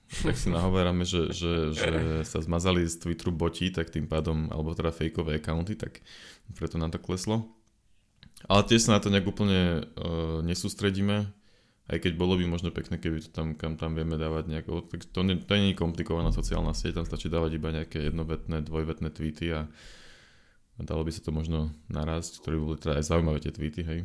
Tak 0.07 0.39
si 0.39 0.49
nahovárame, 0.55 1.03
že, 1.03 1.35
že, 1.35 1.75
že 1.75 2.23
sa 2.23 2.39
zmazali 2.39 2.87
z 2.87 3.03
Twitteru 3.03 3.35
boti, 3.35 3.75
tak 3.75 3.91
tým 3.91 4.07
pádom, 4.07 4.47
alebo 4.55 4.71
teda 4.71 4.95
fejkové 4.95 5.43
accounty, 5.43 5.75
tak 5.75 5.99
preto 6.55 6.79
nám 6.79 6.95
to 6.95 7.03
kleslo. 7.03 7.51
Ale 8.47 8.63
tiež 8.63 8.87
sa 8.87 8.95
na 8.95 9.03
to 9.03 9.11
nejak 9.11 9.27
úplne 9.27 9.83
uh, 9.83 10.39
nesústredíme, 10.47 11.27
aj 11.87 11.99
keď 12.03 12.13
bolo 12.15 12.39
by 12.39 12.47
možno 12.47 12.71
pekné, 12.71 12.99
keby 13.03 13.23
to 13.23 13.31
tam, 13.35 13.59
kam 13.59 13.75
tam 13.75 13.99
vieme 13.99 14.15
dávať 14.15 14.51
nejako, 14.51 14.87
tak 14.87 15.07
to, 15.11 15.21
nie, 15.27 15.39
to 15.43 15.53
nie 15.59 15.75
je 15.75 15.79
komplikovaná 15.79 16.31
sociálna 16.31 16.75
sieť, 16.75 17.03
tam 17.03 17.07
stačí 17.07 17.27
dávať 17.27 17.59
iba 17.59 17.75
nejaké 17.75 18.07
jednovetné, 18.11 18.63
dvojvetné 18.63 19.09
tweety 19.11 19.55
a 19.55 19.71
dalo 20.79 21.03
by 21.03 21.11
sa 21.11 21.23
to 21.23 21.35
možno 21.35 21.75
narásť, 21.91 22.43
ktoré 22.43 22.55
boli 22.59 22.79
teda 22.79 23.03
aj 23.03 23.05
zaujímavé 23.07 23.39
tie 23.43 23.55
tweety, 23.55 23.83
hej. 23.83 24.01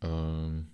Um, 0.00 0.68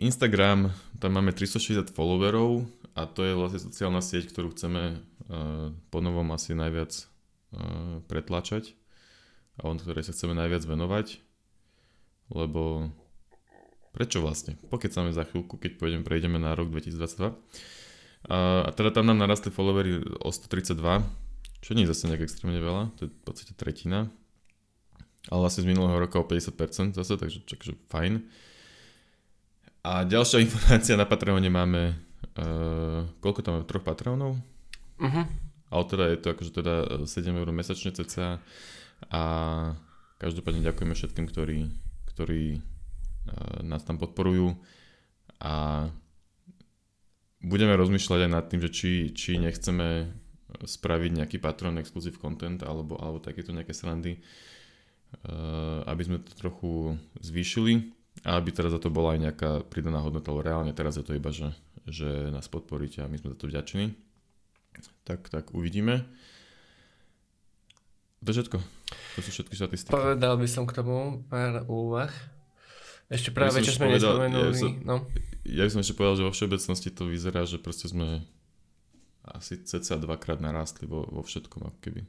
Instagram, 0.00 0.72
tam 0.96 1.12
máme 1.12 1.36
360 1.36 1.92
followerov 1.92 2.64
a 2.96 3.04
to 3.04 3.20
je 3.20 3.36
vlastne 3.36 3.60
sociálna 3.60 4.00
sieť, 4.00 4.32
ktorú 4.32 4.56
chceme 4.56 4.96
uh, 4.96 5.70
ponovom 5.92 6.32
asi 6.32 6.56
najviac 6.56 7.04
uh, 7.52 8.00
pretlačať 8.08 8.72
a 9.60 9.68
on 9.68 9.76
ktorej 9.76 10.08
sa 10.08 10.16
chceme 10.16 10.32
najviac 10.32 10.64
venovať, 10.64 11.20
lebo 12.32 12.88
prečo 13.92 14.24
vlastne? 14.24 14.56
Pokecáme 14.72 15.12
za 15.12 15.28
chvíľku, 15.28 15.60
keď 15.60 15.76
pôjdeme, 15.76 16.00
prejdeme 16.00 16.40
na 16.40 16.56
rok 16.56 16.72
2022. 16.72 17.36
A, 18.32 18.64
a 18.64 18.70
teda 18.72 18.96
tam 18.96 19.04
nám 19.04 19.20
narastli 19.20 19.52
followery 19.52 20.00
o 20.24 20.32
132, 20.32 20.80
čo 21.60 21.70
nie 21.76 21.84
je 21.84 21.92
zase 21.92 22.08
nejak 22.08 22.24
extrémne 22.24 22.56
veľa, 22.56 22.88
to 22.96 23.04
je 23.04 23.08
v 23.12 23.20
podstate 23.20 23.52
tretina. 23.52 24.08
Ale 25.28 25.44
vlastne 25.44 25.68
z 25.68 25.76
minulého 25.76 26.00
roka 26.00 26.16
o 26.16 26.24
50% 26.24 26.96
zase, 26.96 27.20
takže, 27.20 27.44
takže 27.44 27.76
fajn. 27.92 28.24
A 29.80 30.04
ďalšia 30.04 30.42
informácia 30.46 30.94
na 30.96 31.08
Patreone 31.08 31.48
máme, 31.48 31.96
uh, 32.36 33.08
koľko 33.24 33.40
tam 33.40 33.52
máme, 33.58 33.66
troch 33.68 33.84
Patreonov? 33.84 34.36
Mhm. 35.00 35.22
Ale 35.70 35.82
teda 35.86 36.04
je 36.10 36.18
to 36.18 36.28
akože 36.34 36.52
teda 36.52 36.74
7 37.06 37.30
eur 37.30 37.48
mesačne 37.54 37.94
cca 37.94 38.42
a 39.06 39.22
každopádne 40.18 40.66
ďakujeme 40.66 40.98
všetkým, 40.98 41.26
ktorí, 41.30 41.70
ktorí 42.10 42.58
uh, 42.58 43.62
nás 43.62 43.86
tam 43.86 43.96
podporujú 43.96 44.58
a 45.40 45.86
budeme 47.40 47.72
rozmýšľať 47.78 48.20
aj 48.28 48.30
nad 48.34 48.44
tým, 48.50 48.60
že 48.66 48.70
či, 48.74 48.90
či 49.14 49.40
nechceme 49.40 50.10
spraviť 50.60 51.10
nejaký 51.22 51.38
Patreon 51.38 51.78
exclusive 51.78 52.18
content 52.18 52.60
alebo, 52.66 52.98
alebo 52.98 53.22
takéto 53.22 53.54
nejaké 53.54 53.72
srandy, 53.72 54.18
uh, 55.24 55.86
aby 55.86 56.02
sme 56.02 56.18
to 56.20 56.34
trochu 56.34 56.98
zvýšili 57.22 57.99
a 58.22 58.36
aby 58.36 58.50
teraz 58.50 58.70
za 58.70 58.78
to 58.78 58.88
bola 58.88 59.12
aj 59.12 59.20
nejaká 59.22 59.50
pridaná 59.64 59.98
hodnota, 59.98 60.28
lebo 60.28 60.42
reálne 60.42 60.70
teraz 60.70 60.94
je 60.94 61.02
to 61.02 61.12
iba, 61.12 61.30
že, 61.30 61.48
že 61.84 62.06
nás 62.28 62.46
podporíte 62.46 63.00
a 63.00 63.06
my 63.06 63.16
sme 63.16 63.30
za 63.30 63.38
to 63.38 63.46
vďační. 63.46 63.96
Tak, 65.02 65.26
tak 65.26 65.50
uvidíme. 65.50 66.04
To 68.20 68.28
je 68.28 68.36
všetko. 68.36 68.58
To 69.16 69.18
sú 69.18 69.30
všetky 69.30 69.54
štatistiky. 69.54 69.90
Povedal 69.90 70.36
by 70.36 70.46
som 70.46 70.64
k 70.64 70.76
tomu 70.76 71.24
pár 71.24 71.64
úvah. 71.66 72.12
Ešte 73.08 73.32
práve, 73.32 73.58
som 73.58 73.64
čo 73.64 73.74
sme 73.74 73.88
povedal- 73.88 74.20
nespomenuli. 74.20 74.44
ja 74.46 74.54
som- 74.54 74.78
No. 74.84 74.96
Ja 75.42 75.62
by 75.64 75.70
som 75.72 75.80
ešte 75.80 75.96
povedal, 75.96 76.16
že 76.16 76.24
vo 76.24 76.32
všeobecnosti 76.32 76.88
to 76.90 77.02
vyzerá, 77.06 77.42
že 77.42 77.56
proste 77.56 77.86
sme 77.86 78.22
asi 79.22 79.56
cca 79.58 79.96
dvakrát 79.96 80.38
narástli 80.38 80.84
vo, 80.84 81.02
vo 81.02 81.20
všetkom, 81.20 81.60
ako 81.64 81.78
keby 81.80 82.02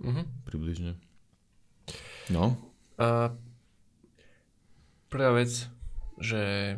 Mhm. 0.00 0.22
približne. 0.44 0.92
No, 2.28 2.56
A 2.94 3.34
prvá 5.12 5.36
vec, 5.36 5.68
že 6.16 6.74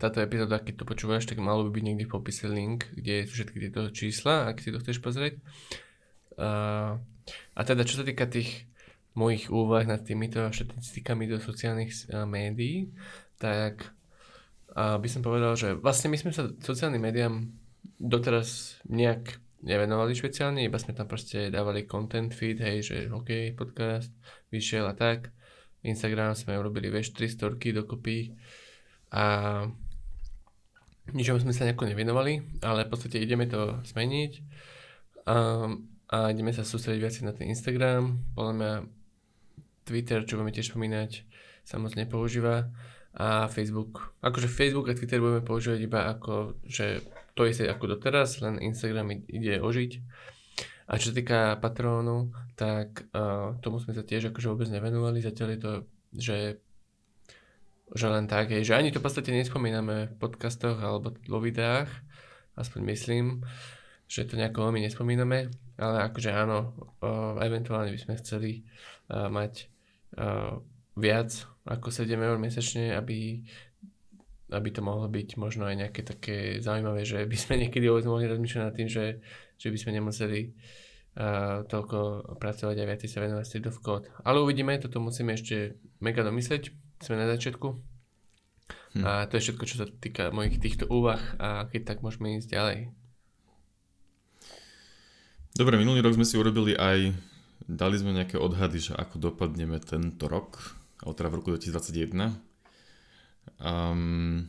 táto 0.00 0.24
epizóda, 0.24 0.64
keď 0.64 0.80
to 0.80 0.88
počúvaš, 0.88 1.28
tak 1.28 1.36
malo 1.44 1.68
by 1.68 1.76
byť 1.76 1.84
niekde 1.84 2.04
v 2.08 2.14
popise 2.16 2.48
link, 2.48 2.88
kde 2.96 3.28
sú 3.28 3.44
všetky 3.44 3.58
tieto 3.68 3.92
čísla, 3.92 4.48
ak 4.48 4.64
si 4.64 4.72
to 4.72 4.80
chceš 4.80 5.04
pozrieť. 5.04 5.36
A, 6.40 6.48
a 7.52 7.60
teda, 7.60 7.84
čo 7.84 8.00
sa 8.00 8.04
týka 8.08 8.24
tých 8.24 8.64
mojich 9.12 9.52
úvah 9.52 9.84
nad 9.84 10.00
týmito 10.00 10.40
štatistikami 10.48 11.28
do 11.28 11.42
sociálnych 11.42 11.92
médií, 12.24 12.88
tak 13.36 13.98
a 14.78 14.94
by 15.00 15.08
som 15.10 15.26
povedal, 15.26 15.58
že 15.58 15.74
vlastne 15.74 16.12
my 16.12 16.18
sme 16.20 16.30
sa 16.30 16.46
sociálnym 16.62 17.02
médiám 17.02 17.50
doteraz 17.98 18.78
nejak 18.86 19.42
nevenovali 19.64 20.14
špeciálne, 20.14 20.62
iba 20.62 20.78
sme 20.78 20.94
tam 20.94 21.10
proste 21.10 21.50
dávali 21.50 21.88
content 21.88 22.30
feed, 22.30 22.62
hej, 22.62 22.86
že 22.86 22.96
OK, 23.10 23.58
podcast 23.58 24.14
vyšiel 24.54 24.86
a 24.86 24.94
tak. 24.94 25.34
Instagram 25.86 26.34
sme 26.34 26.58
urobili, 26.58 26.90
vieš, 26.90 27.14
3 27.14 27.28
storky 27.30 27.70
dokopy 27.70 28.34
a 29.14 29.64
ničomu 31.14 31.40
sme 31.40 31.56
sa 31.56 31.64
nejako 31.64 31.88
nevenovali, 31.88 32.60
ale 32.60 32.84
v 32.84 32.90
podstate 32.90 33.22
ideme 33.22 33.48
to 33.48 33.80
zmeniť 33.86 34.32
a, 35.28 35.36
a 36.12 36.16
ideme 36.32 36.52
sa 36.52 36.66
sústrediť 36.66 37.00
viac 37.00 37.16
na 37.24 37.32
ten 37.32 37.48
Instagram. 37.48 38.20
Podľa 38.34 38.54
mňa 38.54 38.72
Twitter, 39.88 40.20
čo 40.28 40.36
budeme 40.36 40.52
tiež 40.52 40.68
spomínať, 40.68 41.10
sa 41.64 41.80
moc 41.80 41.96
nepoužíva 41.96 42.68
a 43.16 43.48
Facebook. 43.48 44.12
Akože 44.20 44.48
Facebook 44.48 44.92
a 44.92 44.96
Twitter 44.96 45.20
budeme 45.20 45.40
používať 45.40 45.80
iba 45.80 46.12
ako, 46.12 46.60
že 46.68 47.00
to 47.32 47.46
je 47.48 47.70
ako 47.70 47.96
doteraz, 47.96 48.42
len 48.42 48.60
Instagram 48.60 49.14
ide 49.30 49.62
ožiť. 49.62 49.92
A 50.88 50.96
čo 50.96 51.12
sa 51.12 51.14
týka 51.14 51.38
patrónu, 51.60 52.32
tak 52.58 53.06
uh, 53.14 53.54
tomu 53.62 53.78
sme 53.78 53.94
sa 53.94 54.02
tiež 54.02 54.34
akože 54.34 54.50
vôbec 54.50 54.66
nevenovali. 54.66 55.22
Zatiaľ 55.22 55.48
je 55.54 55.60
to, 55.62 55.72
že, 56.10 56.38
že 57.94 58.06
len 58.10 58.26
tak, 58.26 58.50
je, 58.50 58.66
že 58.66 58.74
ani 58.74 58.90
to 58.90 58.98
v 58.98 59.06
podstate 59.06 59.30
nespomíname 59.30 60.10
v 60.10 60.14
podcastoch 60.18 60.82
alebo 60.82 61.14
vo 61.30 61.38
videách, 61.38 61.86
aspoň 62.58 62.80
myslím, 62.90 63.46
že 64.10 64.26
to 64.26 64.34
nejako 64.34 64.66
veľmi 64.66 64.82
nespomíname, 64.82 65.54
ale 65.78 66.10
akože 66.10 66.34
áno, 66.34 66.74
uh, 66.98 67.38
eventuálne 67.46 67.94
by 67.94 68.00
sme 68.02 68.18
chceli 68.18 68.66
uh, 69.06 69.30
mať 69.30 69.70
uh, 70.18 70.58
viac 70.98 71.30
ako 71.62 71.94
7 71.94 72.10
eur 72.10 72.42
mesačne, 72.42 72.90
aby, 72.98 73.38
aby 74.50 74.68
to 74.74 74.82
mohlo 74.82 75.06
byť 75.06 75.38
možno 75.38 75.62
aj 75.70 75.78
nejaké 75.78 76.02
také 76.02 76.58
zaujímavé, 76.58 77.06
že 77.06 77.22
by 77.22 77.36
sme 77.38 77.54
niekedy 77.62 77.86
mohli 77.86 78.26
rozmýšľať 78.26 78.62
nad 78.66 78.74
tým, 78.74 78.90
že, 78.90 79.22
že 79.54 79.70
by 79.70 79.78
sme 79.78 79.94
nemuseli 80.02 80.40
uh, 80.42 80.87
toľko 81.66 81.98
pracovať 82.38 82.76
a 82.78 82.86
viac 82.86 83.02
sa 83.02 83.18
venovať 83.18 83.44
state 83.44 83.66
of 83.66 83.82
code. 83.82 84.06
Ale 84.22 84.38
uvidíme, 84.38 84.78
toto 84.78 85.02
musíme 85.02 85.34
ešte 85.34 85.74
mega 85.98 86.22
domysleť, 86.22 86.70
sme 87.02 87.18
na 87.18 87.26
začiatku. 87.26 87.74
Hm. 88.94 89.02
A 89.02 89.26
to 89.26 89.36
je 89.36 89.50
všetko, 89.50 89.64
čo 89.66 89.76
sa 89.82 89.86
týka 89.90 90.30
mojich 90.30 90.62
týchto 90.62 90.86
úvah 90.86 91.20
a 91.42 91.66
keď 91.66 91.94
tak 91.94 91.98
môžeme 92.06 92.38
ísť 92.38 92.54
ďalej. 92.54 92.78
Dobre, 95.58 95.74
minulý 95.74 96.06
rok 96.06 96.14
sme 96.14 96.22
si 96.22 96.38
urobili 96.38 96.78
aj, 96.78 97.18
dali 97.66 97.96
sme 97.98 98.14
nejaké 98.14 98.38
odhady, 98.38 98.78
že 98.78 98.92
ako 98.94 99.18
dopadneme 99.18 99.82
tento 99.82 100.30
rok 100.30 100.78
alebo 101.02 101.14
teda 101.18 101.28
v 101.30 101.36
roku 101.38 101.48
2021. 101.54 102.14
Um, 103.58 104.46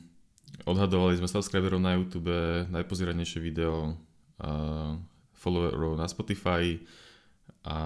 odhadovali 0.70 1.18
sme 1.18 1.30
subscriberov 1.30 1.82
na 1.82 1.98
YouTube, 1.98 2.30
najpoziranejšie 2.70 3.40
video, 3.42 3.98
uh, 4.42 4.98
followerov 5.40 5.96
na 5.96 6.06
Spotify 6.12 6.78
a 7.64 7.78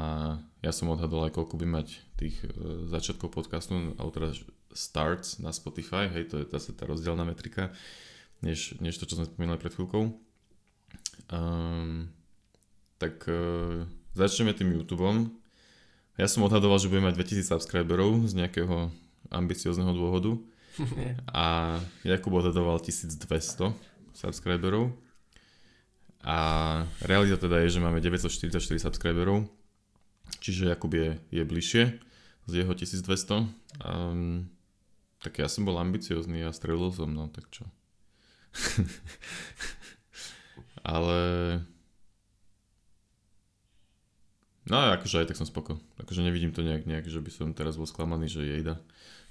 ja 0.61 0.71
som 0.71 0.89
odhadoval 0.89 1.29
aj 1.29 1.35
koľko 1.37 1.55
by 1.61 1.65
mať 1.69 1.87
tých 2.17 2.35
uh, 2.45 2.89
začiatkov 2.89 3.33
podcastu, 3.33 3.93
alebo 3.97 4.11
teda 4.13 4.33
starts 4.73 5.37
na 5.37 5.53
Spotify, 5.53 6.09
hej, 6.09 6.33
to 6.33 6.41
je 6.41 6.49
zase 6.49 6.73
tá 6.73 6.89
rozdielna 6.89 7.25
metrika, 7.25 7.69
než, 8.41 8.77
než 8.81 8.97
to, 8.97 9.05
čo 9.05 9.17
sme 9.21 9.29
spomínali 9.29 9.61
pred 9.61 9.73
chvíľkou. 9.73 10.13
Um, 11.29 12.09
tak 12.97 13.25
uh, 13.29 13.85
začneme 14.17 14.53
tým 14.53 14.73
YouTubeom. 14.77 15.29
Ja 16.17 16.29
som 16.29 16.45
odhadoval, 16.45 16.77
že 16.77 16.89
budem 16.89 17.09
mať 17.09 17.17
2000 17.17 17.49
subscriberov 17.57 18.29
z 18.29 18.37
nejakého 18.37 18.93
ambiciozného 19.33 19.93
dôvodu. 19.97 20.37
A 21.33 21.77
Jakub 22.05 22.33
odhadoval 22.33 22.81
1200 22.81 23.73
subscriberov. 24.13 24.93
A 26.23 26.37
realita 27.03 27.35
teda 27.35 27.59
je, 27.67 27.75
že 27.77 27.83
máme 27.83 27.99
944 27.99 28.55
subscriberov. 28.79 29.43
Čiže 30.39 30.71
Jakub 30.71 30.91
je, 30.95 31.19
je 31.31 31.43
bližšie 31.43 31.83
z 32.47 32.53
jeho 32.63 32.71
1200. 32.71 33.47
Um, 33.83 34.47
tak 35.19 35.39
ja 35.39 35.47
som 35.51 35.67
bol 35.67 35.75
ambiciozný 35.79 36.47
a 36.47 36.55
strelil 36.55 36.91
som, 36.95 37.11
no 37.11 37.27
tak 37.27 37.47
čo. 37.51 37.67
Ale 40.83 41.19
No 44.63 44.79
akože 44.79 45.23
aj 45.23 45.27
tak 45.27 45.39
som 45.39 45.47
spoko. 45.47 45.75
Akože 45.99 46.23
nevidím 46.23 46.55
to 46.55 46.63
nejak, 46.63 46.87
nejak 46.87 47.07
že 47.11 47.19
by 47.19 47.31
som 47.31 47.51
teraz 47.51 47.75
bol 47.75 47.83
sklamaný, 47.83 48.31
že 48.31 48.47
jejda, 48.47 48.79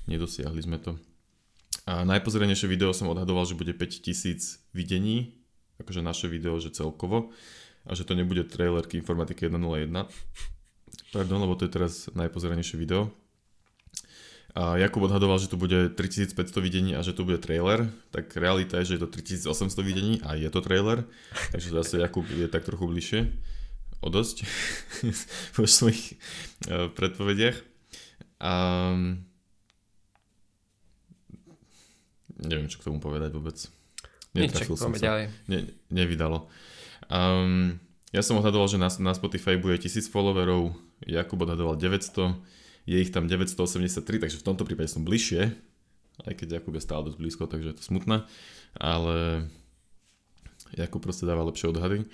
nedosiahli 0.05 0.61
sme 0.61 0.77
to. 0.77 1.01
A 1.89 2.05
najpozerenejšie 2.05 2.69
video 2.69 2.93
som 2.93 3.09
odhadoval, 3.09 3.49
že 3.49 3.57
bude 3.57 3.73
5000 3.73 4.61
videní, 4.77 5.42
akože 5.81 6.05
naše 6.05 6.27
video, 6.29 6.59
že 6.61 6.75
celkovo. 6.75 7.33
A 7.89 7.99
že 7.99 8.07
to 8.07 8.15
nebude 8.15 8.47
trailer 8.47 8.87
k 8.87 9.01
informatike 9.01 9.49
101. 9.49 10.07
Pardon, 11.13 11.41
lebo 11.41 11.57
to 11.57 11.67
je 11.67 11.73
teraz 11.73 12.13
najpozerenejšie 12.13 12.77
video. 12.79 13.11
A 14.53 14.77
Jakub 14.77 15.01
odhadoval, 15.09 15.41
že 15.41 15.49
tu 15.49 15.57
bude 15.57 15.89
3500 15.89 16.37
videní 16.61 16.93
a 16.93 17.01
že 17.01 17.17
tu 17.17 17.25
bude 17.25 17.41
trailer, 17.41 17.89
tak 18.13 18.37
realita 18.37 18.77
je, 18.85 18.93
že 18.93 18.95
je 19.01 19.03
to 19.09 19.09
3800 19.09 19.81
videní 19.81 20.21
a 20.21 20.37
je 20.37 20.53
to 20.53 20.61
trailer, 20.61 21.09
takže 21.57 21.73
zase 21.73 22.05
Jakub 22.05 22.29
je 22.29 22.45
tak 22.53 22.69
trochu 22.69 22.85
bližšie 22.85 23.21
o 24.05 24.13
dosť 24.13 24.45
vo 25.57 25.65
svojich 25.65 26.21
uh, 26.69 26.93
predpovediach. 26.93 27.57
A 28.45 28.53
neviem, 32.37 32.69
čo 32.69 32.77
k 32.77 32.87
tomu 32.93 33.01
povedať 33.01 33.33
vôbec. 33.33 33.57
Netrafil 34.33 34.77
som 34.77 34.93
sa. 34.97 35.13
Ďalej. 35.13 35.25
Ne, 35.49 35.59
nevydalo. 35.93 36.49
Um, 37.13 37.77
ja 38.13 38.21
som 38.21 38.37
odhadoval, 38.41 38.69
že 38.69 38.81
na, 38.81 38.89
na 39.01 39.13
Spotify 39.13 39.57
bude 39.57 39.81
1000 39.81 40.09
followerov, 40.09 40.73
Jakub 41.05 41.41
odhadoval 41.41 41.77
900, 41.77 42.37
je 42.85 42.97
ich 42.99 43.13
tam 43.13 43.29
983, 43.29 44.05
takže 44.21 44.41
v 44.41 44.47
tomto 44.47 44.69
prípade 44.69 44.93
som 44.93 45.05
bližšie, 45.05 45.53
aj 46.29 46.35
keď 46.37 46.61
Jakub 46.61 46.77
je 46.77 46.83
stále 46.85 47.09
dosť 47.09 47.19
blízko, 47.19 47.45
takže 47.49 47.73
je 47.73 47.77
to 47.81 47.85
smutné, 47.85 48.25
ale 48.77 49.49
Jakub 50.77 51.01
proste 51.01 51.25
dáva 51.25 51.45
lepšie 51.49 51.73
odhady. 51.73 52.05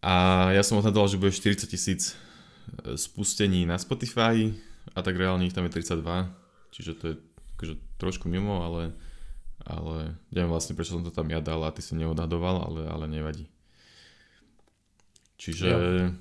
A 0.00 0.48
ja 0.56 0.64
som 0.64 0.80
odhadoval, 0.80 1.12
že 1.12 1.20
bude 1.20 1.32
40 1.32 1.68
tisíc 1.68 2.16
e, 2.84 2.96
spustení 2.96 3.68
na 3.68 3.76
Spotify 3.76 4.48
a 4.96 5.04
tak 5.04 5.20
reálne 5.20 5.44
ich 5.44 5.52
tam 5.52 5.68
je 5.68 5.76
32, 5.76 6.04
čiže 6.72 6.92
to 6.96 7.04
je 7.12 7.14
akože 7.60 7.74
trošku 8.00 8.28
mimo, 8.32 8.64
ale, 8.64 8.96
ale 9.64 10.16
neviem 10.32 10.50
vlastne 10.50 10.76
prečo 10.76 10.96
som 10.96 11.04
to 11.04 11.12
tam 11.12 11.28
ja 11.28 11.40
dal 11.42 11.60
a 11.64 11.74
ty 11.74 11.84
si 11.84 11.96
neodhadoval, 11.96 12.70
ale, 12.70 12.82
ale 12.88 13.04
nevadí. 13.10 13.46
Čiže, 15.40 15.68
ja. 15.72 16.12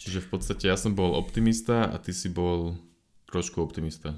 čiže 0.00 0.24
v 0.24 0.28
podstate 0.32 0.64
ja 0.64 0.80
som 0.80 0.96
bol 0.96 1.12
optimista 1.12 1.84
a 1.92 2.00
ty 2.00 2.16
si 2.16 2.32
bol 2.32 2.76
trošku 3.28 3.60
optimista. 3.60 4.16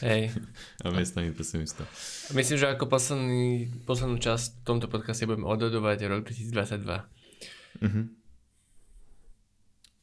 Hej. 0.00 0.32
A 0.84 0.92
miestami 0.92 1.32
pesimista. 1.32 1.84
Myslím, 2.32 2.56
že 2.60 2.72
ako 2.72 2.88
posledný, 2.88 3.72
poslednú 3.88 4.20
časť 4.20 4.60
v 4.60 4.64
tomto 4.64 4.86
podcaste 4.88 5.24
budeme 5.28 5.48
odhadovať 5.48 5.98
rok 6.08 6.28
2022. 6.28 7.84
Mhm. 7.84 8.02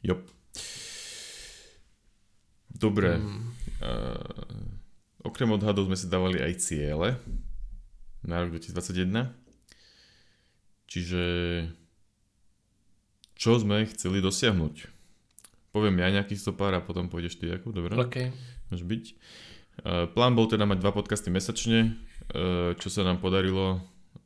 Jop. 0.01 0.21
Dobre. 2.73 3.21
Mm. 3.21 3.53
Uh, 3.81 4.80
okrem 5.21 5.49
odhadov 5.53 5.87
sme 5.89 5.97
si 5.97 6.09
dávali 6.09 6.41
aj 6.41 6.53
ciele 6.61 7.17
na 8.25 8.41
rok 8.41 8.53
2021. 8.53 9.33
Čiže 10.91 11.23
čo 13.37 13.57
sme 13.57 13.89
chceli 13.89 14.21
dosiahnuť? 14.21 14.75
Poviem 15.71 16.03
ja 16.03 16.11
nejakých 16.11 16.43
stopár 16.43 16.75
a 16.75 16.83
potom 16.83 17.07
pôjdeš 17.07 17.39
ty, 17.39 17.47
ako 17.47 17.71
dobre? 17.71 17.95
OK. 17.95 18.29
Môže 18.69 18.85
byť. 18.85 19.03
Uh, 19.81 20.05
plán 20.11 20.35
bol 20.35 20.45
teda 20.45 20.67
mať 20.67 20.83
dva 20.83 20.91
podcasty 20.91 21.31
mesačne, 21.31 21.95
uh, 22.35 22.75
čo 22.75 22.91
sa 22.91 23.07
nám 23.07 23.23
podarilo, 23.23 23.79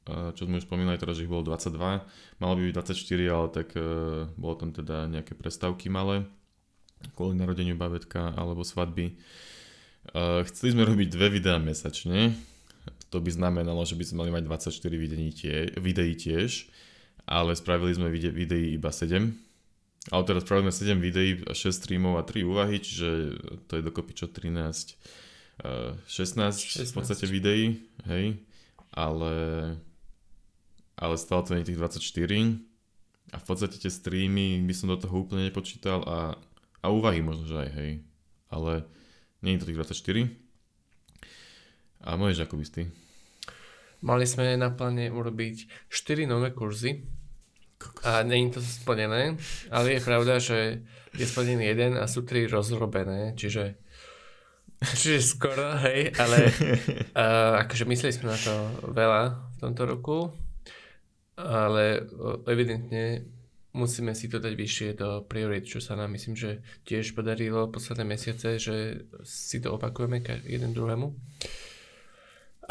uh, 0.09 0.33
čo 0.33 0.49
sme 0.49 0.57
už 0.57 0.65
spomínali, 0.65 0.97
teraz, 0.97 1.21
že 1.21 1.23
ich 1.23 1.31
bolo 1.31 1.45
22, 1.45 1.77
malo 2.41 2.53
by 2.57 2.61
byť 2.65 2.75
24, 2.75 3.29
ale 3.29 3.47
tak 3.53 3.67
bolo 4.35 4.53
tam 4.57 4.73
teda 4.73 5.05
nejaké 5.07 5.37
prestávky 5.37 5.87
malé, 5.87 6.25
kvôli 7.13 7.37
narodeniu 7.37 7.77
babetka 7.77 8.33
alebo 8.33 8.65
svadby. 8.65 9.15
Chceli 10.13 10.69
sme 10.75 10.83
robiť 10.85 11.07
dve 11.09 11.27
videá 11.33 11.57
mesačne, 11.57 12.35
to 13.09 13.23
by 13.23 13.31
znamenalo, 13.31 13.87
že 13.87 13.95
by 13.95 14.03
sme 14.03 14.17
mali 14.27 14.31
mať 14.35 14.43
24 14.69 14.91
videí, 14.99 15.29
tie, 15.31 15.71
videí 15.79 16.13
tiež, 16.19 16.67
ale 17.23 17.55
spravili 17.55 17.95
sme 17.95 18.11
vide, 18.11 18.27
videí 18.27 18.75
iba 18.75 18.91
7, 18.91 19.31
ale 20.11 20.23
teraz 20.27 20.43
spravili 20.43 20.67
sme 20.69 20.99
7 20.99 20.99
videí, 20.99 21.31
6 21.47 21.55
streamov 21.71 22.19
a 22.19 22.27
3 22.27 22.43
úvahy, 22.43 22.77
čiže 22.83 23.39
to 23.71 23.79
je 23.79 23.87
dokopy 23.87 24.13
čo 24.19 24.27
13 24.27 24.51
uh, 25.63 25.95
16, 26.05 26.83
16 26.83 26.91
v 26.91 26.93
podstate 26.93 27.25
videí, 27.31 27.79
hej, 28.11 28.35
ale, 28.91 29.33
ale 30.99 31.15
stále 31.15 31.41
to 31.47 31.55
nie 31.55 31.63
tých 31.63 31.79
24 31.79 32.03
a 33.33 33.37
v 33.39 33.45
podstate 33.47 33.79
tie 33.79 33.91
streamy 33.91 34.59
by 34.59 34.73
som 34.75 34.91
do 34.91 34.99
toho 34.99 35.23
úplne 35.23 35.47
nepočítal 35.47 36.03
a, 36.03 36.35
a 36.83 36.87
úvahy 36.91 37.23
možno, 37.23 37.47
že 37.47 37.57
aj, 37.63 37.69
hej, 37.79 37.91
ale 38.51 38.85
nie 39.41 39.55
je 39.55 39.59
to 39.63 39.67
tých 39.67 39.79
24. 39.81 40.29
A 42.05 42.09
môžeš 42.15 42.45
ako 42.45 42.61
ty? 42.69 42.87
Mali 44.05 44.29
sme 44.29 44.53
na 44.59 44.69
pláne 44.69 45.09
urobiť 45.09 45.89
4 45.89 46.29
nové 46.29 46.53
kurzy 46.53 47.01
a 48.05 48.21
je 48.21 48.59
to 48.59 48.61
splnené, 48.61 49.35
ale 49.73 49.97
je 49.97 50.01
pravda, 50.05 50.37
že 50.37 50.85
je 51.15 51.25
splnený 51.25 51.73
jeden 51.73 51.91
a 51.97 52.05
sú 52.05 52.21
tri 52.23 52.45
rozrobené, 52.45 53.33
čiže 53.35 53.81
Čiže 54.75 55.23
skoro, 55.23 55.79
hej, 55.87 56.11
ale 56.19 56.51
uh, 57.15 57.63
akože 57.63 57.87
mysleli 57.87 58.13
sme 58.13 58.35
na 58.35 58.37
to 58.37 58.53
veľa 58.91 59.21
v 59.55 59.57
tomto 59.63 59.83
roku, 59.87 60.17
ale 61.39 62.03
uh, 62.03 62.43
evidentne 62.45 63.23
musíme 63.75 64.15
si 64.15 64.31
to 64.31 64.39
dať 64.39 64.55
vyššie 64.55 64.89
do 64.95 65.27
priorit, 65.27 65.67
čo 65.67 65.83
sa 65.83 65.99
nám 65.99 66.15
myslím, 66.15 66.39
že 66.39 66.63
tiež 66.87 67.11
podarilo 67.11 67.67
posledné 67.67 68.07
mesiace, 68.07 68.55
že 68.55 69.03
si 69.27 69.59
to 69.59 69.75
opakujeme 69.75 70.23
jeden 70.47 70.71
druhému. 70.71 71.11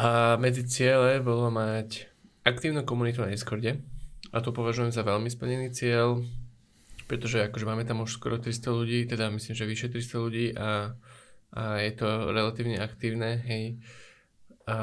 A 0.01 0.41
medzi 0.41 0.65
ciele 0.65 1.21
bolo 1.21 1.53
mať 1.53 2.09
aktívnu 2.43 2.83
komunitu 2.83 3.21
na 3.21 3.31
Discorde 3.31 3.85
a 4.33 4.37
to 4.41 4.51
považujem 4.51 4.91
za 4.91 5.07
veľmi 5.07 5.29
splnený 5.31 5.71
cieľ, 5.71 6.25
pretože 7.07 7.45
akože 7.45 7.69
máme 7.69 7.85
tam 7.85 8.03
už 8.03 8.17
skoro 8.17 8.41
300 8.41 8.75
ľudí, 8.75 8.99
teda 9.07 9.31
myslím, 9.31 9.55
že 9.55 9.69
vyše 9.69 9.89
300 9.93 10.25
ľudí 10.25 10.47
a, 10.57 10.97
a 11.55 11.63
je 11.85 11.93
to 11.95 12.33
relatívne 12.33 12.81
aktívne, 12.81 13.39
hej. 13.45 13.79
A 14.65 14.77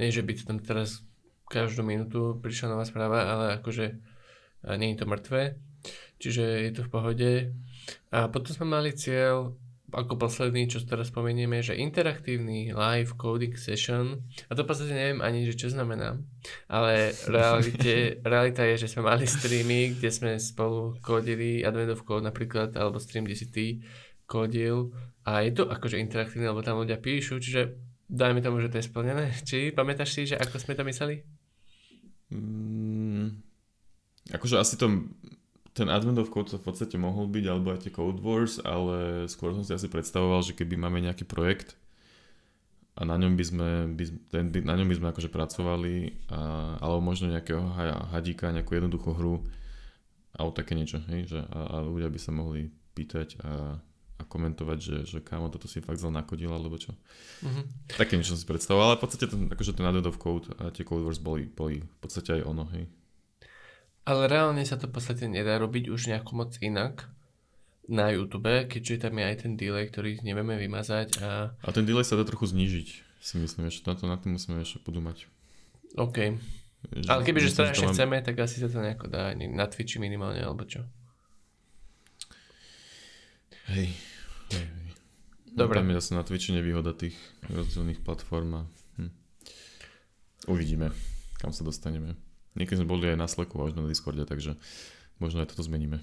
nie, 0.00 0.10
že 0.10 0.24
by 0.24 0.32
to 0.34 0.42
tam 0.48 0.58
teraz 0.58 1.04
každú 1.46 1.86
minútu 1.86 2.40
prišla 2.42 2.74
nová 2.74 2.84
správa, 2.88 3.30
ale 3.30 3.44
akože 3.60 4.13
nie 4.76 4.94
je 4.94 4.98
to 5.00 5.06
mŕtve, 5.06 5.42
čiže 6.16 6.44
je 6.68 6.72
to 6.72 6.82
v 6.88 6.92
pohode. 6.92 7.32
A 8.10 8.32
potom 8.32 8.50
sme 8.56 8.66
mali 8.80 8.96
cieľ 8.96 9.52
ako 9.94 10.18
posledný, 10.18 10.66
čo 10.66 10.82
teraz 10.82 11.14
spomenieme, 11.14 11.62
že 11.62 11.78
interaktívny 11.78 12.74
live 12.74 13.14
coding 13.14 13.54
session, 13.54 14.26
a 14.50 14.58
to 14.58 14.66
v 14.66 14.68
podstate 14.68 14.90
neviem 14.90 15.22
ani, 15.22 15.46
že 15.46 15.54
čo 15.54 15.70
znamená, 15.70 16.18
ale 16.66 17.14
realite, 17.30 18.18
realita 18.26 18.66
je, 18.66 18.84
že 18.84 18.90
sme 18.90 19.06
mali 19.06 19.24
streamy, 19.24 19.94
kde 19.94 20.10
sme 20.10 20.30
spolu 20.42 20.98
kodili 20.98 21.62
Advent 21.62 21.94
of 21.94 22.02
Code 22.02 22.26
napríklad, 22.26 22.74
alebo 22.74 22.98
stream, 22.98 23.22
kde 23.22 23.38
si 23.38 23.46
ty 23.54 23.66
kodil 24.26 24.90
a 25.22 25.46
je 25.46 25.54
to 25.54 25.70
akože 25.70 26.00
interaktívne, 26.00 26.50
lebo 26.50 26.64
tam 26.64 26.82
ľudia 26.82 26.98
píšu, 26.98 27.38
čiže 27.38 27.78
dajme 28.10 28.42
tomu, 28.42 28.60
že 28.60 28.68
to 28.68 28.80
je 28.80 28.88
splnené. 28.88 29.32
Či 29.44 29.72
pamätáš 29.72 30.12
si, 30.12 30.28
že 30.28 30.36
ako 30.36 30.60
sme 30.60 30.76
to 30.76 30.84
mysleli? 30.84 31.24
Akože 34.32 34.56
asi 34.56 34.80
to 34.80 34.88
ten 35.74 35.90
Advent 35.90 36.22
of 36.22 36.30
Code 36.30 36.54
v 36.54 36.62
podstate 36.62 36.94
mohol 36.94 37.26
byť, 37.26 37.44
alebo 37.50 37.74
aj 37.74 37.82
tie 37.84 37.92
Code 37.92 38.22
Wars, 38.22 38.62
ale 38.62 39.26
skôr 39.26 39.52
som 39.58 39.66
si 39.66 39.74
asi 39.74 39.90
predstavoval, 39.90 40.46
že 40.46 40.54
keby 40.54 40.78
máme 40.78 41.02
nejaký 41.02 41.26
projekt 41.26 41.74
a 42.94 43.02
na 43.02 43.18
ňom 43.18 43.34
by 43.34 43.44
sme, 43.44 43.68
by, 43.90 44.04
ten, 44.30 44.54
by, 44.54 44.62
na 44.62 44.78
ňom 44.78 44.86
by 44.86 44.96
sme 45.02 45.08
akože 45.10 45.30
pracovali, 45.34 45.94
a, 46.30 46.40
alebo 46.78 47.02
možno 47.02 47.26
nejakého 47.26 47.74
hadíka, 48.14 48.54
nejakú 48.54 48.78
jednoduchú 48.78 49.10
hru, 49.18 49.42
alebo 50.38 50.54
také 50.54 50.78
niečo, 50.78 51.02
hej, 51.10 51.26
že 51.26 51.42
a, 51.42 51.58
a 51.74 51.76
ľudia 51.82 52.06
by 52.06 52.20
sa 52.22 52.30
mohli 52.30 52.70
pýtať 52.94 53.42
a, 53.42 53.74
a 54.14 54.22
komentovať, 54.22 54.78
že, 54.78 54.96
že 55.10 55.18
kámo, 55.26 55.50
toto 55.50 55.66
si 55.66 55.82
fakt 55.82 55.98
zle 55.98 56.14
nakodil, 56.14 56.54
alebo 56.54 56.78
čo. 56.78 56.94
Mm-hmm. 57.42 57.98
Také 57.98 58.14
niečo 58.14 58.38
som 58.38 58.40
si 58.40 58.46
predstavoval, 58.46 58.94
ale 58.94 58.98
v 58.98 59.04
podstate 59.10 59.26
ten, 59.26 59.50
akože 59.50 59.74
ten 59.74 59.90
Advent 59.90 60.06
of 60.06 60.22
Code 60.22 60.54
a 60.62 60.70
tie 60.70 60.86
Code 60.86 61.02
Wars 61.02 61.18
boli, 61.18 61.50
boli 61.50 61.82
v 61.82 61.98
podstate 61.98 62.38
aj 62.38 62.42
ono, 62.46 62.70
hej. 62.78 62.86
Ale 64.04 64.28
reálne 64.28 64.60
sa 64.68 64.76
to 64.76 64.84
v 64.84 65.00
podstate 65.00 65.24
nedá 65.24 65.56
robiť 65.56 65.88
už 65.88 66.12
nejako 66.12 66.32
moc 66.36 66.52
inak 66.60 67.08
na 67.88 68.12
YouTube, 68.12 68.68
keďže 68.68 69.08
tam 69.08 69.16
je 69.20 69.24
aj 69.24 69.36
ten 69.44 69.52
delay, 69.56 69.88
ktorý 69.88 70.20
nevieme 70.20 70.56
vymazať. 70.60 71.20
A, 71.20 71.52
a 71.56 71.68
ten 71.72 71.84
delay 71.84 72.04
sa 72.04 72.16
dá 72.16 72.24
trochu 72.24 72.48
znížiť, 72.52 72.88
si 73.20 73.34
myslím, 73.40 73.68
že 73.68 73.84
na 73.84 73.96
to, 73.96 74.04
na 74.08 74.16
to 74.16 74.28
musíme 74.28 74.60
ešte 74.60 74.80
podumať. 74.84 75.28
OK. 75.96 76.36
Že, 76.92 77.08
Ale 77.08 77.20
kebyže 77.24 77.48
strašne 77.48 77.88
mám... 77.88 77.94
chceme, 77.96 78.16
tak 78.20 78.36
asi 78.44 78.60
sa 78.60 78.68
to 78.68 78.84
nejako 78.84 79.08
dá 79.08 79.32
na 79.32 79.64
Twitchi 79.64 79.96
minimálne, 79.96 80.44
alebo 80.44 80.68
čo. 80.68 80.84
Hej. 83.72 83.88
hej, 84.52 84.66
hej. 84.68 84.90
Dobre. 85.56 85.80
Tam 85.80 85.88
je 85.88 85.96
zase 85.96 86.12
na 86.12 86.24
Twitchi 86.26 86.52
nevýhoda 86.52 86.92
tých 86.92 87.16
rozdielných 87.48 88.04
platform 88.04 88.50
a 88.52 88.62
hm. 89.00 89.12
uvidíme, 90.52 90.92
kam 91.40 91.56
sa 91.56 91.64
dostaneme. 91.64 92.20
Niekedy 92.54 92.82
sme 92.82 92.90
boli 92.90 93.10
aj 93.10 93.18
na 93.18 93.26
Slacku 93.26 93.58
a 93.58 93.70
na 93.74 93.90
Discorde, 93.90 94.22
takže 94.22 94.54
možno 95.18 95.42
aj 95.42 95.50
toto 95.50 95.66
zmeníme. 95.66 95.98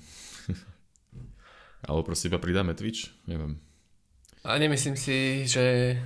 Alebo 1.87 2.05
proste 2.05 2.27
iba 2.27 2.37
pridáme 2.37 2.75
Twitch, 2.75 3.09
neviem. 3.25 3.57
A 4.43 4.57
nemyslím 4.59 4.97
si, 4.99 5.47
že... 5.47 5.97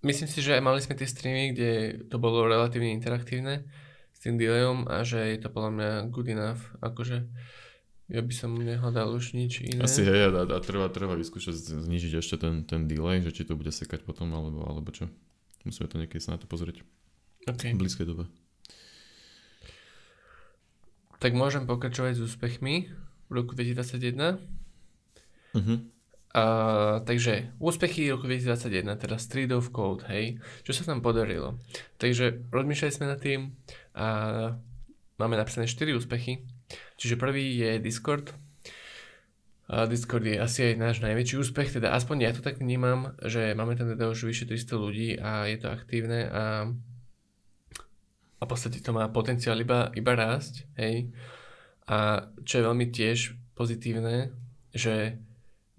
Myslím 0.00 0.30
si, 0.30 0.38
že 0.38 0.62
mali 0.62 0.78
sme 0.78 0.94
tie 0.94 1.08
streamy, 1.08 1.50
kde 1.50 1.70
to 2.06 2.16
bolo 2.22 2.46
relatívne 2.46 2.94
interaktívne 2.94 3.66
s 4.14 4.18
tým 4.22 4.38
delayom 4.38 4.86
a 4.86 5.02
že 5.02 5.34
je 5.34 5.38
to 5.42 5.50
podľa 5.50 5.70
mňa 5.74 5.90
good 6.14 6.30
enough. 6.30 6.62
Akože 6.78 7.26
ja 8.06 8.22
by 8.22 8.34
som 8.34 8.54
nehľadal 8.54 9.10
už 9.18 9.34
nič 9.34 9.66
iné. 9.66 9.82
Asi 9.82 10.06
hej, 10.06 10.30
a, 10.30 10.46
a 10.46 10.58
treba, 10.62 10.86
treba 10.94 11.18
vyskúšať 11.18 11.82
znižiť 11.82 12.12
ešte 12.22 12.38
ten, 12.38 12.62
ten 12.62 12.86
delay, 12.86 13.18
že 13.18 13.34
či 13.34 13.42
to 13.42 13.58
bude 13.58 13.74
sekať 13.74 14.06
potom, 14.06 14.30
alebo, 14.30 14.62
alebo 14.62 14.94
čo. 14.94 15.10
Musíme 15.66 15.90
to 15.90 15.98
niekedy 15.98 16.22
sa 16.22 16.38
na 16.38 16.38
to 16.38 16.46
pozrieť. 16.46 16.86
Okay. 17.50 17.74
V 17.74 17.82
blízkej 17.82 18.06
dobe. 18.06 18.30
Tak 21.16 21.32
môžem 21.32 21.64
pokračovať 21.64 22.20
s 22.20 22.24
úspechmi 22.32 22.92
v 23.26 23.32
roku 23.32 23.56
2021. 23.56 24.36
Uh-huh. 25.56 25.78
A, 26.36 26.44
takže 27.08 27.56
úspechy 27.56 28.12
roku 28.12 28.28
2021, 28.28 29.00
teda 29.00 29.16
Street 29.16 29.52
of 29.56 29.72
Code, 29.72 30.04
hej, 30.12 30.36
čo 30.68 30.76
sa 30.76 30.84
tam 30.84 31.00
podarilo. 31.00 31.56
Takže 31.96 32.52
rozmýšľali 32.52 32.92
sme 32.92 33.06
nad 33.08 33.16
tým 33.16 33.56
a 33.96 34.06
máme 35.16 35.40
napísané 35.40 35.64
4 35.64 35.96
úspechy. 35.96 36.44
Čiže 37.00 37.16
prvý 37.16 37.56
je 37.56 37.80
Discord. 37.80 38.36
A 39.66 39.88
Discord 39.88 40.28
je 40.28 40.36
asi 40.36 40.70
aj 40.70 40.74
náš 40.78 40.96
najväčší 41.02 41.42
úspech, 41.42 41.74
teda 41.80 41.90
aspoň 41.96 42.16
ja 42.22 42.30
to 42.36 42.44
tak 42.44 42.62
vnímam, 42.62 43.16
že 43.24 43.56
máme 43.56 43.74
tam 43.74 43.90
teda 43.90 44.12
už 44.12 44.28
vyše 44.28 44.46
300 44.46 44.76
ľudí 44.78 45.08
a 45.18 45.50
je 45.50 45.56
to 45.58 45.72
aktívne 45.72 46.28
a 46.28 46.42
a 48.36 48.42
v 48.44 48.50
podstate 48.50 48.84
to 48.84 48.92
má 48.92 49.08
potenciál 49.08 49.56
iba, 49.56 49.88
iba 49.96 50.12
rásť, 50.12 50.68
hej. 50.76 51.08
A 51.88 52.28
čo 52.42 52.60
je 52.60 52.66
veľmi 52.66 52.86
tiež 52.92 53.38
pozitívne, 53.56 54.34
že 54.76 55.16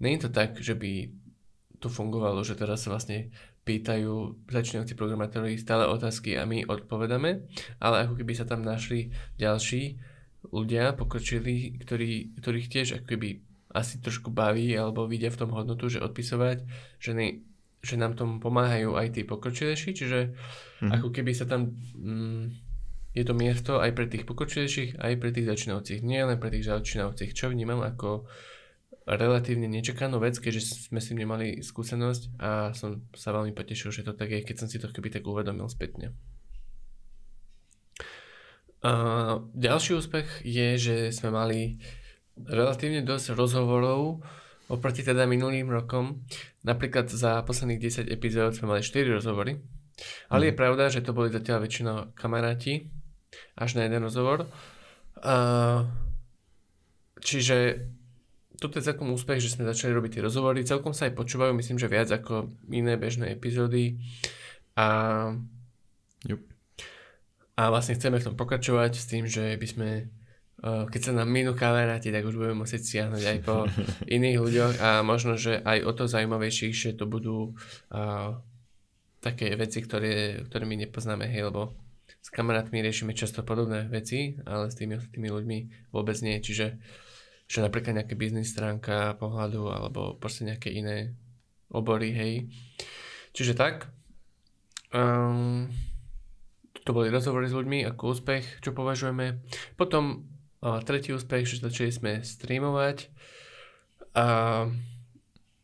nie 0.02 0.10
je 0.18 0.22
to 0.26 0.30
tak, 0.34 0.58
že 0.58 0.74
by 0.74 1.12
to 1.78 1.86
fungovalo, 1.86 2.42
že 2.42 2.58
teraz 2.58 2.82
sa 2.86 2.94
vlastne 2.94 3.30
pýtajú 3.62 4.48
začínajúci 4.48 4.96
programátori 4.96 5.60
stále 5.60 5.84
otázky 5.84 6.40
a 6.40 6.48
my 6.48 6.64
odpovedáme, 6.64 7.44
ale 7.78 7.96
ako 8.08 8.16
keby 8.16 8.32
sa 8.32 8.48
tam 8.48 8.64
našli 8.64 9.12
ďalší 9.36 10.00
ľudia, 10.48 10.96
pokročili, 10.96 11.76
ktorí, 11.76 12.40
ktorých 12.40 12.70
tiež 12.72 12.88
ako 12.98 13.06
keby 13.06 13.28
asi 13.68 14.00
trošku 14.00 14.32
baví 14.32 14.72
alebo 14.72 15.04
vidia 15.04 15.28
v 15.28 15.44
tom 15.44 15.52
hodnotu, 15.52 15.92
že 15.92 16.00
odpisovať, 16.00 16.64
že, 16.96 17.12
ne, 17.12 17.44
že 17.84 18.00
nám 18.00 18.16
tomu 18.16 18.40
pomáhajú 18.40 18.96
aj 18.96 19.20
tí 19.20 19.22
pokročilejší, 19.28 19.92
čiže 19.92 20.32
mm-hmm. 20.78 20.94
ako 20.94 21.08
keby 21.10 21.32
sa 21.34 21.44
tam 21.44 21.74
mm, 21.94 22.68
je 23.16 23.24
to 23.26 23.34
miesto 23.34 23.82
aj 23.82 23.90
pre 23.96 24.06
tých 24.06 24.28
pokročilejších, 24.28 25.00
aj 25.00 25.12
pre 25.18 25.30
tých 25.34 25.48
začínajúcich, 25.50 26.00
nie 26.06 26.22
len 26.22 26.38
pre 26.38 26.54
tých 26.54 26.70
začínajúcich, 26.70 27.34
čo 27.34 27.50
vnímam 27.50 27.82
ako 27.82 28.28
relatívne 29.08 29.66
nečakanú 29.72 30.20
vec, 30.20 30.36
keďže 30.36 30.92
sme 30.92 31.00
s 31.00 31.08
tým 31.08 31.24
nemali 31.24 31.64
skúsenosť 31.64 32.22
a 32.38 32.76
som 32.76 33.08
sa 33.16 33.32
veľmi 33.32 33.56
potešil, 33.56 33.88
že 33.88 34.04
to 34.04 34.12
tak 34.12 34.28
je, 34.28 34.44
keď 34.44 34.56
som 34.60 34.68
si 34.68 34.76
to 34.76 34.92
keby 34.92 35.08
tak 35.08 35.24
uvedomil 35.24 35.66
spätne. 35.66 36.12
Uh, 38.78 39.48
ďalší 39.58 39.98
úspech 39.98 40.46
je, 40.46 40.78
že 40.78 40.96
sme 41.10 41.34
mali 41.34 41.82
relatívne 42.38 43.02
dosť 43.02 43.34
rozhovorov 43.34 44.22
oproti 44.68 45.02
teda 45.02 45.24
minulým 45.24 45.66
rokom. 45.72 46.22
Napríklad 46.62 47.08
za 47.08 47.42
posledných 47.42 47.80
10 47.80 48.12
epizód 48.12 48.54
sme 48.54 48.76
mali 48.76 48.84
4 48.84 49.18
rozhovory. 49.18 49.58
Ale 50.30 50.50
je 50.50 50.54
mhm. 50.54 50.60
pravda, 50.60 50.84
že 50.92 51.04
to 51.04 51.16
boli 51.16 51.32
zatiaľ 51.32 51.64
väčšinou 51.64 51.96
kamaráti, 52.14 52.90
až 53.58 53.76
na 53.76 53.86
jeden 53.86 54.02
rozhovor. 54.02 54.48
Uh, 55.18 55.84
čiže 57.18 57.88
toto 58.58 58.78
je 58.78 58.86
celkom 58.86 59.14
úspech, 59.14 59.38
že 59.38 59.54
sme 59.54 59.66
začali 59.66 59.94
robiť 59.94 60.18
tie 60.18 60.24
rozhovory. 60.26 60.66
Celkom 60.66 60.90
sa 60.90 61.06
aj 61.06 61.14
počúvajú, 61.14 61.54
myslím, 61.54 61.78
že 61.78 61.90
viac 61.90 62.10
ako 62.10 62.50
iné 62.70 62.98
bežné 62.98 63.30
epizódy. 63.34 64.02
A, 64.74 65.30
yep. 66.26 66.42
a 67.54 67.62
vlastne 67.70 67.94
chceme 67.94 68.18
v 68.18 68.26
tom 68.30 68.34
pokračovať 68.34 68.92
s 68.98 69.06
tým, 69.06 69.26
že 69.26 69.54
by 69.58 69.66
sme 69.66 69.88
keď 70.62 71.00
sa 71.00 71.12
nám 71.14 71.30
minú 71.30 71.54
kamaráti, 71.54 72.10
tak 72.10 72.26
už 72.26 72.34
budeme 72.34 72.66
musieť 72.66 72.82
siahnuť 72.82 73.22
aj 73.22 73.38
po 73.46 73.70
iných 74.18 74.38
ľuďoch 74.42 74.74
a 74.82 75.06
možno, 75.06 75.38
že 75.38 75.62
aj 75.62 75.86
o 75.86 75.92
to 75.94 76.10
zaujímavejšie, 76.10 76.74
že 76.74 76.98
to 76.98 77.06
budú 77.06 77.54
uh, 77.94 78.42
také 79.28 79.52
veci, 79.54 79.84
ktoré, 79.84 80.42
ktoré 80.48 80.64
my 80.64 80.88
nepoznáme, 80.88 81.28
hej, 81.28 81.52
lebo 81.52 81.76
s 82.18 82.28
kamarátmi 82.32 82.80
riešime 82.80 83.12
často 83.12 83.44
podobné 83.44 83.86
veci, 83.92 84.40
ale 84.48 84.72
s 84.72 84.76
tými 84.76 84.96
ostatnými 84.96 85.28
ľuďmi 85.28 85.58
vôbec 85.92 86.16
nie. 86.24 86.40
Čiže 86.40 86.80
že 87.48 87.64
napríklad 87.64 87.96
nejaké 87.96 88.12
biznis 88.12 88.52
stránka 88.52 89.16
pohľadu 89.16 89.72
alebo 89.72 90.00
proste 90.20 90.44
nejaké 90.44 90.68
iné 90.68 91.16
obory, 91.72 92.12
hej. 92.12 92.32
Čiže 93.32 93.56
tak. 93.56 93.88
Um, 94.92 95.72
to 96.84 96.92
boli 96.92 97.08
rozhovory 97.08 97.48
s 97.48 97.56
ľuďmi 97.56 97.88
ako 97.88 98.16
úspech, 98.16 98.60
čo 98.60 98.76
považujeme. 98.76 99.40
Potom 99.80 100.28
a 100.58 100.82
tretí 100.82 101.14
úspech, 101.14 101.46
že 101.46 101.62
začali 101.62 101.92
sme 101.94 102.12
streamovať 102.26 103.14
a 104.18 104.26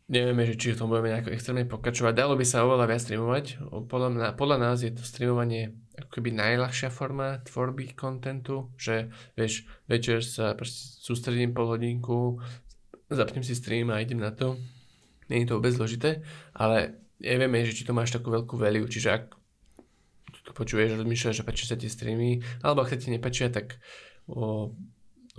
nevieme, 0.08 0.44
že 0.44 0.58
či 0.58 0.72
v 0.72 0.78
tom 0.78 0.92
budeme 0.92 1.12
nejako 1.12 1.32
extrémne 1.32 1.64
pokračovať. 1.64 2.12
Dalo 2.12 2.36
by 2.36 2.44
sa 2.44 2.64
oveľa 2.64 2.86
viac 2.88 3.02
streamovať. 3.02 3.44
Podľa, 3.88 4.36
podľa 4.36 4.58
nás 4.60 4.84
je 4.84 4.92
to 4.92 5.02
streamovanie 5.04 5.74
ako 5.94 6.10
keby 6.18 6.34
najľahšia 6.34 6.90
forma 6.90 7.38
tvorby 7.46 7.94
kontentu, 7.94 8.74
že 8.74 9.14
vieš, 9.38 9.64
večer 9.86 10.26
sa 10.26 10.58
sústredím 11.00 11.54
pol 11.54 11.70
hodinku, 11.70 12.42
zapnem 13.06 13.46
si 13.46 13.54
stream 13.54 13.94
a 13.94 14.02
idem 14.02 14.18
na 14.18 14.34
to. 14.34 14.58
Není 15.30 15.46
to 15.46 15.56
vôbec 15.56 15.72
zložité, 15.72 16.20
ale 16.52 17.00
nevieme, 17.22 17.64
že 17.64 17.72
či 17.72 17.86
to 17.86 17.96
máš 17.96 18.12
takú 18.12 18.28
veľkú 18.28 18.60
value, 18.60 18.84
čiže 18.84 19.08
ak 19.08 19.24
to 20.44 20.52
počuješ, 20.52 21.00
rozmýšľaš, 21.00 21.40
že 21.40 21.46
páči 21.46 21.64
sa 21.64 21.80
ti 21.80 21.88
streamy, 21.88 22.44
alebo 22.60 22.84
ak 22.84 22.92
sa 22.92 23.00
ti 23.00 23.08
nepačia, 23.08 23.48
tak 23.48 23.80
o, 24.28 24.68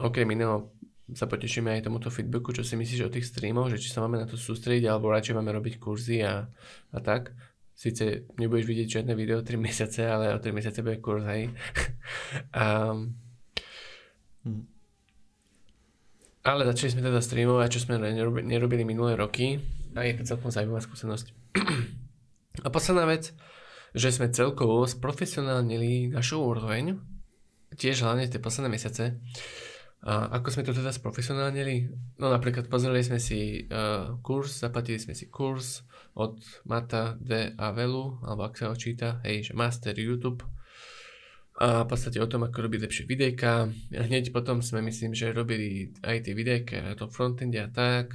okrem 0.02 0.26
iného 0.34 0.74
sa 1.14 1.30
potešíme 1.30 1.70
aj 1.70 1.86
tomuto 1.86 2.10
feedbacku, 2.10 2.50
čo 2.50 2.66
si 2.66 2.74
myslíš 2.74 3.06
o 3.06 3.14
tých 3.14 3.30
streamoch, 3.30 3.70
že 3.70 3.78
či 3.78 3.94
sa 3.94 4.02
máme 4.02 4.18
na 4.18 4.26
to 4.26 4.42
sústrediť, 4.42 4.90
alebo 4.90 5.14
radšej 5.14 5.38
máme 5.38 5.54
robiť 5.54 5.78
kurzy 5.78 6.26
a, 6.26 6.50
a 6.90 6.98
tak. 6.98 7.38
Sice 7.78 8.26
nebudeš 8.40 8.66
vidieť 8.66 8.88
žiadne 9.00 9.14
video 9.14 9.44
3 9.46 9.60
mesiace, 9.60 10.02
ale 10.10 10.34
o 10.34 10.42
3 10.42 10.50
mesiace 10.50 10.82
bude 10.82 10.98
kurz, 11.04 11.28
hej. 11.30 11.54
um. 12.58 13.14
Ale 16.46 16.62
začali 16.66 16.94
sme 16.94 17.02
teda 17.06 17.22
streamovať, 17.22 17.70
čo 17.74 17.84
sme 17.86 17.98
nerobili, 17.98 18.46
nerobili 18.46 18.84
minulé 18.86 19.18
roky 19.18 19.62
a 19.98 20.06
je 20.06 20.14
to 20.22 20.38
celkom 20.38 20.54
zaujímavá 20.54 20.82
skúsenosť. 20.82 21.34
a 22.66 22.68
posledná 22.70 23.06
vec, 23.10 23.34
že 23.98 24.10
sme 24.14 24.30
celkovo 24.30 24.86
sprofesionálnili 24.86 26.14
našu 26.14 26.42
úroveň 26.42 27.02
tiež 27.76 28.06
hlavne 28.06 28.30
tie 28.30 28.40
posledné 28.40 28.70
mesiace. 28.72 29.20
A 30.06 30.38
ako 30.38 30.54
sme 30.54 30.62
to 30.62 30.78
teda 30.78 30.94
sprofesionálnili? 30.94 31.90
No 32.22 32.30
napríklad 32.30 32.70
pozreli 32.70 33.02
sme 33.02 33.18
si 33.18 33.66
uh, 33.66 34.22
kurz, 34.22 34.62
zaplatili 34.62 35.02
sme 35.02 35.18
si 35.18 35.34
kurz 35.34 35.82
od 36.14 36.38
Mata 36.70 37.18
D. 37.18 37.58
Avelu, 37.58 38.22
alebo 38.22 38.46
ak 38.46 38.54
sa 38.54 38.70
ho 38.70 38.78
hej, 38.78 39.38
že 39.50 39.58
Master 39.58 39.98
YouTube. 39.98 40.46
A 41.58 41.82
v 41.82 41.90
podstate 41.90 42.22
o 42.22 42.30
tom, 42.30 42.46
ako 42.46 42.68
robiť 42.68 42.86
lepšie 42.86 43.04
videjka. 43.10 43.72
Hneď 43.90 44.30
potom 44.30 44.62
sme, 44.62 44.84
myslím, 44.86 45.16
že 45.16 45.34
robili 45.34 45.90
aj 46.04 46.28
tie 46.28 46.34
videjka, 46.36 46.94
aj 46.94 47.02
to 47.02 47.10
frontende 47.10 47.58
a 47.58 47.72
tak. 47.72 48.14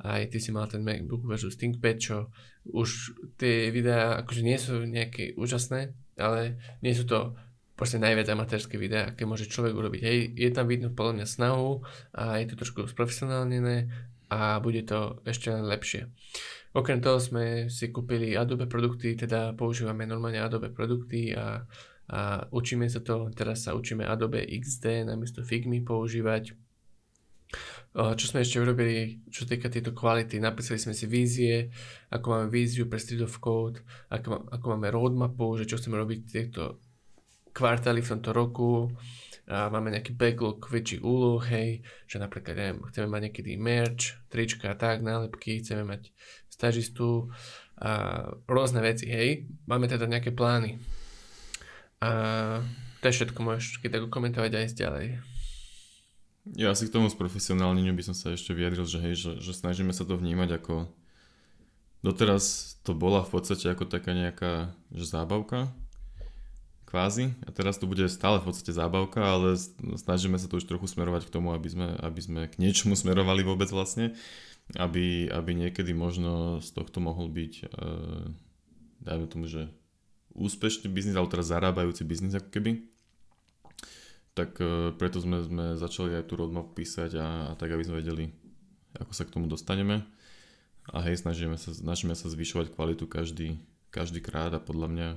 Aj 0.00 0.22
ty 0.30 0.38
si 0.38 0.54
mal 0.54 0.70
ten 0.72 0.86
MacBook 0.86 1.26
versus 1.26 1.58
ThinkPad, 1.58 1.96
čo 1.98 2.30
už 2.70 3.12
tie 3.36 3.68
videá 3.74 4.22
akože 4.22 4.42
nie 4.44 4.56
sú 4.56 4.86
nejaké 4.86 5.34
úžasné, 5.36 5.92
ale 6.16 6.56
nie 6.80 6.94
sú 6.94 7.04
to 7.04 7.34
proste 7.76 8.00
najviac 8.00 8.26
amatérske 8.32 8.80
videá, 8.80 9.12
aké 9.12 9.28
môže 9.28 9.46
človek 9.46 9.76
urobiť. 9.76 10.00
Hej, 10.00 10.18
je 10.32 10.50
tam 10.50 10.66
vidno 10.66 10.88
podľa 10.88 11.22
mňa 11.22 11.26
snahu 11.28 11.84
a 12.16 12.40
je 12.40 12.48
to 12.48 12.56
trošku 12.56 12.88
sprofesionálnené 12.88 13.92
a 14.32 14.58
bude 14.58 14.82
to 14.88 15.20
ešte 15.28 15.52
len 15.52 15.68
lepšie. 15.68 16.08
Okrem 16.72 17.00
toho 17.00 17.20
sme 17.20 17.68
si 17.72 17.92
kúpili 17.92 18.36
Adobe 18.36 18.68
produkty, 18.68 19.16
teda 19.16 19.52
používame 19.56 20.04
normálne 20.08 20.40
Adobe 20.40 20.72
produkty 20.72 21.32
a, 21.32 21.64
a 22.10 22.20
učíme 22.52 22.88
sa 22.88 23.00
to, 23.00 23.28
teraz 23.32 23.68
sa 23.68 23.76
učíme 23.76 24.04
Adobe 24.04 24.44
XD 24.44 25.08
namiesto 25.08 25.44
Figmy 25.44 25.84
používať. 25.84 26.56
Čo 27.96 28.24
sme 28.28 28.44
ešte 28.44 28.60
urobili, 28.60 29.24
čo 29.32 29.48
týka 29.48 29.72
tejto 29.72 29.96
kvality, 29.96 30.36
napísali 30.36 30.76
sme 30.76 30.92
si 30.92 31.08
vízie, 31.08 31.72
ako 32.12 32.26
máme 32.28 32.46
víziu 32.52 32.84
pre 32.92 33.00
Street 33.00 33.24
of 33.24 33.40
Code, 33.40 33.80
ako, 34.12 34.52
ako 34.52 34.64
máme 34.76 34.92
roadmapu, 34.92 35.56
že 35.56 35.64
čo 35.64 35.80
chceme 35.80 35.96
robiť 35.96 36.20
týchto 36.28 36.76
kvartály 37.56 38.04
v 38.04 38.10
tomto 38.12 38.36
roku 38.36 38.92
a 39.48 39.72
máme 39.72 39.94
nejaký 39.94 40.12
backlog 40.12 40.60
väčších 40.60 41.00
úloh, 41.00 41.40
hej, 41.48 41.80
že 42.04 42.20
napríklad 42.20 42.58
neviem, 42.58 42.78
chceme 42.92 43.08
mať 43.08 43.20
niekedy 43.30 43.50
merch, 43.56 44.18
trička 44.28 44.76
tak, 44.76 45.00
nálepky, 45.00 45.64
chceme 45.64 45.88
mať 45.88 46.12
stažistu 46.52 47.32
a 47.80 48.24
rôzne 48.44 48.84
veci, 48.84 49.08
hej. 49.08 49.48
Máme 49.64 49.88
teda 49.88 50.04
nejaké 50.04 50.34
plány. 50.34 50.76
A 52.02 52.10
to 53.00 53.04
je 53.08 53.16
všetko, 53.22 53.38
môžeš 53.40 53.80
keď 53.80 54.02
tak 54.02 54.12
komentovať 54.12 54.52
aj 54.52 54.66
ďalej. 54.76 55.06
Ja 56.58 56.74
si 56.74 56.86
k 56.86 56.94
tomu 56.94 57.08
z 57.08 57.18
profesionálneniu 57.18 57.94
by 57.94 58.02
som 58.02 58.14
sa 58.18 58.34
ešte 58.34 58.52
vyjadril, 58.52 58.86
že 58.86 58.98
hej, 59.00 59.14
že, 59.14 59.32
že 59.40 59.52
snažíme 59.54 59.94
sa 59.94 60.04
to 60.04 60.18
vnímať 60.18 60.58
ako 60.62 60.90
doteraz 62.06 62.76
to 62.86 62.94
bola 62.94 63.26
v 63.26 63.30
podstate 63.34 63.66
ako 63.66 63.90
taká 63.90 64.14
nejaká 64.14 64.70
že 64.94 65.10
zábavka, 65.10 65.74
kvázi. 66.86 67.34
A 67.44 67.50
teraz 67.50 67.76
to 67.76 67.90
bude 67.90 68.06
stále 68.06 68.38
v 68.38 68.46
podstate 68.48 68.70
zábavka, 68.70 69.18
ale 69.18 69.58
snažíme 69.98 70.38
sa 70.38 70.46
to 70.46 70.62
už 70.62 70.70
trochu 70.70 70.86
smerovať 70.86 71.26
k 71.26 71.34
tomu, 71.34 71.50
aby 71.50 71.66
sme, 71.66 71.88
aby 71.98 72.20
sme 72.22 72.40
k 72.46 72.56
niečomu 72.62 72.94
smerovali 73.02 73.42
vôbec 73.42 73.68
vlastne. 73.68 74.14
Aby, 74.74 75.30
aby 75.30 75.54
niekedy 75.54 75.94
možno 75.94 76.58
z 76.58 76.74
tohto 76.74 76.98
mohol 76.98 77.30
byť, 77.30 77.52
e, 77.62 77.66
dajme 78.98 79.26
tomu, 79.30 79.46
že 79.46 79.70
úspešný 80.34 80.90
biznis, 80.90 81.14
alebo 81.14 81.30
teraz 81.30 81.54
zarábajúci 81.54 82.02
biznis 82.02 82.34
ako 82.34 82.50
keby. 82.50 82.82
Tak 84.34 84.58
e, 84.58 84.90
preto 84.98 85.22
sme, 85.22 85.38
sme 85.46 85.64
začali 85.78 86.18
aj 86.18 86.26
tú 86.26 86.34
roadmap 86.34 86.74
písať 86.74 87.14
a, 87.14 87.26
a 87.46 87.52
tak, 87.54 87.78
aby 87.78 87.86
sme 87.86 88.02
vedeli, 88.02 88.34
ako 88.98 89.12
sa 89.14 89.22
k 89.22 89.38
tomu 89.38 89.46
dostaneme. 89.46 90.02
A 90.90 90.98
hej, 91.06 91.22
snažíme 91.22 91.54
sa, 91.58 91.70
snažíme 91.70 92.18
sa 92.18 92.26
zvyšovať 92.26 92.74
kvalitu 92.74 93.06
každý, 93.06 93.62
každý 93.94 94.18
krát 94.18 94.50
a 94.50 94.58
podľa 94.58 94.88
mňa 94.90 95.08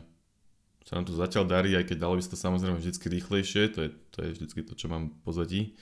sa 0.89 0.97
nám 0.97 1.05
to 1.05 1.13
zatiaľ 1.13 1.45
darí, 1.45 1.77
aj 1.77 1.85
keď 1.85 2.01
dalo 2.01 2.17
by 2.17 2.25
sa 2.25 2.33
to 2.33 2.39
samozrejme 2.41 2.81
vždy 2.81 2.97
rýchlejšie, 2.97 3.69
to 3.69 3.79
je, 3.85 3.89
to 4.09 4.17
je 4.25 4.29
vždy 4.33 4.65
to, 4.65 4.73
čo 4.73 4.89
mám 4.89 5.13
pozadí 5.21 5.77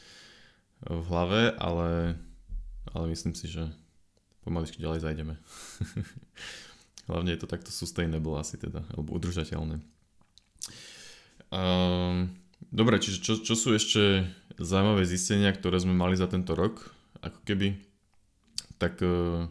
v 0.84 1.00
hlave, 1.08 1.56
ale, 1.56 2.20
ale 2.91 3.06
myslím 3.15 3.32
si, 3.32 3.48
že 3.48 3.72
pomaličky 4.43 4.84
ďalej 4.84 5.08
zajdeme. 5.08 5.39
Hlavne 7.08 7.32
je 7.32 7.39
to 7.39 7.48
takto 7.48 7.72
sustainable 7.72 8.36
asi 8.36 8.60
teda, 8.60 8.84
alebo 8.91 9.15
udržateľné. 9.15 9.80
Um, 11.56 12.36
dobre, 12.67 13.00
čiže 13.00 13.24
čo, 13.24 13.39
čo 13.39 13.56
sú 13.56 13.72
ešte 13.72 14.28
zaujímavé 14.60 15.08
zistenia, 15.08 15.56
ktoré 15.56 15.80
sme 15.80 15.96
mali 15.96 16.20
za 16.20 16.28
tento 16.28 16.52
rok, 16.52 16.84
ako 17.24 17.39
keby, 17.48 17.80
tak 18.76 19.00
uh, 19.00 19.48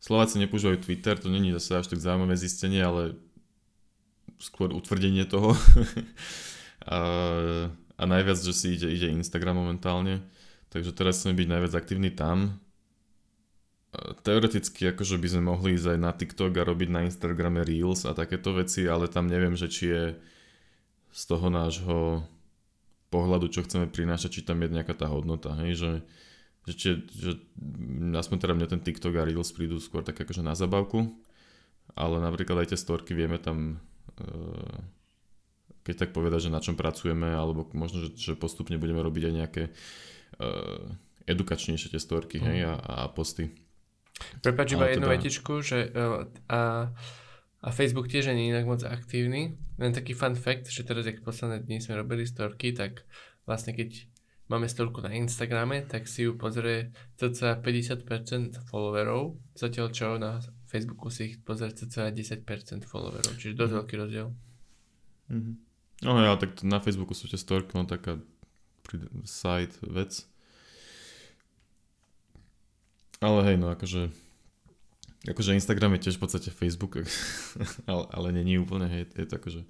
Slováci 0.00 0.40
nepoužívajú 0.40 0.88
Twitter, 0.88 1.20
to 1.20 1.28
není 1.28 1.52
zase 1.52 1.84
až 1.84 1.92
tak 1.92 2.00
zaujímavé 2.00 2.32
zistenie, 2.40 2.80
ale 2.80 3.25
skôr 4.38 4.72
utvrdenie 4.72 5.24
toho. 5.24 5.56
a, 6.86 7.00
a 7.96 8.02
najviac, 8.04 8.38
že 8.40 8.52
si 8.52 8.76
ide, 8.76 8.88
ide 8.92 9.08
Instagram 9.12 9.60
momentálne. 9.60 10.24
Takže 10.70 10.92
teraz 10.92 11.22
chceme 11.22 11.38
byť 11.38 11.48
najviac 11.48 11.72
aktívni 11.72 12.10
tam. 12.12 12.60
Teoreticky 13.96 14.92
akože 14.92 15.16
by 15.16 15.28
sme 15.32 15.42
mohli 15.48 15.72
ísť 15.72 15.96
aj 15.96 15.98
na 15.98 16.12
TikTok 16.12 16.52
a 16.60 16.68
robiť 16.68 16.88
na 16.92 17.00
Instagrame 17.08 17.64
Reels 17.64 18.04
a 18.04 18.12
takéto 18.12 18.52
veci, 18.52 18.84
ale 18.84 19.08
tam 19.08 19.24
neviem, 19.24 19.56
že 19.56 19.72
či 19.72 19.84
je 19.88 20.04
z 21.16 21.22
toho 21.24 21.48
nášho 21.48 22.20
pohľadu, 23.08 23.48
čo 23.48 23.64
chceme 23.64 23.88
prinášať, 23.88 24.40
či 24.40 24.42
tam 24.44 24.60
je 24.60 24.68
nejaká 24.68 24.92
tá 24.92 25.08
hodnota, 25.08 25.56
hej, 25.64 25.80
že, 25.80 25.92
že, 26.68 26.72
či, 26.76 26.88
že 27.08 27.32
aspoň 28.12 28.36
teda 28.36 28.52
mne 28.52 28.68
ten 28.68 28.84
TikTok 28.84 29.16
a 29.16 29.24
Reels 29.24 29.54
prídu 29.56 29.80
skôr 29.80 30.04
tak 30.04 30.20
akože 30.20 30.44
na 30.44 30.52
zabavku, 30.52 31.08
ale 31.96 32.20
napríklad 32.20 32.66
aj 32.66 32.76
tie 32.76 32.78
storky 32.78 33.16
vieme 33.16 33.40
tam 33.40 33.80
keď 35.86 35.94
tak 35.94 36.10
povedať, 36.10 36.50
že 36.50 36.54
na 36.54 36.58
čom 36.58 36.74
pracujeme, 36.74 37.30
alebo 37.30 37.70
možno, 37.70 38.02
že, 38.02 38.10
že 38.18 38.32
postupne 38.34 38.74
budeme 38.74 38.98
robiť 38.98 39.22
aj 39.30 39.34
nejaké 39.38 39.62
uh, 40.42 40.82
edukačnejšie 41.30 41.94
tie 41.94 42.00
storky, 42.02 42.42
mm. 42.42 42.44
hej, 42.50 42.58
a, 42.66 42.74
a 42.74 42.94
posty. 43.14 43.54
Prepač 44.42 44.74
iba 44.74 44.90
jednu 44.90 45.06
teda... 45.06 45.14
vetičku, 45.14 45.54
že 45.62 45.92
uh, 45.94 46.26
a, 46.50 46.90
a 47.62 47.68
Facebook 47.70 48.10
tiež 48.10 48.34
nie 48.34 48.50
je 48.50 48.52
inak 48.58 48.66
moc 48.66 48.82
aktívny. 48.82 49.54
Len 49.78 49.92
taký 49.94 50.16
fun 50.16 50.34
fact, 50.34 50.66
že 50.72 50.82
teraz, 50.82 51.06
jak 51.06 51.22
posledné 51.22 51.62
dni 51.62 51.78
sme 51.78 52.02
robili 52.02 52.26
storky, 52.26 52.74
tak 52.74 53.06
vlastne 53.46 53.76
keď 53.76 54.10
máme 54.50 54.66
storku 54.66 55.02
na 55.02 55.14
Instagrame, 55.14 55.86
tak 55.86 56.10
si 56.10 56.26
ju 56.26 56.34
pozrie 56.34 56.90
cca 57.14 57.62
50% 57.62 58.66
followerov, 58.70 59.38
zatiaľ 59.54 59.86
čo 59.94 60.18
na 60.18 60.42
Facebooku 60.76 61.08
si 61.08 61.32
ich 61.32 61.36
pozrie 61.40 61.72
cca 61.72 62.12
10% 62.12 62.84
followerov, 62.84 63.32
čiže 63.40 63.56
dosť 63.56 63.72
mm. 63.72 63.78
veľký 63.80 63.94
rozdiel. 63.96 64.28
Mm-hmm. 65.32 65.54
No 66.04 66.20
ja, 66.20 66.36
tak 66.36 66.60
na 66.60 66.76
Facebooku 66.76 67.16
sú 67.16 67.24
tie 67.24 67.40
storky, 67.40 67.72
no 67.72 67.88
taká 67.88 68.20
side 69.24 69.72
vec. 69.80 70.28
Ale 73.24 73.40
hej, 73.48 73.56
no 73.56 73.72
akože 73.72 74.12
akože 75.26 75.56
Instagram 75.56 75.96
je 75.96 76.04
tiež 76.06 76.20
v 76.20 76.22
podstate 76.22 76.50
Facebook, 76.52 77.00
ale, 77.90 78.04
ale 78.12 78.28
není 78.36 78.60
úplne, 78.60 78.86
hej, 78.86 79.08
je 79.16 79.26
to 79.26 79.40
akože 79.40 79.64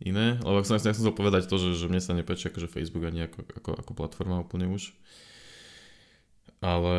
iné, 0.00 0.40
lebo 0.40 0.64
som, 0.64 0.80
ja 0.80 0.94
som 0.96 1.04
chcel 1.04 1.12
povedať 1.12 1.50
to, 1.50 1.60
že, 1.60 1.76
že 1.76 1.90
mne 1.90 2.00
sa 2.00 2.16
nepečie 2.16 2.48
akože 2.48 2.70
Facebook 2.70 3.04
ani 3.04 3.28
ako, 3.28 3.44
ako, 3.60 3.70
ako 3.76 3.92
platforma 3.92 4.40
úplne 4.40 4.70
už. 4.72 4.96
Ale 6.60 6.96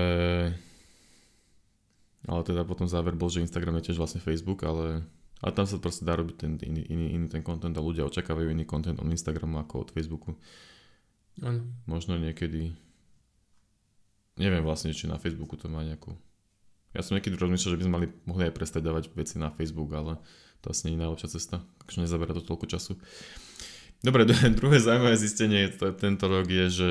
ale 2.30 2.42
teda 2.46 2.62
potom 2.68 2.86
záver 2.86 3.18
bol, 3.18 3.30
že 3.30 3.42
Instagram 3.42 3.82
je 3.82 3.92
tiež 3.92 3.98
vlastne 3.98 4.22
Facebook, 4.22 4.62
ale, 4.68 5.06
ale 5.42 5.52
tam 5.54 5.66
sa 5.66 5.82
proste 5.82 6.06
dá 6.06 6.14
robiť 6.14 6.36
ten 6.38 6.52
iný, 6.62 6.86
iný, 6.86 7.08
iný 7.18 7.26
ten 7.30 7.42
content 7.42 7.74
a 7.74 7.82
ľudia 7.82 8.06
očakávajú 8.06 8.54
iný 8.54 8.66
content 8.66 8.98
od 9.02 9.10
Instagramu 9.10 9.58
ako 9.62 9.86
od 9.86 9.90
Facebooku. 9.90 10.38
Ano. 11.42 11.66
Možno 11.90 12.20
niekedy 12.20 12.76
neviem 14.38 14.64
vlastne, 14.66 14.94
či 14.94 15.10
na 15.10 15.18
Facebooku 15.18 15.58
to 15.58 15.72
má 15.72 15.82
nejakú 15.82 16.14
ja 16.92 17.00
som 17.00 17.16
niekedy 17.16 17.40
rozmýšľal, 17.40 17.72
že 17.72 17.80
by 17.80 17.86
sme 17.88 17.96
mali, 17.96 18.08
mohli 18.28 18.44
aj 18.52 18.56
prestať 18.56 18.82
dávať 18.84 19.16
veci 19.16 19.40
na 19.40 19.48
Facebook, 19.48 19.96
ale 19.96 20.20
to 20.60 20.76
asi 20.76 20.92
nie 20.92 21.00
je 21.00 21.02
najlepšia 21.08 21.30
cesta, 21.32 21.64
takže 21.84 22.04
nezabera 22.04 22.36
to 22.36 22.44
toľko 22.44 22.68
času. 22.68 23.00
Dobre, 24.04 24.28
druhé 24.60 24.78
zaujímavé 24.84 25.16
zistenie 25.16 25.72
tento 25.96 26.26
rok 26.28 26.52
je, 26.52 26.66
že 26.68 26.90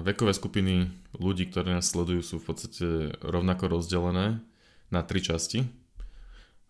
vekové 0.00 0.32
skupiny 0.32 0.88
ľudí, 1.12 1.52
ktoré 1.52 1.76
nás 1.76 1.92
sledujú, 1.92 2.24
sú 2.24 2.36
v 2.40 2.46
podstate 2.48 2.86
rovnako 3.20 3.68
rozdelené 3.68 4.40
na 4.88 5.00
tri 5.04 5.20
časti. 5.20 5.68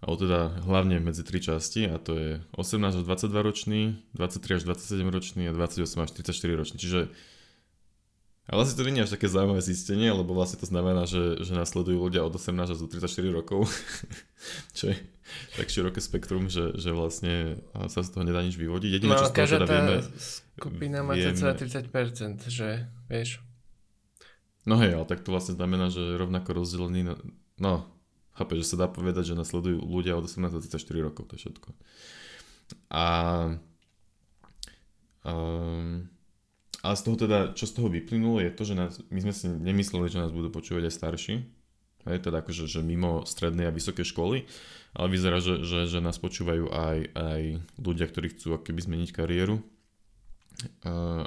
Ale 0.05 0.15
teda 0.21 0.61
hlavne 0.69 1.01
medzi 1.01 1.25
tri 1.25 1.41
časti 1.41 1.89
a 1.89 1.97
to 1.97 2.13
je 2.13 2.31
18 2.53 3.01
až 3.01 3.05
22 3.07 3.33
ročný, 3.41 3.81
23 4.13 4.61
až 4.61 4.63
27 4.69 5.09
ročný 5.09 5.43
a 5.49 5.57
28 5.57 6.05
až 6.05 6.11
34 6.21 6.61
ročný. 6.61 6.77
Čiže 6.77 7.01
ale 8.47 8.63
asi 8.63 8.79
to 8.79 8.87
nie 8.87 9.03
je 9.03 9.11
až 9.11 9.19
také 9.19 9.27
zaujímavé 9.27 9.59
zistenie, 9.59 10.07
lebo 10.15 10.31
vlastne 10.31 10.63
to 10.63 10.71
znamená, 10.71 11.03
že, 11.03 11.43
že 11.43 11.51
nasledujú 11.59 11.99
ľudia 11.99 12.23
od 12.23 12.31
18 12.31 12.55
až 12.63 12.79
do 12.79 12.87
34 12.87 13.11
rokov, 13.35 13.67
čo 14.79 14.95
je 14.95 14.97
tak 15.59 15.67
široké 15.67 15.99
spektrum, 15.99 16.47
že, 16.47 16.79
že 16.79 16.95
vlastne 16.95 17.59
sa 17.91 18.07
z 18.07 18.15
toho 18.15 18.23
nedá 18.23 18.39
nič 18.47 18.55
vyvodiť. 18.55 18.91
Jediné, 19.03 19.19
no, 19.19 19.19
čo 19.19 19.35
toho 19.35 19.67
teda 19.67 19.67
vieme... 19.67 19.95
skupina 20.63 21.03
má 21.03 21.19
vieme... 21.19 21.35
30%, 21.35 21.91
že 22.47 22.87
vieš. 23.11 23.43
No 24.63 24.79
hej, 24.79 24.95
ale 24.95 25.07
tak 25.11 25.27
to 25.27 25.35
vlastne 25.35 25.59
znamená, 25.59 25.91
že 25.91 26.19
rovnako 26.19 26.63
rozdelený, 26.63 27.03
na... 27.03 27.15
no, 27.59 27.87
chápe, 28.39 28.55
že 28.59 28.67
sa 28.67 28.77
dá 28.79 28.87
povedať, 28.87 29.35
že 29.35 29.39
nasledujú 29.39 29.83
ľudia 29.83 30.15
od 30.15 30.31
18 30.31 30.55
do 30.55 30.63
34 30.63 31.07
rokov, 31.07 31.27
to 31.27 31.35
je 31.35 31.41
všetko. 31.47 31.69
A 32.95 33.05
um, 35.27 36.11
ale 36.87 36.95
z 36.95 37.03
toho 37.03 37.17
teda, 37.19 37.39
čo 37.59 37.67
z 37.67 37.75
toho 37.75 37.89
vyplynulo, 37.91 38.39
je 38.39 38.55
to, 38.55 38.63
že 38.63 38.75
nás, 38.79 39.03
my 39.11 39.21
sme 39.27 39.35
si 39.35 39.51
nemysleli, 39.51 40.07
že 40.07 40.23
nás 40.23 40.31
budú 40.31 40.55
počúvať 40.55 40.87
aj 40.87 40.95
starší. 40.95 41.35
Hej, 42.07 42.23
teda 42.23 42.39
akože, 42.39 42.71
že 42.71 42.87
mimo 42.87 43.27
strednej 43.27 43.67
a 43.67 43.75
vysoké 43.75 44.07
školy, 44.07 44.47
ale 44.95 45.09
vyzerá, 45.11 45.43
že, 45.43 45.67
že, 45.67 45.91
že 45.91 45.99
nás 45.99 46.23
počúvajú 46.23 46.71
aj, 46.71 46.99
aj 47.19 47.43
ľudia, 47.83 48.07
ktorí 48.07 48.31
chcú 48.31 48.55
akoby 48.55 48.79
zmeniť 48.79 49.11
kariéru, 49.11 49.59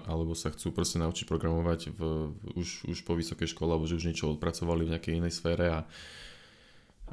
alebo 0.08 0.32
sa 0.40 0.56
chcú 0.56 0.72
proste 0.72 0.96
naučiť 1.04 1.28
programovať 1.28 1.92
v, 1.92 2.32
už, 2.56 2.88
už 2.88 2.98
po 3.04 3.20
vysokej 3.20 3.52
škole, 3.52 3.76
alebo 3.76 3.92
že 3.92 4.00
už 4.00 4.08
niečo 4.08 4.32
odpracovali 4.32 4.88
v 4.88 4.96
nejakej 4.96 5.20
inej 5.20 5.36
sfére 5.36 5.68
a 5.68 5.80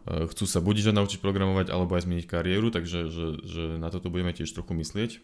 chcú 0.06 0.46
sa 0.46 0.62
že 0.62 0.94
naučiť 0.94 1.18
programovať, 1.18 1.66
alebo 1.74 1.98
aj 1.98 2.06
zmeniť 2.06 2.26
kariéru, 2.30 2.70
takže 2.70 3.10
že, 3.10 3.26
že 3.42 3.64
na 3.82 3.90
toto 3.90 4.14
budeme 4.14 4.30
tiež 4.30 4.46
trochu 4.54 4.78
myslieť. 4.78 5.18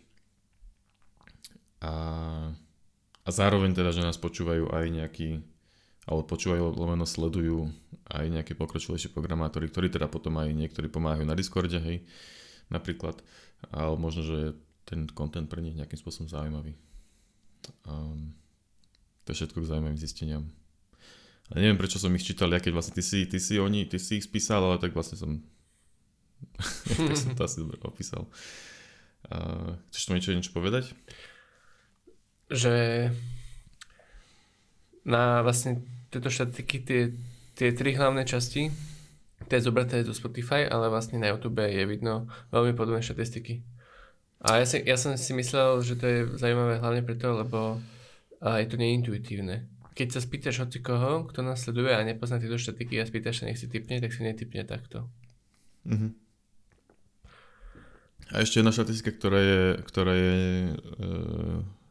A 1.78 1.94
a 3.22 3.28
zároveň 3.30 3.70
teda, 3.70 3.94
že 3.94 4.02
nás 4.02 4.18
počúvajú 4.18 4.74
aj 4.74 4.84
nejakí, 4.90 5.38
alebo 6.10 6.26
počúvajú, 6.26 6.74
lomeno 6.74 7.06
sledujú 7.06 7.70
aj 8.10 8.26
nejakí 8.26 8.58
pokročilejší 8.58 9.14
programátori, 9.14 9.70
ktorí 9.70 9.94
teda 9.94 10.10
potom 10.10 10.42
aj 10.42 10.50
niektorí 10.50 10.90
pomáhajú 10.90 11.22
na 11.22 11.38
Discorde, 11.38 11.78
hej, 11.78 12.02
napríklad. 12.66 13.22
Ale 13.70 13.94
možno, 13.94 14.26
že 14.26 14.38
ten 14.82 15.06
content 15.14 15.46
pre 15.46 15.62
nich 15.62 15.78
nejakým 15.78 15.94
spôsobom 15.94 16.26
zaujímavý. 16.26 16.74
Um, 17.86 18.34
to 19.22 19.30
je 19.30 19.38
všetko 19.38 19.62
k 19.62 19.70
zaujímavým 19.70 20.00
zisteniam. 20.02 20.44
A 21.54 21.62
neviem, 21.62 21.78
prečo 21.78 22.02
som 22.02 22.10
ich 22.18 22.26
čítal, 22.26 22.50
ja 22.50 22.58
keď 22.58 22.74
vlastne 22.74 22.98
ty 22.98 23.04
si, 23.06 23.22
ty 23.28 23.38
si, 23.38 23.62
oni, 23.62 23.86
ty 23.86 24.02
si 24.02 24.18
ich 24.18 24.26
spísal, 24.26 24.66
ale 24.66 24.82
tak 24.82 24.90
vlastne 24.98 25.14
som, 25.14 25.30
tak 27.06 27.14
som 27.14 27.38
to 27.38 27.42
asi 27.46 27.62
opísal. 27.86 28.26
Uh, 29.30 29.78
chceš 29.94 30.10
to 30.10 30.14
niečo, 30.18 30.34
niečo 30.34 30.50
povedať? 30.50 30.90
Že 32.52 33.08
na 35.02 35.40
vlastne 35.42 35.82
tieto 36.12 36.28
štatistiky, 36.28 36.76
tie, 36.84 37.00
tie 37.56 37.68
tri 37.72 37.96
hlavné 37.96 38.22
časti, 38.28 38.70
to 39.48 39.58
zobraté 39.58 40.06
zo 40.06 40.14
Spotify, 40.14 40.64
ale 40.64 40.88
vlastne 40.88 41.18
na 41.18 41.28
YouTube 41.28 41.60
je 41.60 41.82
vidno 41.84 42.30
veľmi 42.54 42.72
podobné 42.78 43.02
štatistiky. 43.02 43.60
A 44.42 44.62
ja, 44.62 44.66
si, 44.66 44.80
ja 44.82 44.96
som 44.98 45.14
si 45.18 45.32
myslel, 45.34 45.82
že 45.82 45.94
to 45.98 46.04
je 46.06 46.18
zaujímavé 46.38 46.78
hlavne 46.78 47.02
preto, 47.02 47.36
lebo 47.36 47.78
je 48.42 48.66
to 48.66 48.76
neintuitívne. 48.80 49.70
Keď 49.92 50.08
sa 50.08 50.20
spýtaš 50.24 50.66
hoci 50.66 50.80
koho, 50.80 51.28
kto 51.28 51.44
nás 51.44 51.62
sleduje 51.62 51.92
a 51.92 52.00
nepozná 52.02 52.40
tieto 52.40 52.56
štatistiky 52.58 52.98
a 52.98 53.06
spýtaš 53.06 53.42
sa, 53.42 53.46
nech 53.46 53.60
si 53.60 53.68
typne, 53.68 54.00
tak 54.00 54.10
si 54.10 54.24
netypne 54.24 54.64
takto. 54.64 55.06
Mm-hmm. 55.86 56.10
A 58.32 58.34
ešte 58.40 58.64
jedna 58.64 58.72
štatistika, 58.72 59.12
ktorá 59.12 59.40
je, 59.44 59.62
ktorá 59.84 60.14
je 60.16 60.36
e, 60.72 60.74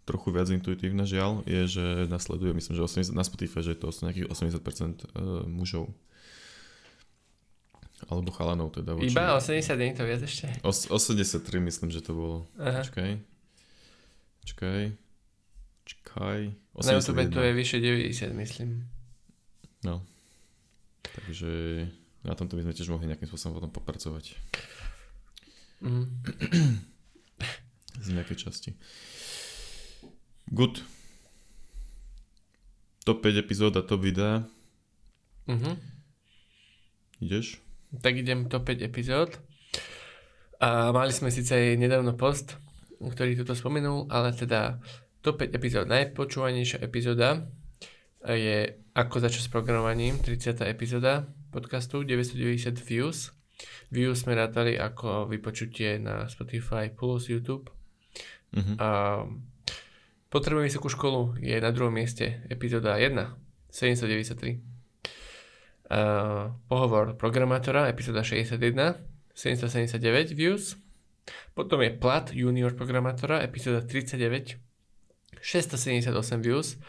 trochu 0.06 0.34
viac 0.34 0.50
intuitívne 0.50 1.06
žiaľ, 1.06 1.46
je, 1.46 1.62
že 1.70 1.86
nasleduje, 2.10 2.58
myslím, 2.58 2.74
že 2.78 2.84
80, 2.84 3.14
na 3.14 3.26
Spotify, 3.26 3.62
že 3.62 3.78
je 3.78 3.80
to 3.80 3.94
nejakých 3.94 4.28
80% 4.30 4.62
e, 4.62 5.26
mužov. 5.46 5.94
Alebo 8.10 8.34
chalanov 8.34 8.74
teda. 8.74 8.98
Voči... 8.98 9.14
Iba 9.14 9.38
80, 9.38 9.78
nie 9.78 9.94
to 9.94 10.04
viac 10.10 10.26
ešte? 10.26 10.50
Os, 10.66 10.90
83 10.90 11.46
myslím, 11.62 11.94
že 11.94 12.02
to 12.02 12.18
bolo. 12.18 12.38
Aha. 12.58 12.82
Čakaj. 12.82 13.22
Čakaj. 14.42 14.84
Čakaj. 15.86 16.42
81. 16.74 16.82
Na 16.82 16.94
YouTube 16.98 17.24
to 17.30 17.42
je 17.46 17.52
vyše 17.54 17.78
90, 17.78 18.34
myslím. 18.34 18.90
No. 19.86 20.02
Takže 21.02 21.52
na 22.26 22.34
tomto 22.34 22.58
by 22.58 22.66
sme 22.66 22.74
tiež 22.74 22.90
mohli 22.90 23.06
nejakým 23.10 23.30
spôsobom 23.30 23.62
potom 23.62 23.72
popracovať. 23.74 24.38
Mm. 25.82 26.06
Z 28.06 28.08
nejakej 28.14 28.38
časti. 28.38 28.70
Good. 30.52 30.84
Top 33.08 33.24
5 33.24 33.40
epizód 33.40 33.78
a 33.80 33.82
top 33.82 34.04
videa. 34.04 34.44
Mhm. 35.48 35.80
Ideš? 37.24 37.64
Tak 38.02 38.20
idem 38.20 38.52
top 38.52 38.68
5 38.68 38.84
epizód. 38.84 39.40
A 40.60 40.92
mali 40.92 41.16
sme 41.16 41.32
síce 41.32 41.56
aj 41.56 41.80
nedávno 41.80 42.20
post, 42.20 42.60
ktorý 43.00 43.40
tu 43.40 43.48
spomenul, 43.48 44.12
ale 44.12 44.36
teda 44.36 44.84
top 45.24 45.40
5 45.40 45.56
epizód. 45.56 45.88
Najpočúvanejšia 45.88 46.84
epizóda 46.84 47.48
je 48.28 48.76
Ako 48.92 49.24
začať 49.24 49.48
s 49.48 49.50
programovaním, 49.50 50.20
30. 50.20 50.68
epizóda 50.68 51.32
podcastu, 51.48 52.04
990 52.04 52.76
views. 52.84 53.32
Views 53.88 54.28
sme 54.28 54.36
rátali 54.36 54.76
ako 54.76 55.32
vypočutie 55.32 55.96
na 55.96 56.28
Spotify 56.28 56.92
plus 56.92 57.32
YouTube. 57.32 57.72
Uh-huh. 58.52 58.76
A 58.76 58.88
Potrebujem 60.32 60.72
vysokú 60.72 60.88
školu 60.88 61.36
je 61.44 61.60
na 61.60 61.76
druhom 61.76 61.92
mieste, 61.92 62.48
epizóda 62.48 62.96
1, 62.96 63.36
793. 63.68 64.64
Uh, 65.92 66.56
pohovor 66.72 67.20
programátora, 67.20 67.92
epizóda 67.92 68.24
61, 68.24 68.96
779 69.36 70.32
views. 70.32 70.80
Potom 71.52 71.84
je 71.84 71.92
plat 71.92 72.32
junior 72.32 72.72
programátora, 72.80 73.44
epizóda 73.44 73.84
39, 73.84 74.56
678 75.44 76.40
views. 76.40 76.80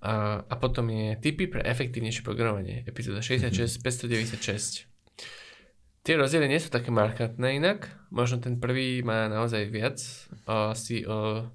A, 0.00 0.40
a 0.40 0.54
potom 0.56 0.88
je 0.88 1.20
tipy 1.20 1.44
pre 1.52 1.60
efektívnejšie 1.68 2.24
programovanie, 2.24 2.80
epizóda 2.88 3.20
66, 3.20 3.76
596. 3.84 4.88
Tie 6.00 6.14
rozdiely 6.16 6.48
nie 6.48 6.60
sú 6.60 6.72
také 6.72 6.88
markantné 6.88 7.60
inak. 7.60 7.92
Možno 8.08 8.40
ten 8.40 8.56
prvý 8.56 9.04
má 9.04 9.28
naozaj 9.28 9.68
viac, 9.68 10.00
asi 10.48 11.04
o 11.04 11.48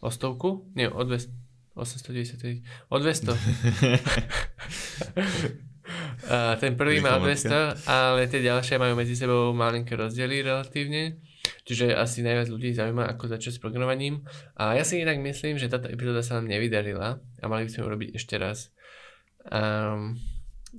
O 0.00 0.10
stovku? 0.10 0.70
Nie, 0.78 0.90
o 0.90 1.02
200. 1.04 1.32
890. 1.78 2.62
O 2.90 2.98
200. 2.98 3.34
a 6.34 6.56
ten 6.58 6.74
prvý 6.74 7.00
má 7.00 7.16
o 7.16 7.22
200, 7.22 7.86
ale 7.86 8.26
tie 8.26 8.42
ďalšie 8.42 8.78
majú 8.82 8.98
medzi 8.98 9.14
sebou 9.14 9.54
malinké 9.54 9.94
rozdiely 9.94 10.42
relatívne. 10.42 11.22
Čiže 11.64 11.94
asi 11.94 12.24
najviac 12.24 12.48
ľudí 12.50 12.74
zaujíma, 12.74 13.06
ako 13.14 13.28
začať 13.28 13.56
s 13.56 13.62
programovaním. 13.62 14.24
A 14.58 14.74
ja 14.74 14.84
si 14.84 15.00
inak 15.00 15.20
myslím, 15.22 15.56
že 15.56 15.70
táto 15.70 15.88
epizóda 15.88 16.20
sa 16.20 16.40
nám 16.40 16.50
nevydarila 16.50 17.20
a 17.20 17.44
mali 17.46 17.68
by 17.68 17.70
sme 17.72 17.86
urobiť 17.88 18.08
ešte 18.16 18.34
raz. 18.36 18.72
Um, 19.48 20.18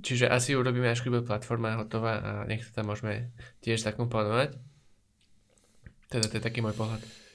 čiže 0.01 0.30
asi 0.30 0.53
urobíme, 0.53 0.89
až 0.89 1.01
keď 1.01 1.09
bude 1.09 1.30
platforma 1.30 1.80
hotová 1.80 2.22
a 2.22 2.30
nech 2.45 2.61
to 2.65 2.72
tam 2.76 2.91
môžeme 2.91 3.34
tiež 3.61 3.82
zakomponovať. 3.82 4.57
Teda 6.09 6.26
to 6.26 6.38
je 6.38 6.43
taký 6.43 6.61
môj 6.61 6.74
pohľad. 6.74 7.28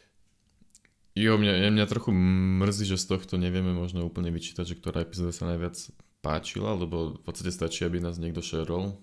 Jo, 1.15 1.39
mňa, 1.39 1.71
mňa 1.71 1.87
trochu 1.87 2.11
mrzí, 2.11 2.91
že 2.91 2.99
z 2.99 3.07
tohto 3.15 3.39
nevieme 3.39 3.71
možno 3.71 4.03
úplne 4.03 4.35
vyčítať, 4.35 4.75
že 4.75 4.79
ktorá 4.83 5.07
epizóda 5.07 5.31
sa 5.31 5.47
najviac 5.47 5.79
páčila, 6.19 6.75
lebo 6.75 7.15
v 7.15 7.23
podstate 7.23 7.55
stačí, 7.55 7.87
aby 7.87 8.03
nás 8.03 8.19
niekto 8.19 8.43
šerol, 8.43 8.99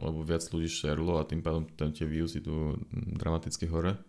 alebo 0.00 0.24
viac 0.24 0.40
ľudí 0.48 0.72
šerlo 0.72 1.20
a 1.20 1.28
tým 1.28 1.44
pádom 1.44 1.68
tam 1.76 1.92
tie 1.92 2.08
views 2.08 2.32
idú 2.32 2.80
dramaticky 2.88 3.68
hore. 3.68 4.00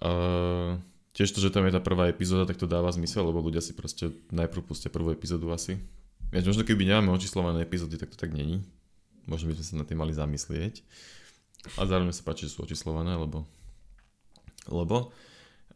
Uh, 0.00 0.80
tiež 1.12 1.28
to, 1.28 1.44
že 1.44 1.52
tam 1.52 1.68
je 1.68 1.76
tá 1.76 1.82
prvá 1.84 2.08
epizóda, 2.08 2.48
tak 2.48 2.56
to 2.56 2.64
dáva 2.64 2.88
zmysel, 2.88 3.28
lebo 3.28 3.44
ľudia 3.44 3.60
si 3.60 3.76
proste 3.76 4.16
najprv 4.32 4.64
pustia 4.64 4.88
prvú 4.88 5.12
epizódu 5.12 5.52
asi. 5.52 5.76
Vieš, 6.32 6.56
možno 6.56 6.64
keby 6.64 6.88
nemáme 6.88 7.12
očíslované 7.12 7.68
epizódy, 7.68 8.00
tak 8.00 8.08
to 8.08 8.16
tak 8.16 8.32
není. 8.32 8.64
Možno 9.28 9.52
by 9.52 9.60
sme 9.60 9.66
sa 9.68 9.74
na 9.76 9.84
tým 9.84 10.00
mali 10.00 10.16
zamyslieť. 10.16 10.80
A 11.76 11.84
zároveň 11.84 12.16
sa 12.16 12.24
páči, 12.24 12.48
že 12.48 12.56
sú 12.56 12.64
očíslované, 12.64 13.12
lebo... 13.12 13.44
Lebo 14.72 15.12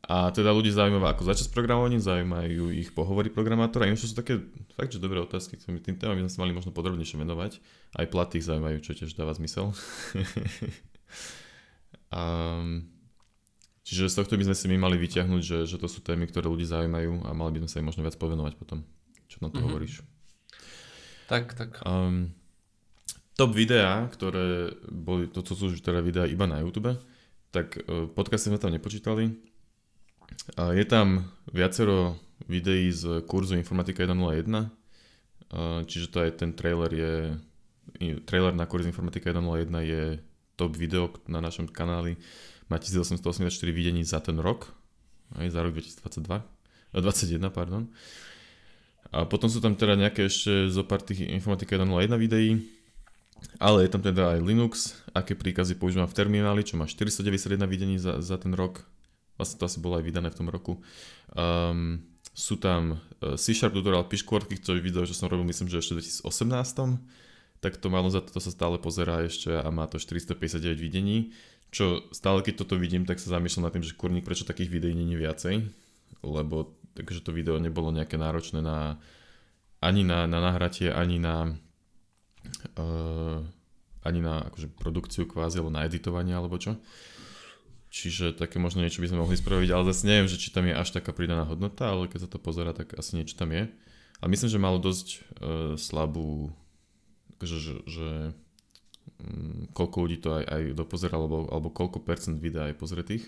a 0.06 0.30
teda 0.30 0.54
ľudí 0.54 0.70
zaujímavá 0.70 1.18
ako 1.18 1.26
začať 1.26 1.50
s 1.50 1.52
programovaním, 1.52 1.98
zaujímajú 1.98 2.70
ich 2.70 2.94
pohovory 2.94 3.26
programátora. 3.26 3.90
Ináč 3.90 4.06
sú 4.06 4.14
také 4.14 4.38
fakt, 4.78 4.94
že 4.94 5.02
dobré 5.02 5.18
otázky, 5.18 5.58
ktorými 5.58 5.82
tým 5.82 5.98
témam 5.98 6.14
by 6.14 6.22
sme 6.26 6.32
sa 6.32 6.40
mali 6.46 6.54
možno 6.54 6.70
podrobnejšie 6.70 7.18
venovať. 7.18 7.58
Aj 7.98 8.06
platy 8.06 8.38
ich 8.38 8.46
zaujímajú, 8.46 8.78
čo 8.86 8.94
tiež 8.94 9.18
dáva 9.18 9.34
zmysel. 9.34 9.74
um, 12.14 12.86
čiže 13.82 14.06
z 14.06 14.14
tohto 14.22 14.38
by 14.38 14.46
sme 14.46 14.54
si 14.54 14.66
my 14.70 14.78
mali 14.78 14.94
vyťahnuť, 14.94 15.42
že, 15.42 15.58
že 15.66 15.76
to 15.82 15.90
sú 15.90 15.98
témy, 16.06 16.30
ktoré 16.30 16.46
ľudí 16.46 16.70
zaujímajú 16.70 17.26
a 17.26 17.34
mali 17.34 17.58
by 17.58 17.66
sme 17.66 17.70
sa 17.74 17.78
im 17.82 17.90
možno 17.90 18.06
viac 18.06 18.14
povenovať 18.14 18.54
potom. 18.62 18.86
Čo 19.26 19.42
na 19.42 19.50
to 19.50 19.58
mm-hmm. 19.58 19.66
hovoríš? 19.66 20.06
Tak, 21.26 21.58
tak. 21.58 21.82
Um, 21.82 22.30
top 23.34 23.50
videá, 23.58 24.06
ktoré 24.14 24.70
boli, 24.86 25.26
to, 25.34 25.42
to 25.42 25.58
sú 25.58 25.74
teda 25.82 25.98
videá 25.98 26.30
iba 26.30 26.46
na 26.46 26.62
YouTube, 26.62 26.94
tak 27.50 27.74
uh, 27.90 28.06
podcasty 28.14 28.54
sme 28.54 28.62
tam 28.62 28.70
nepočítali, 28.70 29.55
je 30.56 30.84
tam 30.86 31.28
viacero 31.50 32.16
videí 32.48 32.92
z 32.92 33.24
kurzu 33.26 33.56
Informatika 33.56 34.06
101, 34.06 34.70
čiže 35.86 36.06
to 36.12 36.22
aj 36.22 36.30
ten 36.42 36.52
trailer 36.52 36.90
je, 36.92 37.12
trailer 38.28 38.54
na 38.54 38.66
kurz 38.68 38.86
Informatika 38.86 39.32
101 39.32 39.72
je 39.84 40.02
top 40.56 40.72
video 40.76 41.12
na 41.28 41.40
našom 41.44 41.68
kanáli, 41.68 42.16
má 42.72 42.78
1884 42.80 43.52
videní 43.70 44.02
za 44.02 44.18
ten 44.22 44.38
rok, 44.40 44.72
aj 45.38 45.50
za 45.50 45.60
rok 45.62 45.74
2022, 45.74 46.42
21, 46.96 47.50
pardon. 47.50 47.86
A 49.14 49.22
potom 49.22 49.46
sú 49.46 49.62
tam 49.62 49.78
teda 49.78 49.94
nejaké 49.94 50.26
ešte 50.26 50.66
zo 50.66 50.82
pár 50.82 51.02
tých 51.02 51.30
Informatika 51.30 51.78
101 51.78 52.16
videí, 52.18 52.58
ale 53.60 53.84
je 53.84 53.90
tam 53.92 54.02
teda 54.02 54.34
aj 54.34 54.40
Linux, 54.42 54.96
aké 55.12 55.36
príkazy 55.36 55.76
používam 55.76 56.08
v 56.08 56.16
termináli, 56.16 56.64
čo 56.64 56.80
má 56.80 56.88
491 56.88 57.68
videní 57.68 57.96
za, 58.00 58.18
za 58.18 58.40
ten 58.40 58.56
rok, 58.56 58.82
Vlastne 59.36 59.56
to 59.60 59.68
asi 59.68 59.78
bolo 59.80 60.00
aj 60.00 60.04
vydané 60.04 60.28
v 60.32 60.38
tom 60.38 60.48
roku. 60.48 60.80
Um, 61.32 62.04
sú 62.36 62.60
tam 62.60 63.00
uh, 63.24 63.36
C-Sharp 63.36 63.72
tutorial 63.72 64.04
piškôrky, 64.08 64.60
ktorý 64.60 64.84
video, 64.84 65.08
že 65.08 65.16
som 65.16 65.28
robil 65.28 65.48
myslím, 65.48 65.72
že 65.72 65.80
ešte 65.80 65.96
v 65.96 66.00
2018. 66.04 67.00
Tak 67.64 67.80
to 67.80 67.88
malo 67.88 68.12
za 68.12 68.20
to 68.20 68.36
sa 68.36 68.52
stále 68.52 68.76
pozerá 68.76 69.24
ešte 69.24 69.48
a 69.48 69.64
má 69.72 69.88
to 69.88 69.96
459 69.96 70.76
videní. 70.76 71.32
Čo 71.72 72.04
stále 72.12 72.44
keď 72.44 72.64
toto 72.64 72.76
vidím, 72.76 73.08
tak 73.08 73.16
sa 73.16 73.36
zamýšľam 73.36 73.68
nad 73.68 73.72
tým, 73.72 73.84
že 73.84 73.96
kurník, 73.96 74.24
prečo 74.24 74.44
takých 74.44 74.68
videí 74.68 74.92
není 74.92 75.16
viacej. 75.16 75.64
Lebo 76.24 76.76
takže 76.96 77.24
to 77.24 77.32
video 77.32 77.60
nebolo 77.60 77.92
nejaké 77.92 78.16
náročné 78.16 78.60
na 78.64 79.00
ani 79.80 80.04
na, 80.04 80.24
na 80.24 80.40
nahratie, 80.40 80.88
ani 80.88 81.20
na 81.20 81.52
uh, 82.80 83.40
ani 84.06 84.20
na 84.22 84.46
akože 84.46 84.70
produkciu 84.78 85.24
kvázi, 85.26 85.58
alebo 85.58 85.74
na 85.74 85.82
editovanie, 85.84 86.32
alebo 86.32 86.56
čo. 86.56 86.78
Čiže 87.96 88.36
také 88.36 88.60
možno 88.60 88.84
niečo 88.84 89.00
by 89.00 89.08
sme 89.08 89.24
mohli 89.24 89.40
spraviť, 89.40 89.72
ale 89.72 89.88
zase 89.88 90.04
neviem, 90.04 90.28
že 90.28 90.36
či 90.36 90.52
tam 90.52 90.68
je 90.68 90.76
až 90.76 90.92
taká 90.92 91.16
pridaná 91.16 91.48
hodnota, 91.48 91.88
ale 91.88 92.12
keď 92.12 92.28
sa 92.28 92.30
to 92.30 92.36
pozera, 92.36 92.76
tak 92.76 92.92
asi 92.92 93.16
niečo 93.16 93.40
tam 93.40 93.56
je. 93.56 93.72
A 94.20 94.24
myslím, 94.28 94.52
že 94.52 94.60
malo 94.60 94.76
dosť 94.76 95.08
uh, 95.16 95.20
slabú, 95.80 96.52
že, 97.40 97.56
že, 97.56 97.74
že 97.88 98.08
um, 99.16 99.64
koľko 99.72 99.96
ľudí 100.04 100.20
to 100.20 100.28
aj, 100.36 100.44
aj 100.44 100.62
dopozeralo, 100.76 101.24
alebo, 101.24 101.38
alebo 101.48 101.68
koľko 101.72 102.04
percent 102.04 102.36
videa 102.36 102.68
je 102.68 102.76
pozretých. 102.76 103.24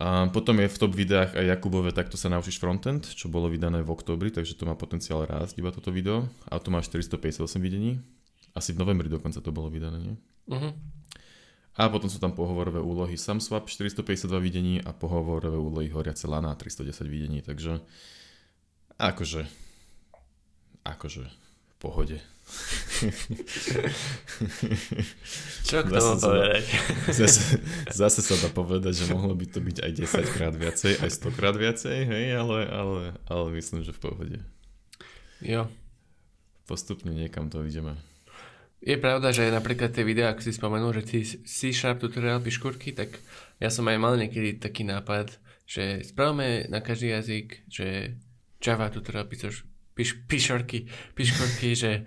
A 0.00 0.24
potom 0.32 0.56
je 0.64 0.72
v 0.72 0.80
top 0.80 0.96
videách 0.96 1.36
aj 1.36 1.44
Jakubové 1.44 1.92
Takto 1.92 2.16
sa 2.16 2.32
naučíš 2.32 2.56
frontend, 2.56 3.04
čo 3.04 3.28
bolo 3.28 3.52
vydané 3.52 3.84
v 3.84 3.92
oktobri, 3.92 4.32
takže 4.32 4.56
to 4.56 4.64
má 4.64 4.74
potenciál 4.80 5.28
rásť 5.28 5.60
iba 5.60 5.68
toto 5.70 5.92
video. 5.92 6.24
A 6.48 6.56
to 6.56 6.72
má 6.72 6.80
458 6.80 7.36
videní. 7.60 8.00
Asi 8.56 8.72
v 8.72 8.80
novembri 8.80 9.12
dokonca 9.12 9.44
to 9.44 9.54
bolo 9.54 9.68
vydané, 9.70 10.00
nie? 10.02 10.16
Uh-huh. 10.50 10.72
A 11.74 11.90
potom 11.90 12.06
sú 12.06 12.22
tam 12.22 12.30
pohovorové 12.30 12.78
úlohy 12.78 13.18
SumSwap 13.18 13.66
452 13.66 14.30
videní 14.38 14.78
a 14.78 14.94
pohovorové 14.94 15.58
úlohy 15.58 15.90
Horiace 15.90 16.30
Lana 16.30 16.54
310 16.54 17.02
videní, 17.10 17.42
takže 17.42 17.82
akože 18.94 19.64
akože 20.84 21.24
v 21.24 21.74
pohode. 21.80 22.20
Čo 25.64 25.80
k 25.80 25.88
tomu 25.88 26.20
povedať? 26.20 26.64
Zase, 27.24 27.56
zase 27.88 28.20
sa 28.20 28.36
dá 28.36 28.52
povedať, 28.52 29.00
že 29.00 29.08
mohlo 29.08 29.32
by 29.32 29.48
to 29.48 29.64
byť 29.64 29.80
aj 29.80 29.92
10 29.96 30.36
krát 30.36 30.52
viacej, 30.52 31.00
aj 31.00 31.10
100 31.24 31.38
krát 31.40 31.56
viacej, 31.56 32.04
hej, 32.04 32.36
ale, 32.36 32.68
ale, 32.68 33.16
ale 33.24 33.46
myslím, 33.56 33.80
že 33.80 33.96
v 33.96 34.00
pohode. 34.04 34.44
Jo. 35.40 35.72
Postupne 36.68 37.16
niekam 37.16 37.48
to 37.48 37.64
ideme. 37.64 37.96
Je 38.84 39.00
pravda, 39.00 39.32
že 39.32 39.48
napríklad 39.48 39.96
tie 39.96 40.04
videá, 40.04 40.36
ako 40.36 40.44
si 40.44 40.52
spomenul, 40.52 40.92
že 41.00 41.08
ty 41.08 41.18
C-Sharp 41.24 42.04
tutorial 42.04 42.44
piškúrky, 42.44 42.92
tak 42.92 43.16
ja 43.56 43.72
som 43.72 43.88
aj 43.88 43.96
mal 43.96 44.12
niekedy 44.20 44.60
taký 44.60 44.84
nápad, 44.84 45.40
že 45.64 46.04
spravíme 46.04 46.68
na 46.68 46.84
každý 46.84 47.16
jazyk, 47.16 47.64
že 47.64 48.20
Java 48.60 48.92
tutorial 48.92 49.24
piš, 49.24 49.64
piš, 49.96 50.20
pišorky, 50.28 50.84
piškorky, 51.16 51.72
že 51.72 52.04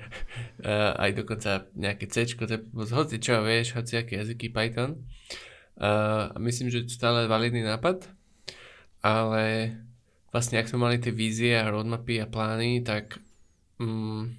uh, 0.61 0.93
aj 1.03 1.17
dokonca 1.17 1.65
nejaké 1.73 2.13
C, 2.13 2.30
hoci 2.30 3.15
čo 3.17 3.41
vieš, 3.41 3.73
hoci 3.73 3.97
aké 3.97 4.21
jazyky 4.21 4.53
Python. 4.53 5.01
Uh, 5.82 6.30
myslím, 6.38 6.69
že 6.69 6.86
stále 6.93 7.25
validný 7.25 7.65
nápad, 7.65 8.05
ale 9.01 9.73
vlastne 10.30 10.61
ak 10.61 10.69
sme 10.69 10.86
mali 10.86 11.01
tie 11.01 11.09
vízie 11.09 11.57
a 11.57 11.73
roadmapy 11.73 12.21
a 12.21 12.30
plány, 12.30 12.86
tak 12.86 13.17
um, 13.82 14.30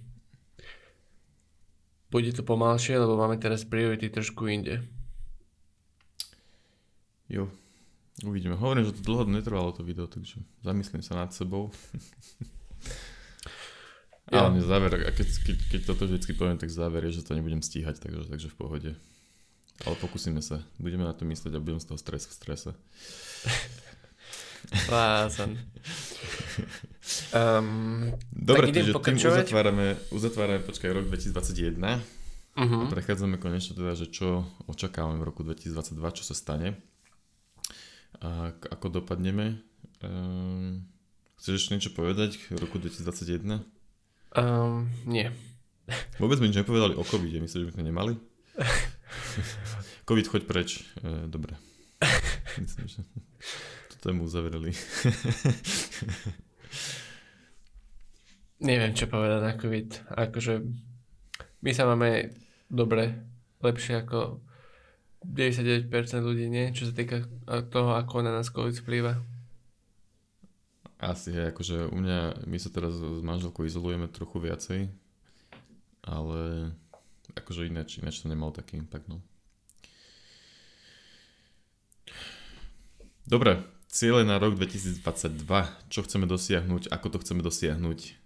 bude 2.09 2.33
to 2.33 2.43
pomalšie, 2.43 2.97
lebo 2.97 3.21
máme 3.21 3.37
teraz 3.37 3.69
priority 3.69 4.09
trošku 4.09 4.49
inde. 4.49 4.81
Jo, 7.29 7.53
uvidíme. 8.25 8.57
Hovorím, 8.57 8.89
že 8.89 8.97
to 8.97 9.05
dlho 9.05 9.29
netrvalo 9.29 9.73
to 9.77 9.85
video, 9.85 10.09
takže 10.09 10.41
zamyslím 10.65 11.05
sa 11.05 11.21
nad 11.21 11.31
sebou. 11.37 11.69
Ja. 14.33 14.49
Ale 14.49 14.61
záver, 14.65 14.93
a 15.05 15.13
keď, 15.13 15.29
keď, 15.45 15.57
keď 15.73 15.81
toto 15.85 16.05
vždycky 16.09 16.33
poviem, 16.33 16.57
tak 16.57 16.73
záver 16.73 17.05
je, 17.09 17.21
že 17.21 17.25
to 17.29 17.37
nebudem 17.37 17.61
stíhať, 17.61 18.01
takže, 18.01 18.29
takže 18.29 18.49
v 18.49 18.57
pohode. 18.57 18.91
Ale 19.87 19.95
pokúsime 20.01 20.43
sa. 20.43 20.65
Budeme 20.81 21.07
na 21.07 21.15
to 21.15 21.23
myslieť 21.29 21.55
a 21.55 21.63
budem 21.63 21.81
z 21.81 21.89
toho 21.93 21.99
stres 22.01 22.27
v 22.27 22.33
strese. 22.35 22.71
Lázan. 24.89 25.59
Um, 27.33 28.13
Dobre, 28.29 28.69
takže 28.69 28.93
tým 28.93 29.17
uzatvárame, 29.17 29.97
uzatvárame, 30.13 30.61
počkaj, 30.61 30.93
rok 30.93 31.09
2021 31.09 31.81
uh-huh. 31.81 32.01
Mhm. 32.59 32.79
a 32.85 32.85
prechádzame 32.93 33.41
konečne 33.41 33.73
teda, 33.79 33.97
že 33.97 34.13
čo 34.13 34.45
očakávame 34.69 35.17
v 35.23 35.25
roku 35.25 35.41
2022, 35.41 36.19
čo 36.21 36.25
sa 36.29 36.35
stane 36.37 36.77
a 38.21 38.53
ako 38.73 39.01
dopadneme. 39.01 39.63
Um, 40.03 40.85
chceš 41.39 41.65
ešte 41.65 41.71
niečo 41.75 41.91
povedať 41.95 42.37
k 42.39 42.59
roku 42.59 42.77
2021? 42.77 43.63
Um, 44.37 44.91
nie. 45.09 45.33
Vôbec 46.21 46.37
mi 46.43 46.53
nič 46.53 46.61
nepovedali 46.61 46.93
o 46.93 47.05
covid 47.07 47.41
myslíš, 47.41 47.63
že 47.65 47.69
by 47.73 47.75
sme 47.75 47.89
nemali? 47.89 48.13
COVID, 50.09 50.27
choď 50.29 50.43
preč. 50.49 50.89
E, 51.05 51.29
dobre. 51.29 51.57
Myslím, 52.63 52.89
že 52.89 53.01
tému 54.01 54.25
uzavreli. 54.25 54.73
Neviem, 58.59 58.93
čo 58.95 59.07
povedať 59.07 59.41
na 59.43 59.55
COVID. 59.55 59.89
Akože 60.19 60.67
my 61.63 61.71
sa 61.71 61.87
máme 61.87 62.35
dobre, 62.67 63.15
lepšie 63.63 64.03
ako 64.03 64.43
99% 65.23 65.91
ľudí, 66.23 66.51
nie? 66.51 66.75
Čo 66.75 66.91
sa 66.91 66.95
týka 66.95 67.27
toho, 67.71 67.95
ako 67.95 68.23
na 68.23 68.35
nás 68.35 68.51
COVID 68.51 68.83
vplýva. 68.83 69.19
Asi, 70.99 71.31
hej, 71.31 71.55
akože 71.55 71.95
u 71.95 71.97
mňa, 72.03 72.47
my 72.51 72.59
sa 72.59 72.75
teraz 72.75 72.99
s 72.99 73.23
manželkou 73.23 73.63
izolujeme 73.63 74.11
trochu 74.11 74.43
viacej, 74.43 74.91
ale 76.03 76.75
akože 77.39 77.71
ináč, 77.71 78.03
ináč 78.03 78.19
to 78.19 78.27
nemal 78.27 78.51
taký 78.51 78.75
impact, 78.83 79.07
no. 79.07 79.23
Dobre, 83.23 83.63
Ciele 83.89 84.21
na 84.21 84.37
rok 84.37 84.53
2022. 84.61 85.01
Čo 85.89 86.05
chceme 86.05 86.29
dosiahnuť? 86.29 86.93
Ako 86.93 87.09
to 87.09 87.25
chceme 87.25 87.41
dosiahnuť? 87.41 88.21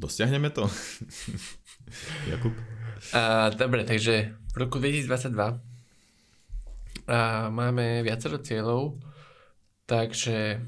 Dosiahneme 0.00 0.48
to? 0.48 0.64
Jakub? 2.32 2.56
Uh, 3.12 3.52
dobre, 3.52 3.84
takže 3.84 4.32
v 4.32 4.56
roku 4.56 4.80
2022 4.80 5.36
uh, 5.36 5.58
máme 7.52 8.00
viacero 8.00 8.40
cieľov. 8.40 8.96
Takže 9.84 10.64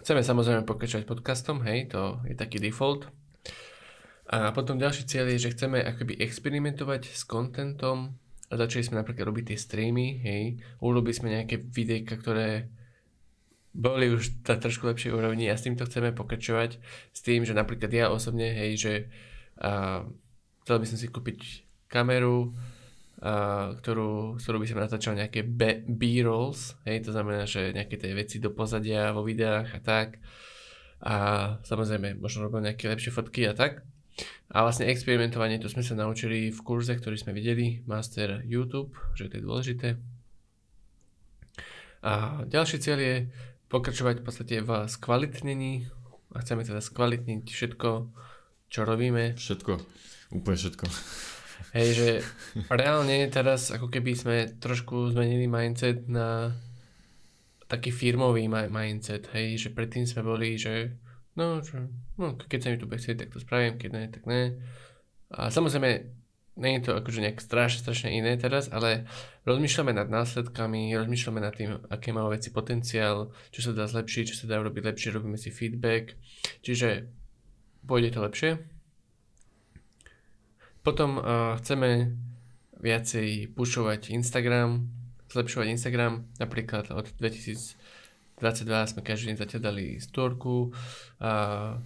chceme 0.00 0.24
samozrejme 0.24 0.64
pokračovať 0.64 1.04
podcastom, 1.04 1.60
hej, 1.60 1.92
to 1.92 2.16
je 2.24 2.32
taký 2.32 2.64
default. 2.64 3.12
A 4.32 4.56
potom 4.56 4.80
ďalší 4.80 5.04
cieľ 5.04 5.36
je, 5.36 5.46
že 5.46 5.52
chceme 5.52 5.84
akoby 5.84 6.16
experimentovať 6.16 7.12
s 7.12 7.28
kontentom 7.28 8.16
a 8.48 8.52
začali 8.56 8.88
sme 8.88 9.04
napríklad 9.04 9.28
robiť 9.28 9.52
tie 9.52 9.58
streamy, 9.60 10.16
hej, 10.24 10.64
urobili 10.80 11.12
sme 11.12 11.36
nejaké 11.36 11.60
videjka, 11.60 12.16
ktoré 12.16 12.79
boli 13.70 14.10
už 14.10 14.42
na 14.46 14.58
trošku 14.58 14.86
lepšej 14.86 15.14
úrovni. 15.14 15.46
A 15.46 15.54
s 15.54 15.64
týmto 15.64 15.86
chceme 15.86 16.10
pokračovať 16.10 16.82
s 17.14 17.20
tým, 17.22 17.46
že 17.46 17.54
napríklad 17.54 17.90
ja 17.90 18.06
osobne, 18.10 18.50
hej, 18.50 18.72
že 18.76 18.92
a, 19.62 20.02
chcel 20.66 20.76
by 20.82 20.86
som 20.86 20.98
si 20.98 21.06
kúpiť 21.06 21.40
kameru, 21.86 22.50
a, 23.22 23.74
ktorú, 23.78 24.42
ktorú 24.42 24.56
by 24.58 24.66
som 24.66 24.82
natáčal 24.82 25.14
nejaké 25.14 25.46
B-rolls, 25.86 26.74
hej, 26.86 27.06
to 27.06 27.14
znamená, 27.14 27.46
že 27.46 27.70
nejaké 27.70 27.94
tie 27.94 28.10
veci 28.14 28.42
do 28.42 28.50
pozadia 28.50 29.14
vo 29.14 29.22
videách 29.22 29.78
a 29.78 29.80
tak. 29.80 30.18
A 31.00 31.14
samozrejme 31.64 32.20
možno 32.20 32.44
robil 32.44 32.60
nejaké 32.60 32.84
lepšie 32.90 33.14
fotky 33.14 33.48
a 33.48 33.56
tak. 33.56 33.86
A 34.52 34.66
vlastne 34.66 34.90
experimentovanie, 34.90 35.62
to 35.62 35.70
sme 35.70 35.86
sa 35.86 35.94
naučili 35.96 36.50
v 36.50 36.60
kurze, 36.60 36.92
ktorý 36.92 37.16
sme 37.16 37.32
videli, 37.32 37.80
Master 37.86 38.42
YouTube, 38.44 38.92
že 39.16 39.30
to 39.30 39.38
je 39.38 39.46
dôležité. 39.46 39.88
A 42.00 42.44
ďalší 42.48 42.80
cieľ 42.80 42.98
je 42.98 43.16
pokračovať 43.70 44.20
v 44.20 44.24
podstate 44.26 44.54
v 44.60 44.70
skvalitnení 44.90 45.86
a 46.34 46.42
chceme 46.42 46.66
teda 46.66 46.82
skvalitniť 46.82 47.46
všetko, 47.46 47.90
čo 48.66 48.80
robíme. 48.82 49.38
Všetko, 49.38 49.72
úplne 50.34 50.58
všetko. 50.58 50.84
Hej, 51.78 51.88
že 51.94 52.08
reálne 52.82 53.30
teraz 53.30 53.70
ako 53.70 53.86
keby 53.88 54.12
sme 54.18 54.36
trošku 54.58 55.14
zmenili 55.14 55.46
mindset 55.46 56.10
na 56.10 56.50
taký 57.70 57.94
firmový 57.94 58.50
mindset, 58.50 59.30
hej, 59.30 59.54
že 59.54 59.68
predtým 59.70 60.02
sme 60.02 60.26
boli, 60.26 60.58
že 60.58 60.98
no, 61.38 61.62
že, 61.62 61.86
no 62.18 62.34
keď 62.34 62.58
sa 62.58 62.68
mi 62.74 62.82
tu 62.82 62.90
chcieť, 62.90 63.16
tak 63.22 63.30
to 63.30 63.38
spravím, 63.38 63.78
keď 63.78 63.90
ne, 63.94 64.04
tak 64.10 64.26
ne. 64.26 64.58
A 65.30 65.54
samozrejme, 65.54 66.19
nie 66.56 66.78
je 66.78 66.90
to 66.90 66.90
akože 66.98 67.22
nejak 67.22 67.38
strašne, 67.38 67.78
strašne 67.82 68.10
iné 68.10 68.34
teraz, 68.34 68.68
ale 68.72 69.06
rozmýšľame 69.46 69.94
nad 69.94 70.10
následkami, 70.10 70.92
rozmýšľame 70.98 71.40
nad 71.40 71.54
tým, 71.54 71.78
aké 71.88 72.10
má 72.10 72.26
veci 72.26 72.50
potenciál, 72.50 73.30
čo 73.54 73.70
sa 73.70 73.72
dá 73.72 73.86
zlepšiť, 73.86 74.24
čo 74.34 74.36
sa 74.44 74.50
dá 74.50 74.58
robiť 74.58 74.82
lepšie, 74.82 75.14
robíme 75.14 75.38
si 75.38 75.54
feedback, 75.54 76.18
čiže 76.60 77.06
pôjde 77.86 78.10
to 78.12 78.20
lepšie. 78.26 78.50
Potom 80.80 81.20
uh, 81.20 81.56
chceme 81.60 82.16
viacej 82.80 83.52
pušovať 83.52 84.10
Instagram, 84.16 84.88
zlepšovať 85.28 85.66
Instagram, 85.76 86.26
napríklad 86.40 86.90
od 86.90 87.06
2000 87.20 88.00
22 88.40 88.96
sme 88.96 89.04
každý 89.04 89.24
deň 89.30 89.36
zatiaľ 89.36 89.62
dali 89.68 90.00
storku. 90.00 90.72
A 91.20 91.76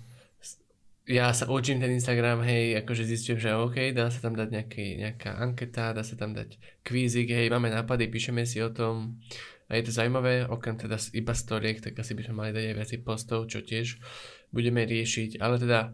ja 1.04 1.28
sa 1.36 1.44
učím 1.52 1.84
ten 1.84 1.92
Instagram, 1.92 2.40
hej, 2.48 2.80
akože 2.80 3.04
zistím, 3.04 3.36
že 3.36 3.52
OK, 3.52 3.92
dá 3.92 4.08
sa 4.08 4.24
tam 4.24 4.32
dať 4.32 4.48
nejaký, 4.48 4.86
nejaká 5.04 5.36
anketa, 5.36 5.92
dá 5.92 6.00
sa 6.00 6.16
tam 6.16 6.32
dať 6.32 6.56
kvízik, 6.80 7.28
hej, 7.28 7.52
máme 7.52 7.68
nápady, 7.68 8.08
píšeme 8.08 8.48
si 8.48 8.64
o 8.64 8.72
tom 8.72 9.20
a 9.68 9.76
je 9.76 9.84
to 9.84 9.92
zaujímavé, 9.92 10.48
okrem 10.48 10.80
teda 10.80 10.96
iba 11.12 11.36
storiek, 11.36 11.84
tak 11.84 11.96
asi 12.00 12.16
by 12.16 12.24
sme 12.24 12.34
mali 12.40 12.50
dať 12.56 12.64
aj 12.72 12.76
viac 12.76 12.90
postov, 13.04 13.52
čo 13.52 13.60
tiež 13.60 14.00
budeme 14.48 14.84
riešiť, 14.88 15.44
ale 15.44 15.60
teda 15.60 15.92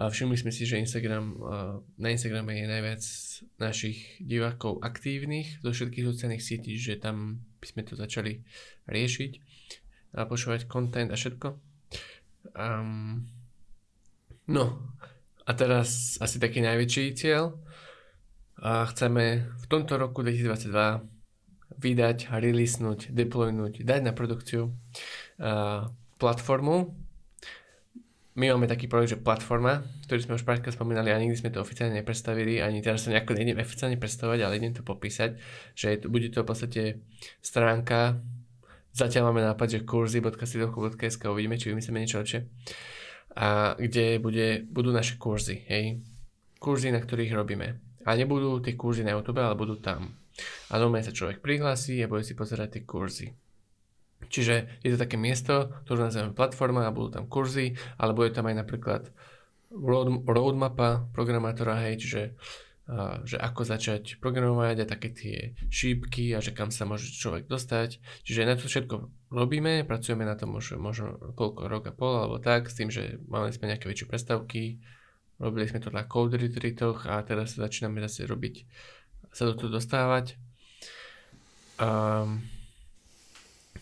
všimli 0.00 0.34
sme 0.38 0.50
si, 0.50 0.66
že 0.66 0.82
Instagram, 0.82 1.38
na 1.98 2.08
Instagrame 2.10 2.58
je 2.58 2.66
najviac 2.66 3.02
našich 3.60 4.18
divákov 4.18 4.82
aktívnych 4.82 5.62
zo 5.62 5.70
všetkých 5.70 6.06
sociálnych 6.06 6.42
sietí, 6.42 6.74
že 6.74 6.98
tam 6.98 7.44
by 7.62 7.66
sme 7.70 7.82
to 7.86 7.94
začali 7.94 8.42
riešiť 8.90 9.32
a 10.16 10.26
počúvať 10.26 10.66
content 10.66 11.12
a 11.12 11.18
všetko. 11.18 11.48
Um, 12.56 13.28
no 14.50 14.90
a 15.46 15.50
teraz 15.54 16.18
asi 16.18 16.36
taký 16.42 16.62
najväčší 16.62 17.14
cieľ. 17.14 17.58
A 18.60 18.84
chceme 18.92 19.48
v 19.56 19.66
tomto 19.66 19.96
roku 19.96 20.20
2022 20.20 21.00
vydať, 21.80 22.28
releasenúť, 22.28 23.08
deploynúť, 23.08 23.80
dať 23.82 24.00
na 24.04 24.12
produkciu 24.12 24.68
uh, 24.68 25.88
platformu. 26.20 26.92
My 28.36 28.52
máme 28.52 28.68
taký 28.68 28.86
projekt, 28.86 29.16
že 29.16 29.18
platforma, 29.18 29.80
ktorý 30.06 30.20
sme 30.22 30.36
už 30.36 30.44
párkrát 30.44 30.76
spomínali 30.76 31.08
a 31.08 31.18
nikdy 31.18 31.40
sme 31.40 31.50
to 31.50 31.64
oficiálne 31.64 31.98
nepredstavili, 31.98 32.60
ani 32.60 32.84
teraz 32.84 33.08
sa 33.08 33.12
nejako 33.16 33.32
nejdem 33.34 33.58
oficiálne 33.58 33.96
predstavovať, 33.96 34.38
ale 34.44 34.56
idem 34.60 34.76
to 34.76 34.84
popísať, 34.84 35.40
že 35.72 36.04
to, 36.04 36.12
bude 36.12 36.28
to 36.30 36.44
v 36.44 36.48
podstate 36.48 36.82
stránka 37.40 38.20
Zatiaľ 38.90 39.30
máme 39.30 39.46
nápad, 39.46 39.66
že 39.70 39.78
kurzy.sidovku.sk 39.86 41.22
uvidíme, 41.30 41.54
či 41.54 41.70
vymyslíme 41.70 42.02
niečo 42.02 42.18
lepšie. 42.18 42.42
A 43.36 43.78
kde 43.78 44.18
bude, 44.18 44.66
budú 44.66 44.90
naše 44.90 45.14
kurzy, 45.16 45.62
hej. 45.70 46.02
Kurzy, 46.58 46.90
na 46.90 46.98
ktorých 46.98 47.34
robíme. 47.34 47.78
A 48.02 48.16
nebudú 48.18 48.58
tie 48.58 48.74
kurzy 48.74 49.06
na 49.06 49.14
YouTube, 49.14 49.38
ale 49.38 49.54
budú 49.54 49.78
tam. 49.78 50.16
A 50.72 50.80
normálne 50.80 51.06
sa 51.06 51.14
človek 51.14 51.44
prihlási 51.44 52.00
a 52.00 52.10
bude 52.10 52.26
si 52.26 52.34
pozerať 52.34 52.80
tie 52.80 52.82
kurzy. 52.88 53.28
Čiže 54.20 54.84
je 54.84 54.90
to 54.92 55.00
také 55.00 55.16
miesto, 55.16 55.72
ktoré 55.86 56.10
nazývame 56.10 56.36
platforma 56.36 56.84
a 56.84 56.94
budú 56.94 57.16
tam 57.16 57.24
kurzy, 57.30 57.78
ale 57.96 58.12
bude 58.12 58.34
tam 58.34 58.50
aj 58.50 58.56
napríklad 58.60 59.02
road, 59.72 60.26
roadmapa 60.28 61.08
programátora, 61.16 61.88
hej, 61.88 61.94
čiže 62.02 62.22
že 63.22 63.38
ako 63.38 63.62
začať 63.62 64.18
programovať 64.18 64.82
a 64.82 64.90
také 64.90 65.14
tie 65.14 65.36
šípky 65.70 66.34
a 66.34 66.42
že 66.42 66.50
kam 66.50 66.74
sa 66.74 66.90
môže 66.90 67.06
človek 67.14 67.46
dostať. 67.46 68.02
Čiže 68.26 68.48
na 68.50 68.58
to 68.58 68.66
všetko 68.66 68.94
robíme, 69.30 69.86
pracujeme 69.86 70.26
na 70.26 70.34
tom 70.34 70.58
už 70.58 70.76
možno 70.76 71.14
koľko, 71.38 71.70
rok 71.70 71.84
a 71.86 71.94
pol 71.94 72.14
alebo 72.18 72.42
tak, 72.42 72.66
s 72.66 72.74
tým, 72.74 72.90
že 72.90 73.22
mali 73.30 73.54
sme 73.54 73.70
nejaké 73.70 73.86
väčšie 73.86 74.10
prestavky, 74.10 74.82
robili 75.38 75.70
sme 75.70 75.78
to 75.78 75.94
na 75.94 76.04
code 76.04 76.34
retreatoch 76.34 77.06
a 77.06 77.22
teraz 77.22 77.54
sa 77.54 77.70
začíname 77.70 78.02
zase 78.02 78.26
robiť, 78.26 78.66
sa 79.30 79.46
do 79.46 79.54
toho 79.54 79.70
dostávať. 79.70 80.34
Um, 81.80 82.44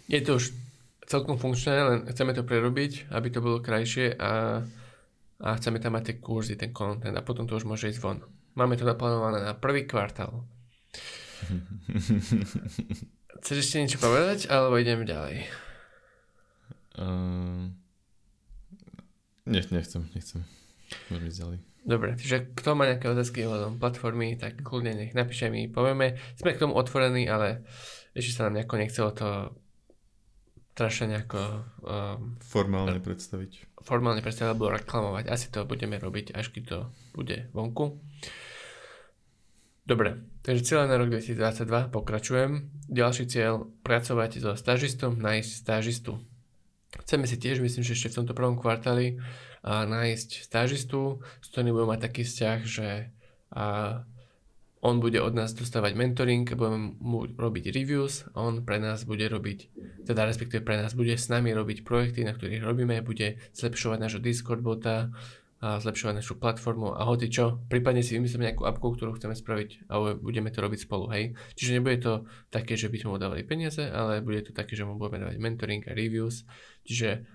je 0.07 0.21
to 0.23 0.39
už 0.39 0.55
celkom 1.09 1.41
funkčné, 1.41 1.75
len 1.83 1.99
chceme 2.13 2.37
to 2.37 2.45
prerobiť, 2.45 3.11
aby 3.11 3.29
to 3.33 3.41
bolo 3.41 3.65
krajšie 3.65 4.15
a, 4.21 4.63
a 5.41 5.49
chceme 5.57 5.81
tam 5.81 5.97
mať 5.97 6.05
tie 6.13 6.17
kurzy, 6.21 6.55
ten 6.61 6.71
content 6.77 7.17
a 7.17 7.25
potom 7.25 7.49
to 7.49 7.57
už 7.57 7.65
môže 7.65 7.89
ísť 7.89 8.05
von. 8.05 8.21
Máme 8.55 8.77
to 8.77 8.85
naplánované 8.85 9.41
na 9.43 9.57
prvý 9.57 9.89
kvartál. 9.89 10.45
Chceš 13.43 13.59
ešte 13.65 13.77
niečo 13.81 13.99
povedať, 14.03 14.51
alebo 14.51 14.77
idem 14.77 15.07
ďalej? 15.07 15.47
Uh, 16.99 17.71
nech, 19.47 19.71
nechcem, 19.71 20.11
nechcem. 20.13 20.43
Môžeme 21.09 21.29
ísť 21.31 21.41
ďalej. 21.43 21.59
Dobre, 21.89 22.09
čiže 22.21 22.53
kto 22.53 22.77
má 22.77 22.85
nejaké 22.85 23.09
otázky 23.09 23.47
ohľadom 23.49 23.81
platformy, 23.81 24.37
tak 24.37 24.61
kľudne 24.61 24.93
nech 24.93 25.17
napíše 25.17 25.49
mi, 25.49 25.71
povieme. 25.71 26.21
Sme 26.37 26.53
k 26.53 26.61
tomu 26.61 26.77
otvorení, 26.77 27.25
ale 27.31 27.65
ešte 28.13 28.37
sa 28.37 28.51
nám 28.51 28.61
nejako 28.61 28.77
nechcelo 28.77 29.11
to 29.15 29.57
strašne 30.79 31.11
nejako... 31.11 31.67
Um, 31.83 32.39
formálne 32.39 33.03
predstaviť. 33.03 33.83
Formálne 33.83 34.23
predstaviť 34.23 34.51
alebo 34.55 34.71
reklamovať. 34.71 35.27
Asi 35.27 35.51
to 35.51 35.67
budeme 35.67 35.99
robiť, 35.99 36.39
až 36.39 36.55
keď 36.55 36.63
to 36.67 36.79
bude 37.19 37.51
vonku. 37.51 37.99
Dobre, 39.89 40.23
takže 40.49 40.65
cieľ 40.65 40.89
na 40.89 40.97
rok 40.97 41.13
2022 41.13 41.93
pokračujem. 41.93 42.73
Ďalší 42.89 43.29
cieľ, 43.29 43.69
pracovať 43.85 44.41
so 44.41 44.57
stážistom, 44.57 45.21
nájsť 45.21 45.51
stážistu. 45.53 46.25
Chceme 47.05 47.29
si 47.29 47.37
tiež, 47.37 47.61
myslím, 47.61 47.85
že 47.85 47.93
ešte 47.93 48.17
v 48.17 48.25
tomto 48.25 48.33
prvom 48.33 48.57
kvartáli 48.57 49.21
a 49.61 49.85
nájsť 49.85 50.49
stážistu, 50.49 51.21
s 51.45 51.47
ktorým 51.53 51.77
budeme 51.77 51.93
mať 51.93 52.01
taký 52.01 52.23
vzťah, 52.25 52.59
že 52.65 52.89
a 53.53 53.65
on 54.81 55.03
bude 55.03 55.19
od 55.19 55.35
nás 55.35 55.53
dostávať 55.53 55.99
mentoring, 55.99 56.47
budeme 56.55 56.95
mu 57.03 57.27
robiť 57.27 57.75
reviews 57.75 58.25
on 58.39 58.63
pre 58.63 58.79
nás 58.79 59.03
bude 59.03 59.27
robiť, 59.27 59.75
teda 60.07 60.23
respektíve 60.23 60.63
pre 60.63 60.79
nás 60.79 60.95
bude 60.95 61.19
s 61.19 61.27
nami 61.27 61.51
robiť 61.51 61.83
projekty, 61.83 62.23
na 62.23 62.33
ktorých 62.33 62.63
robíme, 62.63 63.03
bude 63.03 63.43
zlepšovať 63.59 63.99
nášho 63.99 64.23
Discord 64.23 64.63
bota, 64.63 65.11
a 65.59 65.83
zlepšovať 65.83 66.23
našu 66.23 66.39
platformu 66.39 66.95
a 66.95 67.03
hoci 67.03 67.27
čo, 67.27 67.59
prípadne 67.67 68.07
si 68.07 68.15
vymyslíme 68.15 68.47
nejakú 68.47 68.63
appku, 68.63 68.95
ktorú 68.95 69.19
chceme 69.19 69.35
spraviť 69.35 69.91
a 69.91 70.15
budeme 70.15 70.55
to 70.55 70.63
robiť 70.63 70.87
spolu, 70.87 71.11
hej. 71.11 71.35
Čiže 71.59 71.75
nebude 71.75 71.99
to 71.99 72.13
také, 72.47 72.79
že 72.79 72.87
by 72.87 73.03
sme 73.03 73.09
mu 73.15 73.19
dávali 73.19 73.43
peniaze, 73.43 73.83
ale 73.83 74.23
bude 74.23 74.47
to 74.47 74.55
také, 74.55 74.79
že 74.79 74.87
mu 74.87 74.95
budeme 74.95 75.27
dávať 75.27 75.37
mentoring 75.43 75.83
a 75.91 75.99
reviews, 75.99 76.47
čiže 76.87 77.27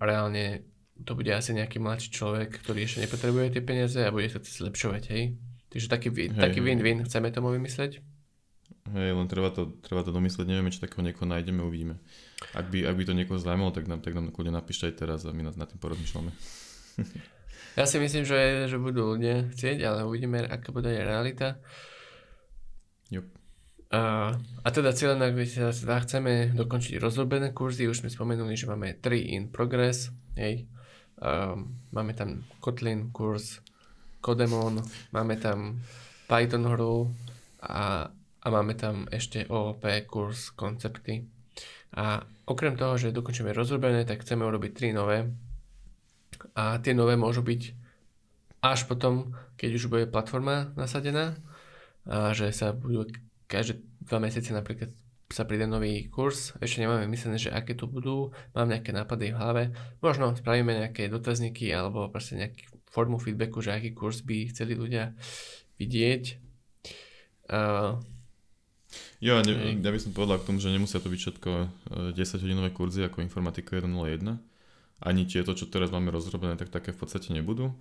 reálne 0.00 0.64
to 1.04 1.12
bude 1.12 1.28
asi 1.28 1.52
nejaký 1.52 1.80
mladší 1.84 2.08
človek, 2.16 2.64
ktorý 2.64 2.88
ešte 2.88 3.04
nepotrebuje 3.04 3.56
tie 3.56 3.62
peniaze 3.64 4.00
a 4.00 4.08
bude 4.08 4.32
sa 4.32 4.40
chcieť 4.40 4.56
zlepšovať, 4.64 5.02
hej. 5.12 5.36
Takže 5.68 5.86
taký, 5.92 6.08
hej, 6.16 6.32
taký 6.32 6.64
win-win 6.64 7.04
chceme 7.04 7.28
tomu 7.28 7.52
vymysleť. 7.52 8.00
Hej, 8.90 9.12
len 9.12 9.28
treba 9.28 9.52
to, 9.52 9.76
treba 9.84 10.00
to 10.00 10.10
domyslieť, 10.10 10.48
nevieme, 10.48 10.72
či 10.72 10.80
takého 10.80 11.04
niekoho 11.04 11.28
nájdeme, 11.28 11.60
uvidíme. 11.60 12.00
Ak 12.56 12.72
by, 12.72 12.88
ak 12.88 12.96
by 12.96 13.04
to 13.04 13.12
niekoho 13.12 13.36
zaujímalo, 13.36 13.70
tak 13.70 13.84
nám, 13.84 14.00
tak 14.00 14.16
nám 14.16 14.32
kľudne 14.32 14.56
napíšte 14.56 14.88
aj 14.88 14.94
teraz 14.96 15.20
a 15.28 15.30
my 15.30 15.44
nad, 15.44 15.54
nad 15.60 15.68
tým 15.68 15.76
porozmýšľame. 15.76 16.32
Ja 17.78 17.86
si 17.86 18.02
myslím, 18.02 18.26
že, 18.26 18.66
že 18.66 18.76
budú 18.82 19.14
ľudia 19.14 19.46
chcieť, 19.54 19.78
ale 19.86 20.02
uvidíme, 20.02 20.42
aká 20.42 20.74
bude 20.74 20.90
realita. 20.90 21.62
Yep. 23.14 23.26
A, 23.90 24.00
a 24.38 24.68
teda 24.70 24.94
cieľená 24.94 25.34
teda 25.34 25.96
chceme 26.06 26.54
dokončiť 26.54 27.02
rozrobené 27.02 27.50
kurzy, 27.50 27.90
už 27.90 28.06
sme 28.06 28.10
spomenuli, 28.10 28.54
že 28.54 28.70
máme 28.70 28.98
3 28.98 29.34
in 29.34 29.42
progress, 29.50 30.14
hej. 30.38 30.66
Um, 31.20 31.76
máme 31.92 32.14
tam 32.16 32.46
Kotlin 32.62 33.12
kurz, 33.12 33.60
Kodemon, 34.24 34.80
máme 35.12 35.36
tam 35.36 35.82
Python 36.30 36.64
hru 36.70 37.10
a, 37.60 38.08
a 38.14 38.46
máme 38.46 38.78
tam 38.78 39.04
ešte 39.10 39.44
OOP 39.50 39.84
kurz, 40.06 40.54
koncepty. 40.54 41.26
A 41.98 42.22
okrem 42.46 42.78
toho, 42.78 42.94
že 42.94 43.10
dokončíme 43.10 43.50
rozrobené, 43.50 44.06
tak 44.06 44.22
chceme 44.22 44.46
urobiť 44.46 44.70
3 44.70 44.94
nové. 44.94 45.26
A 46.54 46.78
tie 46.78 46.92
nové 46.96 47.16
môžu 47.16 47.42
byť 47.44 47.74
až 48.60 48.84
potom, 48.84 49.32
keď 49.56 49.70
už 49.76 49.84
bude 49.88 50.04
platforma 50.08 50.72
nasadená, 50.76 51.36
a 52.08 52.32
že 52.32 52.52
sa 52.52 52.72
budú 52.72 53.08
každé 53.48 53.80
dva 54.04 54.18
mesiace 54.20 54.52
napríklad 54.56 54.92
sa 55.30 55.46
príde 55.46 55.62
nový 55.62 56.10
kurz, 56.10 56.58
ešte 56.58 56.82
nemáme 56.82 57.06
myslené, 57.06 57.38
že 57.38 57.54
aké 57.54 57.78
tu 57.78 57.86
budú, 57.86 58.34
mám 58.50 58.66
nejaké 58.66 58.90
nápady 58.90 59.30
v 59.30 59.38
hlave, 59.38 59.62
možno 60.02 60.34
spravíme 60.34 60.74
nejaké 60.74 61.06
dotazníky 61.06 61.70
alebo 61.70 62.10
proste 62.10 62.34
nejakú 62.34 62.82
formu 62.90 63.22
feedbacku, 63.22 63.62
že 63.62 63.70
aký 63.70 63.94
kurz 63.94 64.26
by 64.26 64.50
chceli 64.50 64.74
ľudia 64.74 65.14
vidieť. 65.78 66.22
Uh, 67.46 68.02
jo, 69.22 69.38
ne, 69.46 69.78
ja 69.78 69.90
by 69.94 70.00
som 70.02 70.10
povedal 70.10 70.42
k 70.42 70.46
tomu, 70.50 70.58
že 70.58 70.74
nemusia 70.74 70.98
to 70.98 71.06
byť 71.06 71.20
všetko 71.22 71.50
10-hodinové 72.18 72.70
e, 72.70 72.74
kurzy 72.74 73.06
ako 73.06 73.22
informatika 73.22 73.78
101. 73.78 74.49
Ani 75.00 75.24
tieto, 75.24 75.56
čo 75.56 75.64
teraz 75.66 75.88
máme 75.88 76.12
rozrobené, 76.12 76.60
tak 76.60 76.68
také 76.68 76.92
v 76.92 77.00
podstate 77.00 77.32
nebudú. 77.32 77.72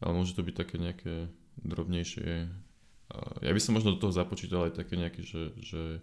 Ale 0.00 0.16
môže 0.16 0.32
to 0.32 0.46
byť 0.46 0.54
také 0.54 0.78
nejaké 0.80 1.28
drobnejšie 1.60 2.48
ja 3.42 3.52
by 3.52 3.60
som 3.60 3.74
možno 3.74 3.96
do 3.96 4.00
toho 4.00 4.14
započítal 4.14 4.70
aj 4.70 4.78
také 4.78 4.94
nejaké, 4.94 5.26
že, 5.26 5.50
že 5.58 5.98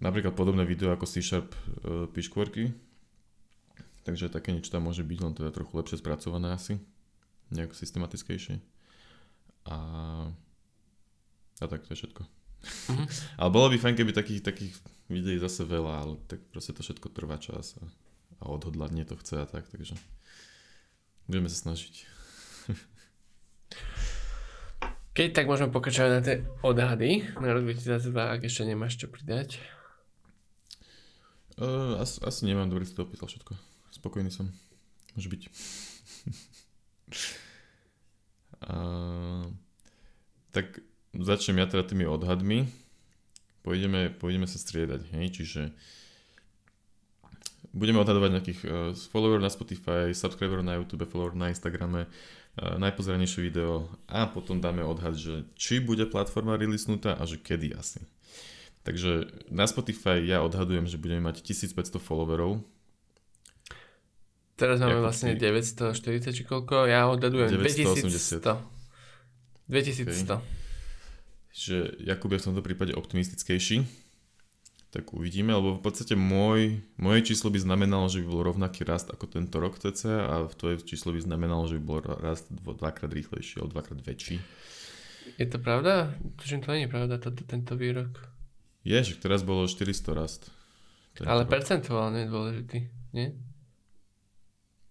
napríklad 0.00 0.32
podobné 0.32 0.64
video 0.64 0.92
ako 0.94 1.04
C-Sharp 1.04 1.52
uh, 1.52 2.08
piškvorky, 2.08 2.72
takže 4.08 4.32
také 4.32 4.52
niečo 4.52 4.72
tam 4.72 4.88
môže 4.88 5.04
byť, 5.04 5.18
len 5.20 5.34
teda 5.36 5.52
trochu 5.52 5.72
lepšie 5.76 6.00
spracované 6.00 6.56
asi, 6.56 6.80
nejak 7.52 7.76
systematickejšie. 7.76 8.60
A, 9.68 9.76
a 11.60 11.64
tak 11.68 11.84
to 11.84 11.96
je 11.96 12.00
všetko. 12.04 12.22
Mm-hmm. 12.64 13.06
ale 13.40 13.50
bolo 13.52 13.68
by 13.72 13.76
fajn, 13.76 13.96
keby 13.96 14.12
takých, 14.16 14.40
takých 14.40 14.72
videí 15.12 15.36
zase 15.36 15.68
veľa, 15.68 15.92
ale 16.00 16.14
tak 16.28 16.40
proste 16.48 16.72
to 16.72 16.80
všetko 16.80 17.12
trvá 17.12 17.36
čas 17.36 17.76
a, 17.80 17.84
a 18.44 18.52
odhodlanie 18.52 19.08
to 19.08 19.16
chce 19.16 19.40
a 19.40 19.46
tak, 19.48 19.64
takže 19.72 19.96
budeme 21.24 21.48
sa 21.48 21.56
snažiť. 21.64 22.04
Keď 25.14 25.30
tak 25.30 25.46
môžeme 25.46 25.70
pokračovať 25.70 26.10
na 26.10 26.20
tie 26.20 26.42
odhady 26.60 27.22
na 27.38 27.54
rok 27.54 27.64
2022, 27.70 28.18
ak 28.18 28.40
ešte 28.44 28.66
nemáš 28.66 28.98
čo 28.98 29.06
pridať. 29.06 29.62
Uh, 31.54 32.02
asi, 32.02 32.18
asi 32.18 32.50
nemám, 32.50 32.66
dobrý 32.66 32.82
si 32.82 32.98
to 32.98 33.06
opísal 33.06 33.30
všetko. 33.30 33.54
Spokojný 33.94 34.34
som. 34.34 34.50
Môže 35.14 35.30
byť. 35.30 35.42
uh, 38.66 39.46
tak 40.50 40.82
začnem 41.14 41.62
ja 41.62 41.70
teda 41.70 41.86
tými 41.86 42.10
odhadmi. 42.10 42.66
Pôjdeme, 43.62 44.10
pôjdeme 44.10 44.50
sa 44.50 44.58
striedať, 44.58 45.14
hej, 45.14 45.30
čiže 45.30 45.70
budeme 47.74 47.98
odhadovať 47.98 48.30
nejakých 48.30 48.60
uh, 48.64 48.94
followerov 49.10 49.42
na 49.42 49.50
Spotify, 49.50 50.14
subscriberov 50.14 50.62
na 50.62 50.78
YouTube, 50.78 51.10
followerov 51.10 51.36
na 51.36 51.50
Instagrame, 51.50 52.06
Eh, 52.54 52.78
najpozeranejšie 52.78 53.50
video 53.50 53.90
a 54.06 54.30
potom 54.30 54.62
dáme 54.62 54.86
odhad, 54.86 55.18
že 55.18 55.42
či 55.58 55.82
bude 55.82 56.06
platforma 56.06 56.54
releasenutá 56.54 57.18
a 57.18 57.26
že 57.26 57.42
kedy 57.42 57.74
asi. 57.74 57.98
Takže 58.86 59.26
na 59.50 59.66
Spotify 59.66 60.22
ja 60.22 60.38
odhadujem, 60.38 60.86
že 60.86 60.94
budeme 60.94 61.26
mať 61.26 61.42
1500 61.42 61.98
followerov. 61.98 62.62
Teraz 64.54 64.78
máme 64.78 65.02
vlastne 65.02 65.34
940 65.34 66.30
či 66.30 66.46
koľko, 66.46 66.86
ja 66.86 67.10
odhadujem 67.10 67.58
980. 67.58 68.38
2100. 68.38 68.54
2100. 69.66 70.14
Okay. 70.22 70.38
Že 71.50 71.76
Jakub 72.06 72.30
je 72.30 72.38
v 72.38 72.46
tomto 72.46 72.62
prípade 72.62 72.94
optimistickejší 72.94 73.82
tak 74.94 75.10
uvidíme, 75.10 75.50
lebo 75.50 75.74
v 75.74 75.82
podstate 75.82 76.14
môj, 76.14 76.78
moje 76.94 77.26
číslo 77.26 77.50
by 77.50 77.58
znamenalo, 77.58 78.06
že 78.06 78.22
by 78.22 78.26
bol 78.30 78.46
rovnaký 78.46 78.86
rast 78.86 79.10
ako 79.10 79.26
tento 79.26 79.58
rok 79.58 79.74
TC 79.74 80.06
a 80.06 80.46
tvoje 80.54 80.86
číslo 80.86 81.10
by 81.10 81.18
znamenalo, 81.18 81.66
že 81.66 81.82
by 81.82 81.82
bol 81.82 81.98
rast 81.98 82.46
dvakrát 82.54 83.10
rýchlejší, 83.10 83.58
o 83.58 83.66
dvakrát 83.66 83.98
väčší. 83.98 84.38
Je 85.34 85.46
to 85.50 85.58
pravda? 85.58 86.14
Tužím, 86.38 86.62
to 86.62 86.70
nie 86.70 86.86
je 86.86 86.94
pravda, 86.94 87.18
to, 87.18 87.34
tento 87.34 87.74
výrok. 87.74 88.22
Je, 88.86 88.94
že 89.02 89.18
teraz 89.18 89.42
bolo 89.42 89.66
400 89.66 90.14
rast. 90.14 90.54
Ale 91.26 91.42
rok. 91.42 91.50
percentuálne 91.50 92.22
je 92.22 92.28
dôležitý, 92.30 92.78
nie? 93.18 93.34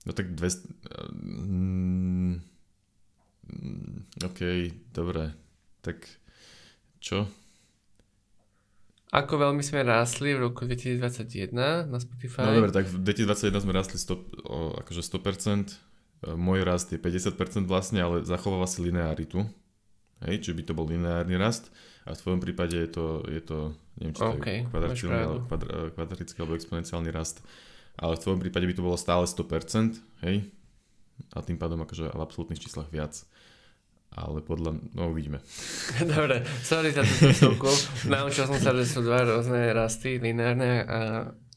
No 0.04 0.12
tak 0.12 0.36
200... 0.36 0.68
Mm, 1.16 2.43
OK, 4.20 4.39
dobre. 4.91 5.32
Tak 5.80 6.04
čo? 6.99 7.24
Ako 9.14 9.38
veľmi 9.38 9.61
sme 9.61 9.86
rástli 9.86 10.34
v 10.34 10.49
roku 10.49 10.66
2021 10.66 11.53
na 11.86 11.99
Spotify? 12.01 12.49
No 12.49 12.57
dobre, 12.57 12.74
tak 12.74 12.89
v 12.89 12.97
2021 12.97 13.61
sme 13.61 13.74
rástli 13.78 14.01
100, 14.01 14.09
o, 14.41 14.74
akože 14.82 15.05
100%. 15.05 15.70
E, 15.70 16.34
môj 16.34 16.66
rast 16.66 16.89
je 16.89 16.97
50% 16.97 17.70
vlastne, 17.70 18.01
ale 18.01 18.26
zachováva 18.26 18.66
si 18.66 18.82
linearitu. 18.82 19.45
Hej, 20.26 20.41
čiže 20.41 20.57
by 20.57 20.64
to 20.66 20.74
bol 20.74 20.89
lineárny 20.89 21.38
rast. 21.38 21.70
A 22.09 22.18
v 22.18 22.26
tvojom 22.26 22.41
prípade 22.41 22.74
je 22.74 22.89
to, 22.89 23.22
je 23.30 23.41
to 23.45 23.78
neviem, 24.01 24.14
či 24.18 24.22
to 24.26 24.34
okay, 24.34 24.57
je 24.66 24.70
kvadratický, 24.74 25.14
alebo, 25.14 25.45
kvadr, 25.45 25.68
e, 25.70 25.80
kvadratický 25.93 26.38
alebo 26.41 26.57
exponenciálny 26.57 27.09
rast. 27.14 27.45
Ale 28.01 28.18
v 28.18 28.22
tvojom 28.26 28.39
prípade 28.41 28.66
by 28.66 28.74
to 28.74 28.82
bolo 28.82 28.97
stále 28.97 29.30
100%, 29.30 30.26
hej? 30.26 30.49
A 31.38 31.45
tým 31.45 31.61
pádom 31.61 31.78
akože 31.86 32.09
v 32.09 32.22
absolútnych 32.26 32.57
číslach 32.57 32.89
viac 32.89 33.14
ale 34.14 34.45
podľa, 34.45 34.78
no 34.93 35.09
uvidíme. 35.09 35.41
Dobre, 36.14 36.45
sorry 36.61 36.93
za 36.93 37.01
tú 37.01 37.34
súku. 37.34 37.70
Naučil 38.05 38.45
som 38.45 38.57
sa, 38.61 38.72
že 38.78 38.86
sú 38.86 39.01
dva 39.01 39.26
rôzne 39.26 39.74
rasty, 39.74 40.22
lineárne 40.22 40.86
a 40.86 40.99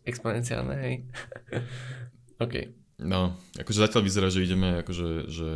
exponenciálne, 0.08 0.74
hej. 0.80 0.94
OK. 2.44 2.54
No, 2.96 3.36
akože 3.60 3.84
zatiaľ 3.84 4.02
vyzerá, 4.08 4.28
že 4.32 4.40
ideme 4.40 4.80
akože, 4.80 5.28
že 5.28 5.48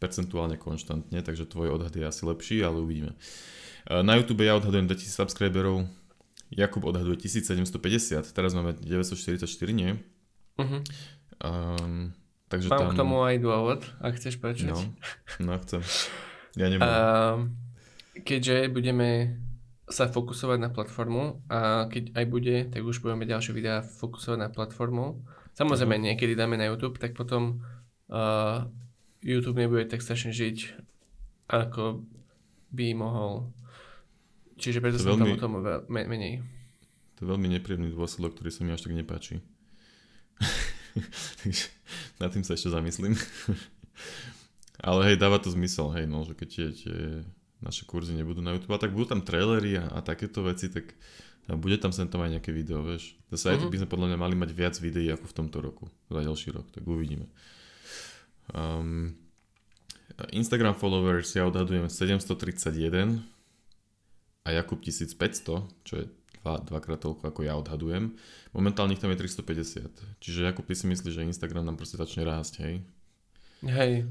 percentuálne 0.00 0.56
konštantne, 0.56 1.20
takže 1.20 1.44
tvoj 1.44 1.76
odhad 1.76 1.92
je 1.92 2.08
asi 2.08 2.22
lepší, 2.24 2.64
ale 2.64 2.80
uvidíme. 2.80 3.12
E, 3.84 4.00
na 4.00 4.16
YouTube 4.16 4.48
ja 4.48 4.56
odhadujem 4.56 4.88
2000 4.88 5.12
subscriberov, 5.12 5.84
Jakub 6.50 6.82
odhaduje 6.88 7.20
1750, 7.20 8.32
teraz 8.32 8.56
máme 8.56 8.74
944, 8.80 9.44
nie? 9.76 10.00
Uh-huh. 10.56 10.80
Um, 11.44 12.16
Takže 12.50 12.66
Mám 12.66 12.82
tam... 12.82 12.90
k 12.90 12.98
tomu 12.98 13.22
aj 13.22 13.36
dôvod, 13.38 13.80
ak 14.02 14.18
chceš 14.18 14.42
počuť. 14.42 14.74
No, 14.74 14.82
no 15.38 15.54
chcem. 15.62 15.86
Ja 16.58 16.66
nemám. 16.74 16.86
Uh, 16.90 17.36
keďže 18.26 18.66
budeme 18.74 19.38
sa 19.86 20.10
fokusovať 20.10 20.58
na 20.58 20.70
platformu 20.70 21.46
a 21.46 21.86
keď 21.86 22.14
aj 22.14 22.24
bude, 22.26 22.56
tak 22.70 22.82
už 22.82 23.02
budeme 23.02 23.26
ďalšie 23.26 23.54
videá 23.54 23.86
fokusovať 23.86 24.38
na 24.38 24.50
platformu. 24.50 25.22
Samozrejme, 25.54 25.98
uh-huh. 25.98 26.06
niekedy 26.10 26.34
dáme 26.34 26.58
na 26.58 26.70
YouTube, 26.70 26.98
tak 26.98 27.14
potom 27.14 27.62
uh, 28.10 28.66
YouTube 29.22 29.58
nebude 29.58 29.86
tak 29.86 30.02
strašne 30.02 30.34
žiť, 30.34 30.74
ako 31.50 32.02
by 32.70 32.86
mohol. 32.98 33.50
Čiže 34.58 34.82
preto 34.82 34.98
to 34.98 35.06
som 35.06 35.18
veľmi, 35.18 35.38
tomu, 35.38 35.62
tomu 35.62 35.86
menej. 35.90 36.42
To 37.18 37.26
je 37.26 37.30
veľmi 37.30 37.48
nepríjemný 37.58 37.90
dôsledok, 37.94 38.38
ktorý 38.38 38.50
sa 38.54 38.62
mi 38.62 38.74
až 38.74 38.86
tak 38.86 38.94
nepáči. 38.94 39.42
Takže 41.44 41.64
nad 42.22 42.30
tým 42.32 42.44
sa 42.44 42.54
ešte 42.54 42.72
zamyslím. 42.72 43.14
Ale 44.86 45.12
hej, 45.12 45.16
dáva 45.20 45.36
to 45.36 45.52
zmysel, 45.52 45.92
hej, 45.92 46.08
no, 46.08 46.24
že 46.24 46.32
keď 46.32 46.48
tie, 46.48 46.66
tie 46.72 46.98
naše 47.60 47.84
kurzy 47.84 48.16
nebudú 48.16 48.40
na 48.40 48.56
YouTube, 48.56 48.80
tak 48.80 48.96
budú 48.96 49.12
tam 49.12 49.20
trailery 49.20 49.76
a, 49.76 49.92
a 49.92 49.98
takéto 50.00 50.40
veci, 50.40 50.72
tak 50.72 50.96
a 51.50 51.58
bude 51.58 51.74
tam 51.82 51.90
sem 51.90 52.06
tam 52.06 52.22
aj 52.22 52.38
nejaké 52.38 52.54
video, 52.54 52.78
vieš. 52.86 53.18
Zase 53.34 53.50
mm-hmm. 53.50 53.50
aj 53.50 53.58
tu 53.58 53.66
by 53.66 53.78
sme 53.82 53.88
podľa 53.90 54.06
mňa 54.14 54.18
mali 54.22 54.34
mať 54.38 54.50
viac 54.54 54.74
videí 54.78 55.10
ako 55.10 55.26
v 55.26 55.36
tomto 55.36 55.58
roku, 55.58 55.84
za 56.06 56.22
ďalší 56.22 56.54
rok, 56.54 56.70
tak 56.70 56.86
uvidíme. 56.86 57.26
Um, 58.54 59.18
Instagram 60.30 60.78
followers 60.78 61.34
ja 61.34 61.48
odhadujem 61.50 61.90
731 61.90 63.24
a 64.46 64.48
Jakub 64.54 64.78
1500, 64.78 65.66
čo 65.82 65.94
je 65.98 66.06
dva, 66.40 66.58
dvakrát 66.64 67.00
toľko, 67.00 67.22
ako 67.30 67.40
ja 67.44 67.54
odhadujem. 67.56 68.16
Momentálne 68.56 68.96
ich 68.96 69.02
tam 69.02 69.12
je 69.12 69.20
350. 69.20 70.20
Čiže 70.20 70.48
Jakub, 70.48 70.64
ty 70.64 70.74
si 70.74 70.88
myslíš, 70.88 71.14
že 71.20 71.28
Instagram 71.28 71.68
nám 71.68 71.76
proste 71.76 72.00
začne 72.00 72.24
rásť, 72.24 72.54
hej? 72.64 72.74
Hej. 73.64 74.08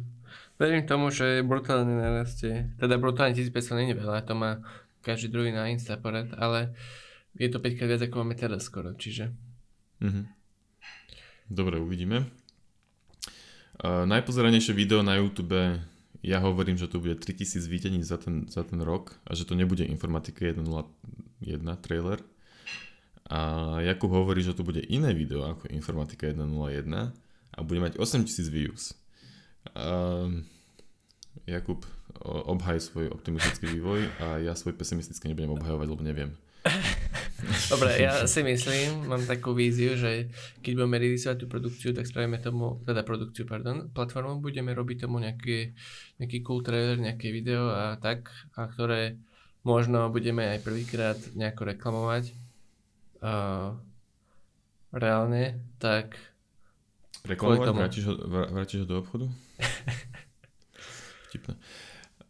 Verím 0.61 0.85
tomu, 0.85 1.09
že 1.09 1.41
brutálne 1.41 1.89
narastie. 1.89 2.69
Teda 2.77 3.01
brutálne 3.01 3.33
1500 3.33 3.79
není 3.81 3.93
veľa, 3.97 4.21
to 4.27 4.37
má 4.37 4.61
každý 5.01 5.33
druhý 5.33 5.49
na 5.49 5.71
Instaporet, 5.73 6.29
ale 6.37 6.75
je 7.33 7.49
to 7.49 7.57
5 7.57 7.77
krát 7.79 7.89
viac, 7.89 8.03
ako 8.05 8.21
máme 8.21 8.35
teraz 8.37 8.67
skoro, 8.67 8.93
čiže... 8.93 9.33
Mhm. 10.03 10.29
Dobre, 11.49 11.81
uvidíme. 11.81 12.29
Uh, 13.79 14.05
najpozeranejšie 14.05 14.75
video 14.75 15.01
na 15.01 15.17
YouTube 15.17 15.81
ja 16.19 16.43
hovorím, 16.43 16.75
že 16.75 16.91
to 16.91 16.99
bude 16.99 17.15
3000 17.15 17.63
videní 17.71 18.03
za 18.03 18.19
ten, 18.19 18.51
za 18.51 18.67
ten 18.67 18.83
rok 18.83 19.15
a 19.23 19.35
že 19.35 19.47
to 19.47 19.55
nebude 19.55 19.87
Informatika 19.87 20.51
1.01 21.43 21.85
trailer. 21.85 22.19
A 23.29 23.77
Jakub 23.85 24.09
hovorí, 24.09 24.41
že 24.41 24.57
to 24.57 24.65
bude 24.65 24.81
iné 24.89 25.13
video 25.13 25.45
ako 25.45 25.69
Informatika 25.69 26.25
1.01 26.25 27.13
a 27.53 27.59
bude 27.61 27.79
mať 27.79 28.01
8000 28.01 28.49
views. 28.49 28.97
A 29.77 30.25
Jakub, 31.45 31.85
obhaj 32.25 32.81
svoj 32.81 33.13
optimistický 33.13 33.79
vývoj 33.79 34.09
a 34.19 34.27
ja 34.41 34.53
svoj 34.57 34.75
pesimistický 34.75 35.29
nebudem 35.29 35.55
obhajovať, 35.55 35.87
lebo 35.87 36.03
neviem. 36.03 36.31
Dobre, 37.71 38.03
ja 38.03 38.27
si 38.27 38.43
myslím, 38.43 39.07
mám 39.07 39.23
takú 39.23 39.55
víziu, 39.55 39.95
že 39.95 40.27
keď 40.59 40.71
budeme 40.75 40.99
releaseovať 40.99 41.37
tú 41.39 41.47
produkciu, 41.47 41.89
tak 41.95 42.03
spravíme 42.03 42.35
tomu, 42.43 42.83
teda 42.83 43.07
produkciu, 43.07 43.47
pardon, 43.47 43.87
platformu, 43.95 44.43
budeme 44.43 44.75
robiť 44.75 45.07
tomu 45.07 45.23
nejaký, 45.23 45.71
nejaký 46.19 46.37
cool 46.43 46.59
trailer, 46.59 46.99
nejaké 46.99 47.31
video 47.31 47.71
a 47.71 47.95
tak, 47.95 48.27
a 48.59 48.67
ktoré 48.67 49.15
možno 49.63 50.07
budeme 50.09 50.55
aj 50.55 50.59
prvýkrát 50.63 51.19
nejako 51.35 51.75
reklamovať 51.75 52.33
uh, 53.21 53.75
reálne, 54.91 55.59
tak 55.77 56.17
Reklamovať? 57.25 57.75
Vrátiš 57.75 58.03
ho, 58.07 58.13
vrátiš 58.25 58.79
ho 58.83 58.87
do 58.87 58.95
obchodu? 59.03 59.25
Vtipné. 61.29 61.53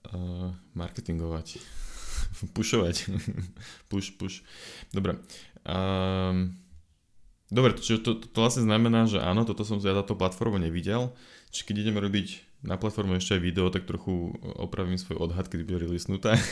Uh, 0.09 0.49
marketingovať. 0.73 1.61
Pušovať. 2.57 2.95
push, 3.91 4.17
push. 4.17 4.41
Dobre. 4.89 5.21
Um, 5.61 6.57
dobre, 7.53 7.77
čiže 7.77 8.01
to, 8.01 8.11
to, 8.17 8.25
to 8.33 8.37
vlastne 8.41 8.65
znamená, 8.65 9.05
že 9.05 9.21
áno, 9.21 9.45
toto 9.45 9.61
som 9.61 9.77
ja 9.77 9.93
táto 9.93 10.17
platformu 10.17 10.57
nevidel. 10.57 11.13
Čiže 11.53 11.65
keď 11.69 11.75
ideme 11.85 12.01
robiť 12.01 12.48
na 12.59 12.75
platformu 12.75 13.15
ešte 13.15 13.39
aj 13.39 13.41
video, 13.41 13.71
tak 13.71 13.87
trochu 13.87 14.35
opravím 14.59 14.99
svoj 14.99 15.31
odhad, 15.31 15.47
kedy 15.47 15.63
bude 15.63 15.87
releasnutá. 15.87 16.35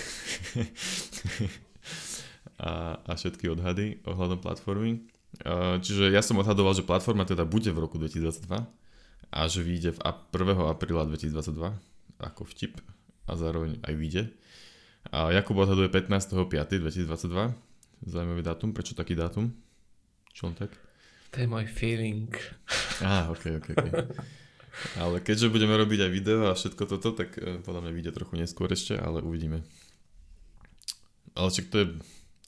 a, 2.57 2.97
a 3.03 3.11
všetky 3.13 3.51
odhady 3.51 3.99
ohľadom 4.07 4.39
platformy. 4.39 5.03
Čiže 5.83 6.09
ja 6.09 6.23
som 6.23 6.39
odhadoval, 6.39 6.73
že 6.73 6.87
platforma 6.87 7.27
teda 7.27 7.43
bude 7.43 7.69
v 7.69 7.83
roku 7.83 7.99
2022 7.99 8.47
a 9.27 9.39
že 9.51 9.59
vyjde 9.59 9.93
v 9.93 9.99
1. 10.33 10.71
apríla 10.71 11.03
2022 11.11 11.75
ako 12.23 12.41
vtip 12.55 12.79
a 13.27 13.35
zároveň 13.35 13.77
aj 13.83 13.93
vyjde. 13.93 14.23
A 15.11 15.31
Jakub 15.35 15.59
odhaduje 15.59 15.91
15.5.2022. 15.91 17.53
Zaujímavý 18.07 18.43
dátum. 18.43 18.71
Prečo 18.75 18.95
taký 18.95 19.15
dátum? 19.15 19.51
Čo 20.31 20.51
on 20.51 20.55
tak? 20.55 20.71
To 21.35 21.43
je 21.43 21.47
môj 21.47 21.67
feeling. 21.67 22.31
Á, 23.03 23.27
ok, 23.31 23.59
ok, 23.59 23.67
ok. 23.75 23.87
Ale 24.95 25.23
keďže 25.23 25.53
budeme 25.53 25.73
robiť 25.73 25.99
aj 26.07 26.11
video 26.11 26.49
a 26.49 26.57
všetko 26.57 26.83
toto, 26.85 27.13
tak 27.13 27.37
eh, 27.37 27.59
podľa 27.61 27.87
mňa 27.87 27.91
vyjde 27.93 28.11
trochu 28.13 28.33
neskôr 28.37 28.69
ešte, 28.71 28.97
ale 28.97 29.23
uvidíme. 29.23 29.65
Ale 31.37 31.49
čak 31.53 31.69
to 31.69 31.77
je 31.81 31.87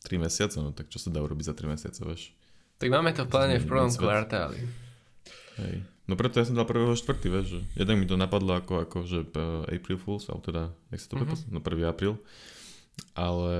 3 0.09 0.25
mesiace, 0.25 0.57
no 0.61 0.73
tak 0.73 0.89
čo 0.89 0.97
sa 0.97 1.13
dá 1.13 1.21
urobiť 1.21 1.49
za 1.49 1.55
3 1.55 1.69
mesiace, 1.69 1.99
vieš? 2.01 2.33
Tak 2.79 2.89
máme 2.89 3.11
to 3.11 3.27
v 3.27 3.29
pláne 3.29 3.55
v 3.59 3.67
prvom 3.67 3.91
kvartáli. 3.91 4.63
Hej. 5.59 5.83
No 6.09 6.17
preto 6.17 6.41
ja 6.41 6.47
som 6.47 6.57
dal 6.57 6.65
prvého 6.65 6.95
štvrtý, 6.97 7.27
vieš, 7.29 7.47
že 7.53 7.59
jeden 7.77 8.01
mi 8.01 8.09
to 8.09 8.17
napadlo 8.17 8.57
ako, 8.57 8.87
ako 8.87 8.97
že 9.05 9.19
eh, 9.29 9.75
April 9.77 10.01
Fools, 10.01 10.25
alebo 10.31 10.41
teda, 10.41 10.63
jak 10.89 10.99
sa 11.01 11.07
to 11.11 11.15
mm-hmm. 11.21 11.53
no 11.53 11.59
1. 11.61 11.85
apríl 11.85 12.17
ale 13.15 13.55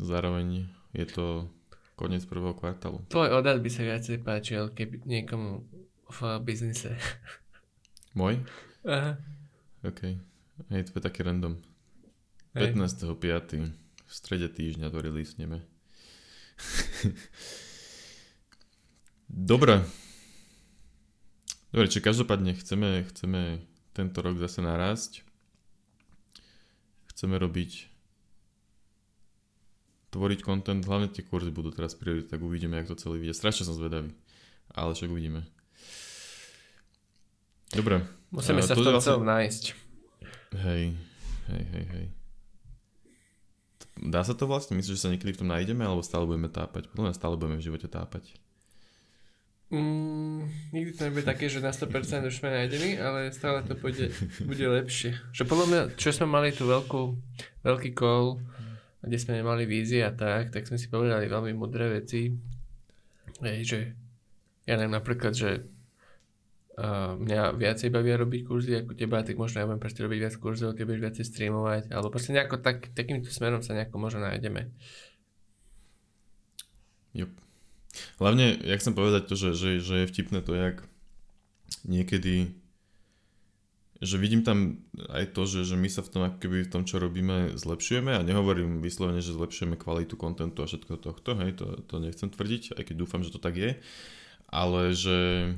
zároveň 0.00 0.68
je 0.96 1.06
to 1.06 1.46
koniec 1.94 2.24
prvého 2.24 2.56
kvartálu. 2.56 3.04
Tvoj 3.12 3.28
odhad 3.36 3.60
by 3.60 3.70
sa 3.70 3.84
viacej 3.84 4.24
páčil, 4.24 4.72
keby 4.72 5.04
niekomu 5.04 5.68
v 6.10 6.38
biznise. 6.42 6.98
Môj? 8.18 8.42
Aha. 8.84 9.16
OK. 9.86 10.18
Hej, 10.68 10.90
to 10.90 10.98
je 10.98 11.02
taký 11.02 11.22
random. 11.22 11.56
15.5. 12.52 13.14
v 13.14 14.12
strede 14.12 14.50
týždňa 14.50 14.90
to 14.90 14.98
releaseneme. 14.98 15.62
Dobre. 19.30 19.86
Dobre, 21.70 21.86
či 21.86 22.02
každopádne 22.02 22.58
chceme, 22.58 23.06
chceme 23.06 23.62
tento 23.94 24.18
rok 24.18 24.42
zase 24.42 24.58
narásť. 24.58 25.22
Chceme 27.14 27.38
robiť 27.38 27.86
tvoriť 30.10 30.42
content, 30.42 30.82
hlavne 30.82 31.06
tie 31.06 31.22
kurzy 31.22 31.54
budú 31.54 31.70
teraz 31.70 31.94
priority, 31.94 32.26
tak 32.26 32.42
uvidíme, 32.42 32.74
jak 32.82 32.90
to 32.90 32.98
celý 32.98 33.22
vyjde. 33.22 33.38
Strašne 33.38 33.70
som 33.70 33.78
zvedavý, 33.78 34.10
ale 34.74 34.98
však 34.98 35.06
uvidíme. 35.06 35.46
Dobre. 37.80 38.04
Musíme 38.28 38.60
sa 38.60 38.76
v 38.76 38.84
tom 38.84 38.92
vlastne... 38.92 39.24
nájsť. 39.24 39.64
Hej, 40.52 40.84
hej, 41.48 41.64
hej, 41.72 41.86
hej. 41.96 42.06
Dá 44.00 44.20
sa 44.20 44.36
to 44.36 44.44
vlastne? 44.44 44.76
Myslíš, 44.76 45.00
že 45.00 45.02
sa 45.02 45.12
niekedy 45.12 45.32
v 45.32 45.40
tom 45.44 45.48
nájdeme, 45.48 45.80
alebo 45.80 46.04
stále 46.04 46.28
budeme 46.28 46.52
tápať? 46.52 46.92
Podľa 46.92 47.04
mňa 47.08 47.16
stále 47.16 47.34
budeme 47.40 47.56
v 47.56 47.66
živote 47.66 47.88
tápať. 47.88 48.36
Mm, 49.70 50.50
nikdy 50.74 50.90
to 50.92 51.00
nebude 51.06 51.24
také, 51.24 51.46
že 51.46 51.62
na 51.62 51.70
100% 51.70 52.26
už 52.26 52.42
sme 52.42 52.50
nájdení, 52.50 52.98
ale 52.98 53.30
stále 53.30 53.62
to 53.62 53.78
bude, 53.78 54.12
bude 54.50 54.66
lepšie. 54.66 55.16
Že 55.32 55.42
podľa 55.46 55.66
mňa, 55.68 55.80
čo 55.96 56.10
sme 56.12 56.26
mali 56.28 56.52
tu 56.52 56.66
veľkú, 56.66 57.02
veľký 57.64 57.96
call, 57.96 58.42
kde 59.00 59.16
sme 59.16 59.40
nemali 59.40 59.64
vízie 59.64 60.04
a 60.04 60.12
tak, 60.12 60.52
tak 60.52 60.68
sme 60.68 60.76
si 60.76 60.90
povedali 60.92 61.30
veľmi 61.30 61.56
mudré 61.56 62.02
veci. 62.02 62.34
Hej, 63.40 63.58
že 63.64 63.78
ja 64.68 64.74
neviem 64.76 64.92
napríklad, 64.92 65.32
že 65.32 65.64
uh, 66.78 67.16
mňa 67.18 67.56
viacej 67.56 67.88
bavia 67.90 68.20
robiť 68.20 68.40
kurzy 68.46 68.72
ako 68.84 68.92
teba, 68.94 69.24
tak 69.24 69.40
možno 69.40 69.62
ja 69.62 69.66
budem 69.66 69.82
proste 69.82 70.04
robiť 70.04 70.18
viac 70.20 70.34
kurzov, 70.38 70.76
ty 70.76 70.86
budeš 70.86 71.02
viacej 71.02 71.24
streamovať, 71.26 71.82
alebo 71.90 72.12
proste 72.12 72.36
nejako 72.36 72.60
tak, 72.62 72.92
takýmto 72.92 73.32
smerom 73.32 73.64
sa 73.64 73.74
nejako 73.74 73.96
možno 73.98 74.22
nájdeme. 74.22 74.70
Jup. 77.16 77.32
Hlavne, 78.22 78.54
ja 78.62 78.78
chcem 78.78 78.94
povedať 78.94 79.26
to, 79.26 79.34
že, 79.34 79.50
že, 79.58 79.70
že 79.82 79.94
je 80.04 80.10
vtipné 80.10 80.46
to, 80.46 80.54
jak 80.54 80.86
niekedy 81.82 82.60
že 84.00 84.16
vidím 84.16 84.40
tam 84.40 84.80
aj 85.12 85.36
to, 85.36 85.44
že, 85.44 85.68
že 85.68 85.76
my 85.76 85.88
sa 85.92 86.00
v 86.00 86.08
tom, 86.08 86.22
keby 86.40 86.64
v 86.64 86.72
tom, 86.72 86.88
čo 86.88 86.96
robíme, 86.96 87.52
zlepšujeme 87.52 88.16
a 88.16 88.24
nehovorím 88.24 88.80
vyslovene, 88.80 89.20
že 89.20 89.36
zlepšujeme 89.36 89.76
kvalitu 89.76 90.16
kontentu 90.16 90.64
a 90.64 90.68
všetko 90.68 90.96
tohto, 90.96 91.36
hej, 91.36 91.60
to, 91.60 91.84
to 91.84 92.00
nechcem 92.00 92.32
tvrdiť, 92.32 92.80
aj 92.80 92.84
keď 92.88 92.96
dúfam, 92.96 93.20
že 93.20 93.36
to 93.36 93.36
tak 93.36 93.60
je, 93.60 93.76
ale 94.48 94.96
že 94.96 95.52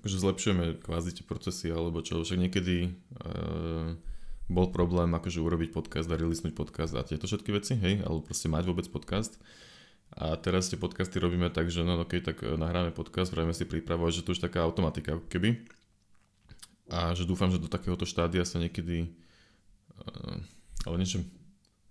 akože 0.00 0.16
zlepšujeme 0.22 0.64
kvázi 0.84 1.16
tie 1.16 1.24
procesy 1.24 1.72
alebo 1.72 2.04
čo, 2.04 2.20
však 2.20 2.38
niekedy 2.38 2.92
uh, 3.22 3.96
bol 4.46 4.70
problém 4.70 5.10
akože 5.10 5.42
urobiť 5.42 5.74
podcast 5.74 6.06
a 6.06 6.18
releasnúť 6.18 6.54
podcast 6.54 6.94
a 6.94 7.02
tieto 7.02 7.26
všetky 7.26 7.50
veci, 7.50 7.74
hej, 7.74 8.06
alebo 8.06 8.22
proste 8.22 8.46
mať 8.46 8.64
vôbec 8.68 8.86
podcast. 8.86 9.40
A 10.14 10.38
teraz 10.38 10.70
tie 10.70 10.78
podcasty 10.78 11.18
robíme 11.18 11.50
tak, 11.50 11.66
že 11.66 11.82
no 11.82 11.98
ok, 11.98 12.22
tak 12.22 12.46
nahráme 12.46 12.94
podcast, 12.94 13.34
spravíme 13.34 13.50
si 13.50 13.66
prípravu, 13.66 14.06
že 14.14 14.22
to 14.22 14.32
už 14.32 14.40
taká 14.40 14.62
automatika 14.62 15.18
keby 15.26 15.66
a 16.86 17.10
že 17.18 17.26
dúfam, 17.26 17.50
že 17.50 17.58
do 17.58 17.66
takéhoto 17.66 18.06
štádia 18.06 18.46
sa 18.46 18.62
niekedy 18.62 19.10
uh, 19.98 20.38
ale 20.86 21.02
niečo 21.02 21.26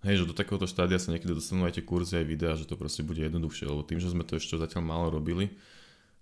hej, 0.06 0.22
že 0.22 0.28
do 0.28 0.32
takéhoto 0.32 0.64
štádia 0.64 0.96
sa 0.96 1.10
niekedy 1.10 1.34
dostanú 1.34 1.66
aj 1.66 1.76
tie 1.76 1.84
kurzy, 1.84 2.16
aj 2.16 2.26
videá, 2.26 2.52
že 2.54 2.64
to 2.64 2.78
proste 2.78 3.02
bude 3.02 3.18
jednoduchšie, 3.20 3.66
lebo 3.66 3.82
tým, 3.82 3.98
že 3.98 4.14
sme 4.14 4.22
to 4.22 4.38
ešte 4.38 4.56
zatiaľ 4.56 4.86
málo 4.86 5.06
robili, 5.10 5.50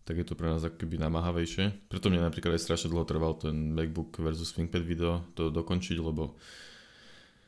tak 0.05 0.21
je 0.21 0.27
to 0.29 0.37
pre 0.37 0.53
nás 0.53 0.61
akoby 0.61 1.01
namáhavejšie. 1.01 1.89
Preto 1.89 2.13
mne 2.13 2.29
napríklad 2.29 2.61
aj 2.61 2.63
strašne 2.63 2.93
dlho 2.93 3.09
trval 3.09 3.41
ten 3.41 3.73
MacBook 3.73 4.21
versus 4.21 4.53
ThinkPad 4.53 4.85
video 4.85 5.25
to 5.33 5.49
dokončiť, 5.49 5.97
lebo 5.97 6.37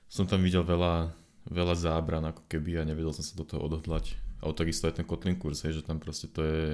som 0.09 0.25
tam 0.25 0.41
videl 0.41 0.65
veľa, 0.65 1.13
veľa 1.53 1.75
zábran 1.77 2.25
ako 2.25 2.49
keby 2.49 2.81
a 2.81 2.89
nevedel 2.89 3.13
som 3.13 3.21
sa 3.21 3.37
do 3.37 3.45
toho 3.45 3.61
odhodlať. 3.61 4.17
A 4.41 4.49
takisto 4.57 4.89
aj 4.89 5.01
ten 5.01 5.07
Kotlin 5.09 5.37
kurz, 5.37 5.69
hej, 5.69 5.81
že 5.81 5.83
tam 5.85 6.01
proste 6.01 6.33
to 6.33 6.41
je 6.41 6.65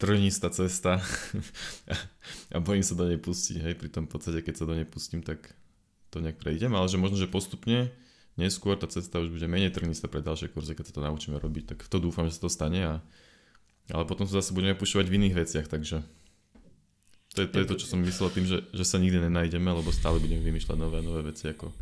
trnistá 0.00 0.48
cesta 0.50 0.98
a 2.54 2.58
bojím 2.58 2.82
sa 2.82 2.96
do 2.96 3.06
nej 3.06 3.20
pustiť, 3.20 3.56
hej, 3.60 3.74
pri 3.76 3.88
tom 3.92 4.08
podstate, 4.08 4.40
keď 4.40 4.54
sa 4.58 4.64
do 4.64 4.74
nej 4.74 4.88
pustím, 4.88 5.20
tak 5.20 5.54
to 6.08 6.18
nejak 6.18 6.40
prejdem, 6.40 6.72
ale 6.74 6.90
že 6.90 6.98
možno, 6.98 7.20
že 7.20 7.30
postupne 7.30 7.92
neskôr 8.34 8.74
tá 8.80 8.88
cesta 8.88 9.20
už 9.20 9.28
bude 9.28 9.44
menej 9.44 9.70
trnistá 9.70 10.08
pre 10.08 10.24
ďalšie 10.24 10.50
kurzy, 10.50 10.72
keď 10.72 10.90
sa 10.90 10.94
to 10.96 11.04
naučíme 11.04 11.36
robiť, 11.36 11.76
tak 11.76 11.78
to 11.86 12.00
dúfam, 12.00 12.26
že 12.26 12.36
sa 12.40 12.48
to 12.48 12.50
stane 12.50 12.80
a 12.80 12.94
ale 13.90 14.04
potom 14.06 14.28
sa 14.28 14.38
zase 14.38 14.54
budeme 14.54 14.78
pušovať 14.78 15.06
v 15.10 15.16
iných 15.18 15.34
veciach, 15.34 15.66
takže 15.66 16.04
to 17.32 17.42
je 17.42 17.48
to, 17.48 17.58
je 17.64 17.66
to 17.66 17.74
čo 17.80 17.86
som 17.88 18.04
myslel 18.04 18.28
tým, 18.28 18.44
že, 18.44 18.60
že 18.76 18.84
sa 18.84 19.00
nikdy 19.00 19.26
nenájdeme, 19.26 19.66
lebo 19.72 19.88
stále 19.88 20.20
budeme 20.20 20.44
vymýšľať 20.44 20.76
nové, 20.76 21.00
nové 21.00 21.32
veci, 21.32 21.48
ako, 21.48 21.72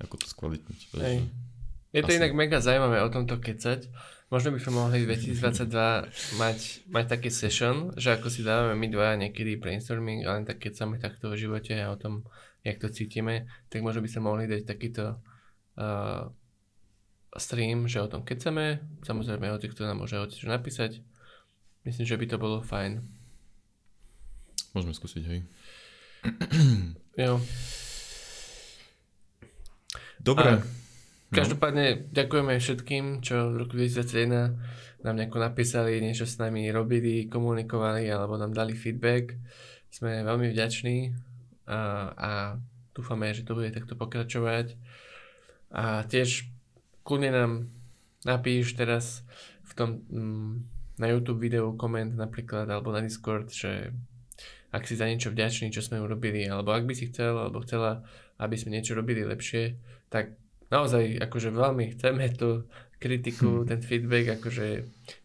ako 0.00 0.14
to 0.16 0.26
skvalitniť. 0.26 0.80
Hej. 0.98 1.28
Je 1.92 2.02
to 2.02 2.12
Asi. 2.14 2.18
inak 2.18 2.32
mega 2.32 2.64
zaujímavé 2.64 3.04
o 3.04 3.12
tomto 3.12 3.36
kecať, 3.38 3.86
Možno 4.30 4.54
by 4.54 4.62
sme 4.62 4.72
mohli 4.78 5.02
v 5.02 5.10
2022 5.10 6.38
mať, 6.38 6.58
mať 6.86 7.04
taký 7.18 7.34
session, 7.34 7.90
že 7.98 8.14
ako 8.14 8.30
si 8.30 8.46
dávame 8.46 8.78
my 8.78 8.86
dvaja 8.86 9.18
niekedy 9.18 9.58
brainstorming, 9.58 10.22
ale 10.22 10.46
tak 10.46 10.62
keď 10.62 10.72
sme 10.86 11.02
takto 11.02 11.34
v 11.34 11.40
živote 11.42 11.74
a 11.74 11.90
o 11.90 11.98
tom, 11.98 12.22
jak 12.62 12.78
to 12.78 12.94
cítime, 12.94 13.50
tak 13.66 13.82
možno 13.82 14.06
by 14.06 14.08
sa 14.08 14.22
mohli 14.22 14.46
dať 14.46 14.62
takýto 14.70 15.18
uh, 15.18 16.30
stream, 17.34 17.90
že 17.90 18.06
o 18.06 18.06
tom 18.06 18.22
chceme, 18.22 18.78
samozrejme 19.02 19.50
hoci 19.50 19.66
kto 19.66 19.82
nám 19.82 19.98
môže 19.98 20.14
hoci 20.14 20.38
čo 20.38 20.46
napísať. 20.46 21.02
Myslím, 21.84 22.06
že 22.06 22.16
by 22.20 22.26
to 22.28 22.36
bolo 22.36 22.60
fajn. 22.60 23.00
Môžeme 24.76 24.94
skúsiť, 24.94 25.22
hej. 25.26 25.40
jo. 27.24 27.40
Dobre. 30.20 30.60
A 30.60 31.32
každopádne 31.32 32.12
ďakujeme 32.12 32.60
všetkým, 32.60 33.24
čo 33.24 33.56
v 33.56 33.64
roku 33.64 33.74
2021 33.80 35.00
nám 35.00 35.16
nejako 35.16 35.38
napísali, 35.40 36.04
niečo 36.04 36.28
s 36.28 36.36
nami 36.36 36.68
robili, 36.68 37.24
komunikovali 37.24 38.04
alebo 38.12 38.36
nám 38.36 38.52
dali 38.52 38.76
feedback. 38.76 39.32
Sme 39.88 40.20
veľmi 40.22 40.52
vďační 40.52 41.16
a, 41.66 41.80
a 42.12 42.30
dúfame, 42.92 43.32
že 43.32 43.48
to 43.48 43.56
bude 43.56 43.72
takto 43.72 43.96
pokračovať. 43.96 44.76
A 45.72 46.04
tiež 46.04 46.52
kľudne 47.02 47.30
nám 47.32 47.52
napíš 48.28 48.76
teraz 48.76 49.24
v 49.64 49.72
tom 49.72 49.90
mm, 50.10 50.79
na 51.00 51.08
YouTube 51.08 51.40
videu 51.40 51.72
koment 51.74 52.12
napríklad 52.12 52.68
alebo 52.68 52.92
na 52.92 53.00
Discord, 53.00 53.48
že 53.48 53.88
ak 54.70 54.86
si 54.86 54.94
za 54.94 55.08
niečo 55.08 55.34
vďačný, 55.34 55.74
čo 55.74 55.82
sme 55.82 55.98
urobili, 55.98 56.46
alebo 56.46 56.70
ak 56.70 56.86
by 56.86 56.94
si 56.94 57.10
chcel, 57.10 57.34
alebo 57.34 57.64
chcela, 57.66 58.06
aby 58.38 58.54
sme 58.54 58.78
niečo 58.78 58.94
robili 58.94 59.26
lepšie, 59.26 59.74
tak 60.12 60.38
naozaj 60.70 61.18
akože 61.18 61.50
veľmi 61.50 61.98
chceme 61.98 62.30
tú 62.38 62.70
kritiku, 63.02 63.64
hmm. 63.64 63.66
ten 63.66 63.80
feedback, 63.82 64.38
akože 64.38 64.66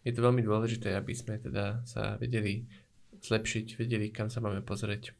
je 0.02 0.12
to 0.12 0.20
veľmi 0.24 0.42
dôležité, 0.42 0.98
aby 0.98 1.14
sme 1.14 1.38
teda 1.38 1.86
sa 1.86 2.18
vedeli 2.18 2.66
zlepšiť, 3.22 3.78
vedeli, 3.78 4.10
kam 4.10 4.34
sa 4.34 4.42
máme 4.42 4.66
pozrieť. 4.66 5.14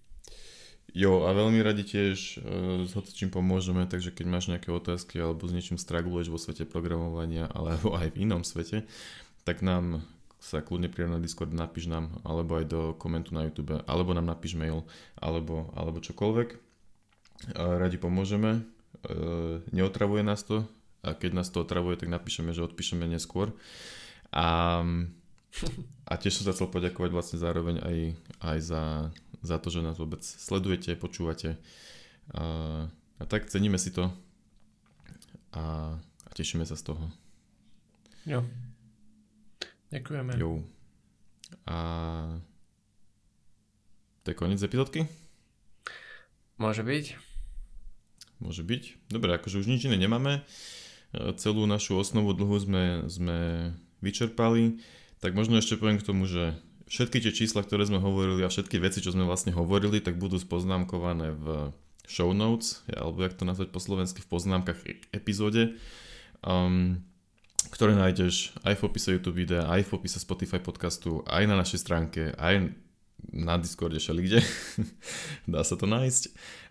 Jo, 0.96 1.28
a 1.28 1.36
veľmi 1.36 1.60
radi 1.60 1.84
tiež 1.84 2.40
uh, 2.40 2.88
s 2.88 3.14
čím 3.14 3.28
pomôžeme, 3.28 3.84
takže 3.84 4.16
keď 4.16 4.26
máš 4.32 4.48
nejaké 4.48 4.72
otázky 4.72 5.20
alebo 5.20 5.44
s 5.44 5.52
niečím 5.52 5.76
straguluješ 5.76 6.32
vo 6.32 6.40
svete 6.40 6.64
programovania 6.64 7.52
alebo 7.52 7.94
aj 8.00 8.16
v 8.16 8.24
inom 8.24 8.48
svete, 8.48 8.88
tak 9.44 9.60
nám 9.60 10.02
sa 10.46 10.62
kľudne 10.62 10.94
prijať 10.94 11.10
na 11.10 11.18
Discord, 11.18 11.50
napíš 11.50 11.90
nám, 11.90 12.22
alebo 12.22 12.62
aj 12.62 12.66
do 12.70 12.82
komentu 13.02 13.34
na 13.34 13.50
YouTube, 13.50 13.82
alebo 13.90 14.14
nám 14.14 14.30
napíš 14.30 14.54
mail, 14.54 14.86
alebo, 15.18 15.74
alebo 15.74 15.98
čokoľvek. 15.98 16.50
Radi 17.58 17.98
pomôžeme, 17.98 18.62
neotravuje 19.74 20.22
nás 20.22 20.46
to, 20.46 20.70
a 21.02 21.18
keď 21.18 21.32
nás 21.38 21.50
to 21.50 21.62
otravuje, 21.62 21.98
tak 21.98 22.10
napíšeme, 22.10 22.54
že 22.54 22.66
odpíšeme 22.66 23.06
neskôr. 23.10 23.54
A, 24.34 24.82
a 26.06 26.14
tiež 26.18 26.42
som 26.42 26.46
sa 26.50 26.54
chcel 26.54 26.70
poďakovať 26.70 27.10
vlastne 27.14 27.38
zároveň 27.38 27.82
aj, 27.82 27.98
aj 28.42 28.58
za, 28.62 28.84
za 29.46 29.58
to, 29.62 29.70
že 29.70 29.86
nás 29.86 30.02
vôbec 30.02 30.26
sledujete, 30.26 30.98
počúvate. 30.98 31.62
A, 32.34 32.86
a 33.22 33.24
tak 33.30 33.46
ceníme 33.50 33.78
si 33.78 33.94
to 33.94 34.10
a, 35.54 35.98
a 36.02 36.30
tešíme 36.34 36.66
sa 36.66 36.74
z 36.74 36.94
toho. 36.94 37.06
Jo. 38.26 38.42
Ďakujeme. 39.96 40.32
Jo. 40.36 40.60
A 41.72 41.78
to 44.28 44.34
je 44.34 44.36
koniec 44.36 44.60
epizódky? 44.60 45.08
Môže 46.60 46.84
byť. 46.84 47.06
Môže 48.44 48.68
byť. 48.68 49.08
Dobre, 49.08 49.32
akože 49.40 49.64
už 49.64 49.72
nič 49.72 49.88
iné 49.88 49.96
nemáme. 49.96 50.44
E, 51.16 51.32
celú 51.40 51.64
našu 51.64 51.96
osnovu 51.96 52.36
dlhu 52.36 52.58
sme, 52.60 52.84
sme 53.08 53.38
vyčerpali. 54.04 54.84
Tak 55.24 55.32
možno 55.32 55.56
ešte 55.56 55.80
poviem 55.80 55.96
k 55.96 56.08
tomu, 56.08 56.28
že 56.28 56.60
všetky 56.92 57.24
tie 57.24 57.32
čísla, 57.32 57.64
ktoré 57.64 57.88
sme 57.88 58.04
hovorili 58.04 58.44
a 58.44 58.52
všetky 58.52 58.76
veci, 58.84 59.00
čo 59.00 59.16
sme 59.16 59.24
vlastne 59.24 59.56
hovorili, 59.56 60.04
tak 60.04 60.20
budú 60.20 60.36
spoznámkované 60.36 61.32
v 61.32 61.72
show 62.06 62.36
notes, 62.36 62.84
alebo 62.92 63.24
jak 63.24 63.34
to 63.34 63.48
nazvať 63.48 63.72
po 63.72 63.80
slovensky, 63.80 64.20
v 64.22 64.30
poznámkach 64.30 64.78
epizóde. 65.16 65.80
Um, 66.46 67.02
ktoré 67.72 67.96
nájdeš 67.96 68.54
aj 68.62 68.78
v 68.78 68.84
popise 68.84 69.10
YouTube 69.16 69.40
videa, 69.40 69.66
aj 69.66 69.88
v 69.88 69.92
popise 69.98 70.20
Spotify 70.20 70.60
podcastu, 70.60 71.26
aj 71.26 71.44
na 71.48 71.56
našej 71.58 71.80
stránke, 71.82 72.34
aj 72.36 72.74
na 73.32 73.56
Discorde 73.58 73.98
všelikde. 73.98 74.44
Dá 75.52 75.66
sa 75.66 75.80
to 75.80 75.90
nájsť. 75.90 76.24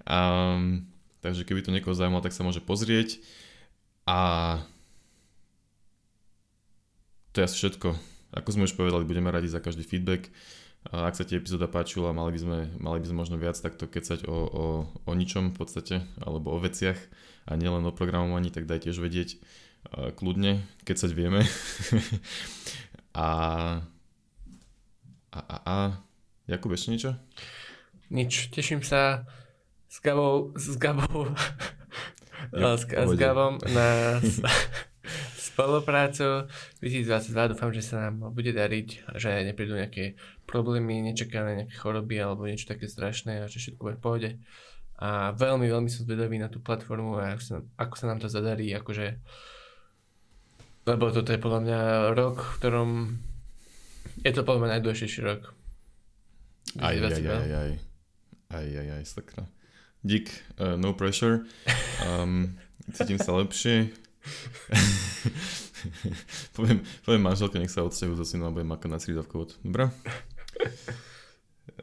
Um, 0.06 0.86
takže 1.24 1.42
keby 1.42 1.64
to 1.64 1.74
niekoho 1.74 1.96
zaujímalo, 1.96 2.22
tak 2.22 2.36
sa 2.36 2.46
môže 2.46 2.62
pozrieť. 2.62 3.18
A 4.04 4.60
to 7.34 7.42
je 7.42 7.46
asi 7.48 7.56
všetko. 7.58 7.88
Ako 8.34 8.48
sme 8.54 8.66
už 8.66 8.78
povedali, 8.78 9.06
budeme 9.06 9.30
radi 9.30 9.50
za 9.50 9.58
každý 9.58 9.82
feedback. 9.82 10.30
Ak 10.84 11.16
sa 11.16 11.24
ti 11.24 11.40
epizóda 11.40 11.64
páčila, 11.64 12.12
mali 12.12 12.36
by 12.36 12.40
sme, 12.44 12.58
mali 12.76 12.98
by 13.00 13.06
sme 13.08 13.18
možno 13.24 13.36
viac 13.40 13.56
takto 13.56 13.88
kecať 13.88 14.28
o, 14.28 14.36
o, 14.36 14.64
o 15.08 15.12
ničom 15.16 15.50
v 15.50 15.56
podstate, 15.56 16.04
alebo 16.20 16.52
o 16.52 16.60
veciach 16.60 17.00
a 17.48 17.56
nielen 17.56 17.88
o 17.88 17.92
programovaní, 17.96 18.52
tak 18.52 18.68
daj 18.68 18.84
tiež 18.84 19.00
vedieť 19.00 19.40
kľudne, 19.92 20.64
keď 20.84 20.96
sa 20.96 21.06
vieme. 21.10 21.42
a, 23.14 23.28
a, 25.30 25.38
a, 25.38 25.56
a 25.64 25.76
Jakub, 26.44 26.72
ešte 26.76 26.92
niečo? 26.92 27.10
Nič, 28.12 28.52
teším 28.52 28.84
sa 28.84 29.24
s 29.88 30.02
Gabou, 30.04 30.52
s 30.58 30.76
Gabou, 30.76 31.32
ja, 32.52 32.76
s, 32.76 32.84
s 32.84 33.12
Gabom 33.16 33.56
na 33.72 34.20
spoluprácu 35.54 36.50
2022. 36.82 37.54
Dúfam, 37.54 37.70
že 37.70 37.80
sa 37.80 38.10
nám 38.10 38.34
bude 38.34 38.50
dariť, 38.50 39.14
že 39.16 39.46
neprídu 39.46 39.78
nejaké 39.78 40.18
problémy, 40.44 40.98
nečakané 41.00 41.64
nejaké 41.64 41.78
choroby 41.78 42.18
alebo 42.18 42.44
niečo 42.44 42.66
také 42.66 42.90
strašné 42.90 43.46
a 43.46 43.48
že 43.48 43.62
všetko 43.62 43.80
bude 43.80 43.96
v 43.96 44.04
pohode. 44.04 44.30
A 44.98 45.30
veľmi, 45.34 45.70
veľmi 45.70 45.90
som 45.90 46.06
zvedavý 46.06 46.42
na 46.42 46.50
tú 46.50 46.58
platformu 46.58 47.18
a 47.22 47.38
ako 47.38 47.42
sa, 47.42 47.56
ako 47.78 47.94
sa 47.94 48.06
nám 48.10 48.18
to 48.18 48.26
zadarí, 48.26 48.74
akože 48.74 49.22
lebo 50.84 51.08
toto 51.08 51.32
je 51.32 51.40
podľa 51.40 51.60
mňa 51.64 51.80
rok, 52.12 52.44
v 52.44 52.56
ktorom 52.60 52.90
je 54.20 54.32
to 54.32 54.44
podľa 54.44 54.60
mňa 54.60 54.70
najdôležitejší 54.78 55.20
rok. 55.24 55.42
Aj, 56.80 56.96
aj, 56.96 57.12
aj, 57.12 57.24
aj, 57.24 57.52
aj. 57.52 57.72
Aj, 58.54 58.66
aj, 58.66 58.88
aj, 59.00 59.04
sakra. 59.04 59.44
Dík, 60.04 60.28
uh, 60.60 60.76
no 60.76 60.92
pressure. 60.92 61.48
Um, 62.04 62.60
cítim 62.92 63.16
sa 63.16 63.32
lepšie. 63.32 63.88
poviem, 66.56 66.84
poviem 67.04 67.22
manželke, 67.24 67.56
nech 67.56 67.72
sa 67.72 67.84
odsťahujú 67.84 68.16
zo 68.20 68.26
synom 68.28 68.52
a 68.52 68.54
budem 68.54 68.68
makať 68.68 68.88
na 68.92 69.00
srídavkovod. 69.00 69.56
Dobre? 69.64 69.88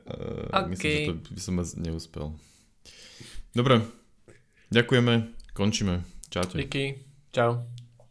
Uh, 0.06 0.54
okay. 0.54 0.70
Myslím, 0.70 0.94
že 0.94 1.10
to 1.10 1.14
by 1.34 1.42
som 1.42 1.56
neúspel. 1.82 2.26
Dobre, 3.52 3.84
ďakujeme, 4.72 5.36
končíme. 5.52 6.08
Čaute. 6.32 6.56
Díky, 6.56 7.04
čau. 7.36 7.68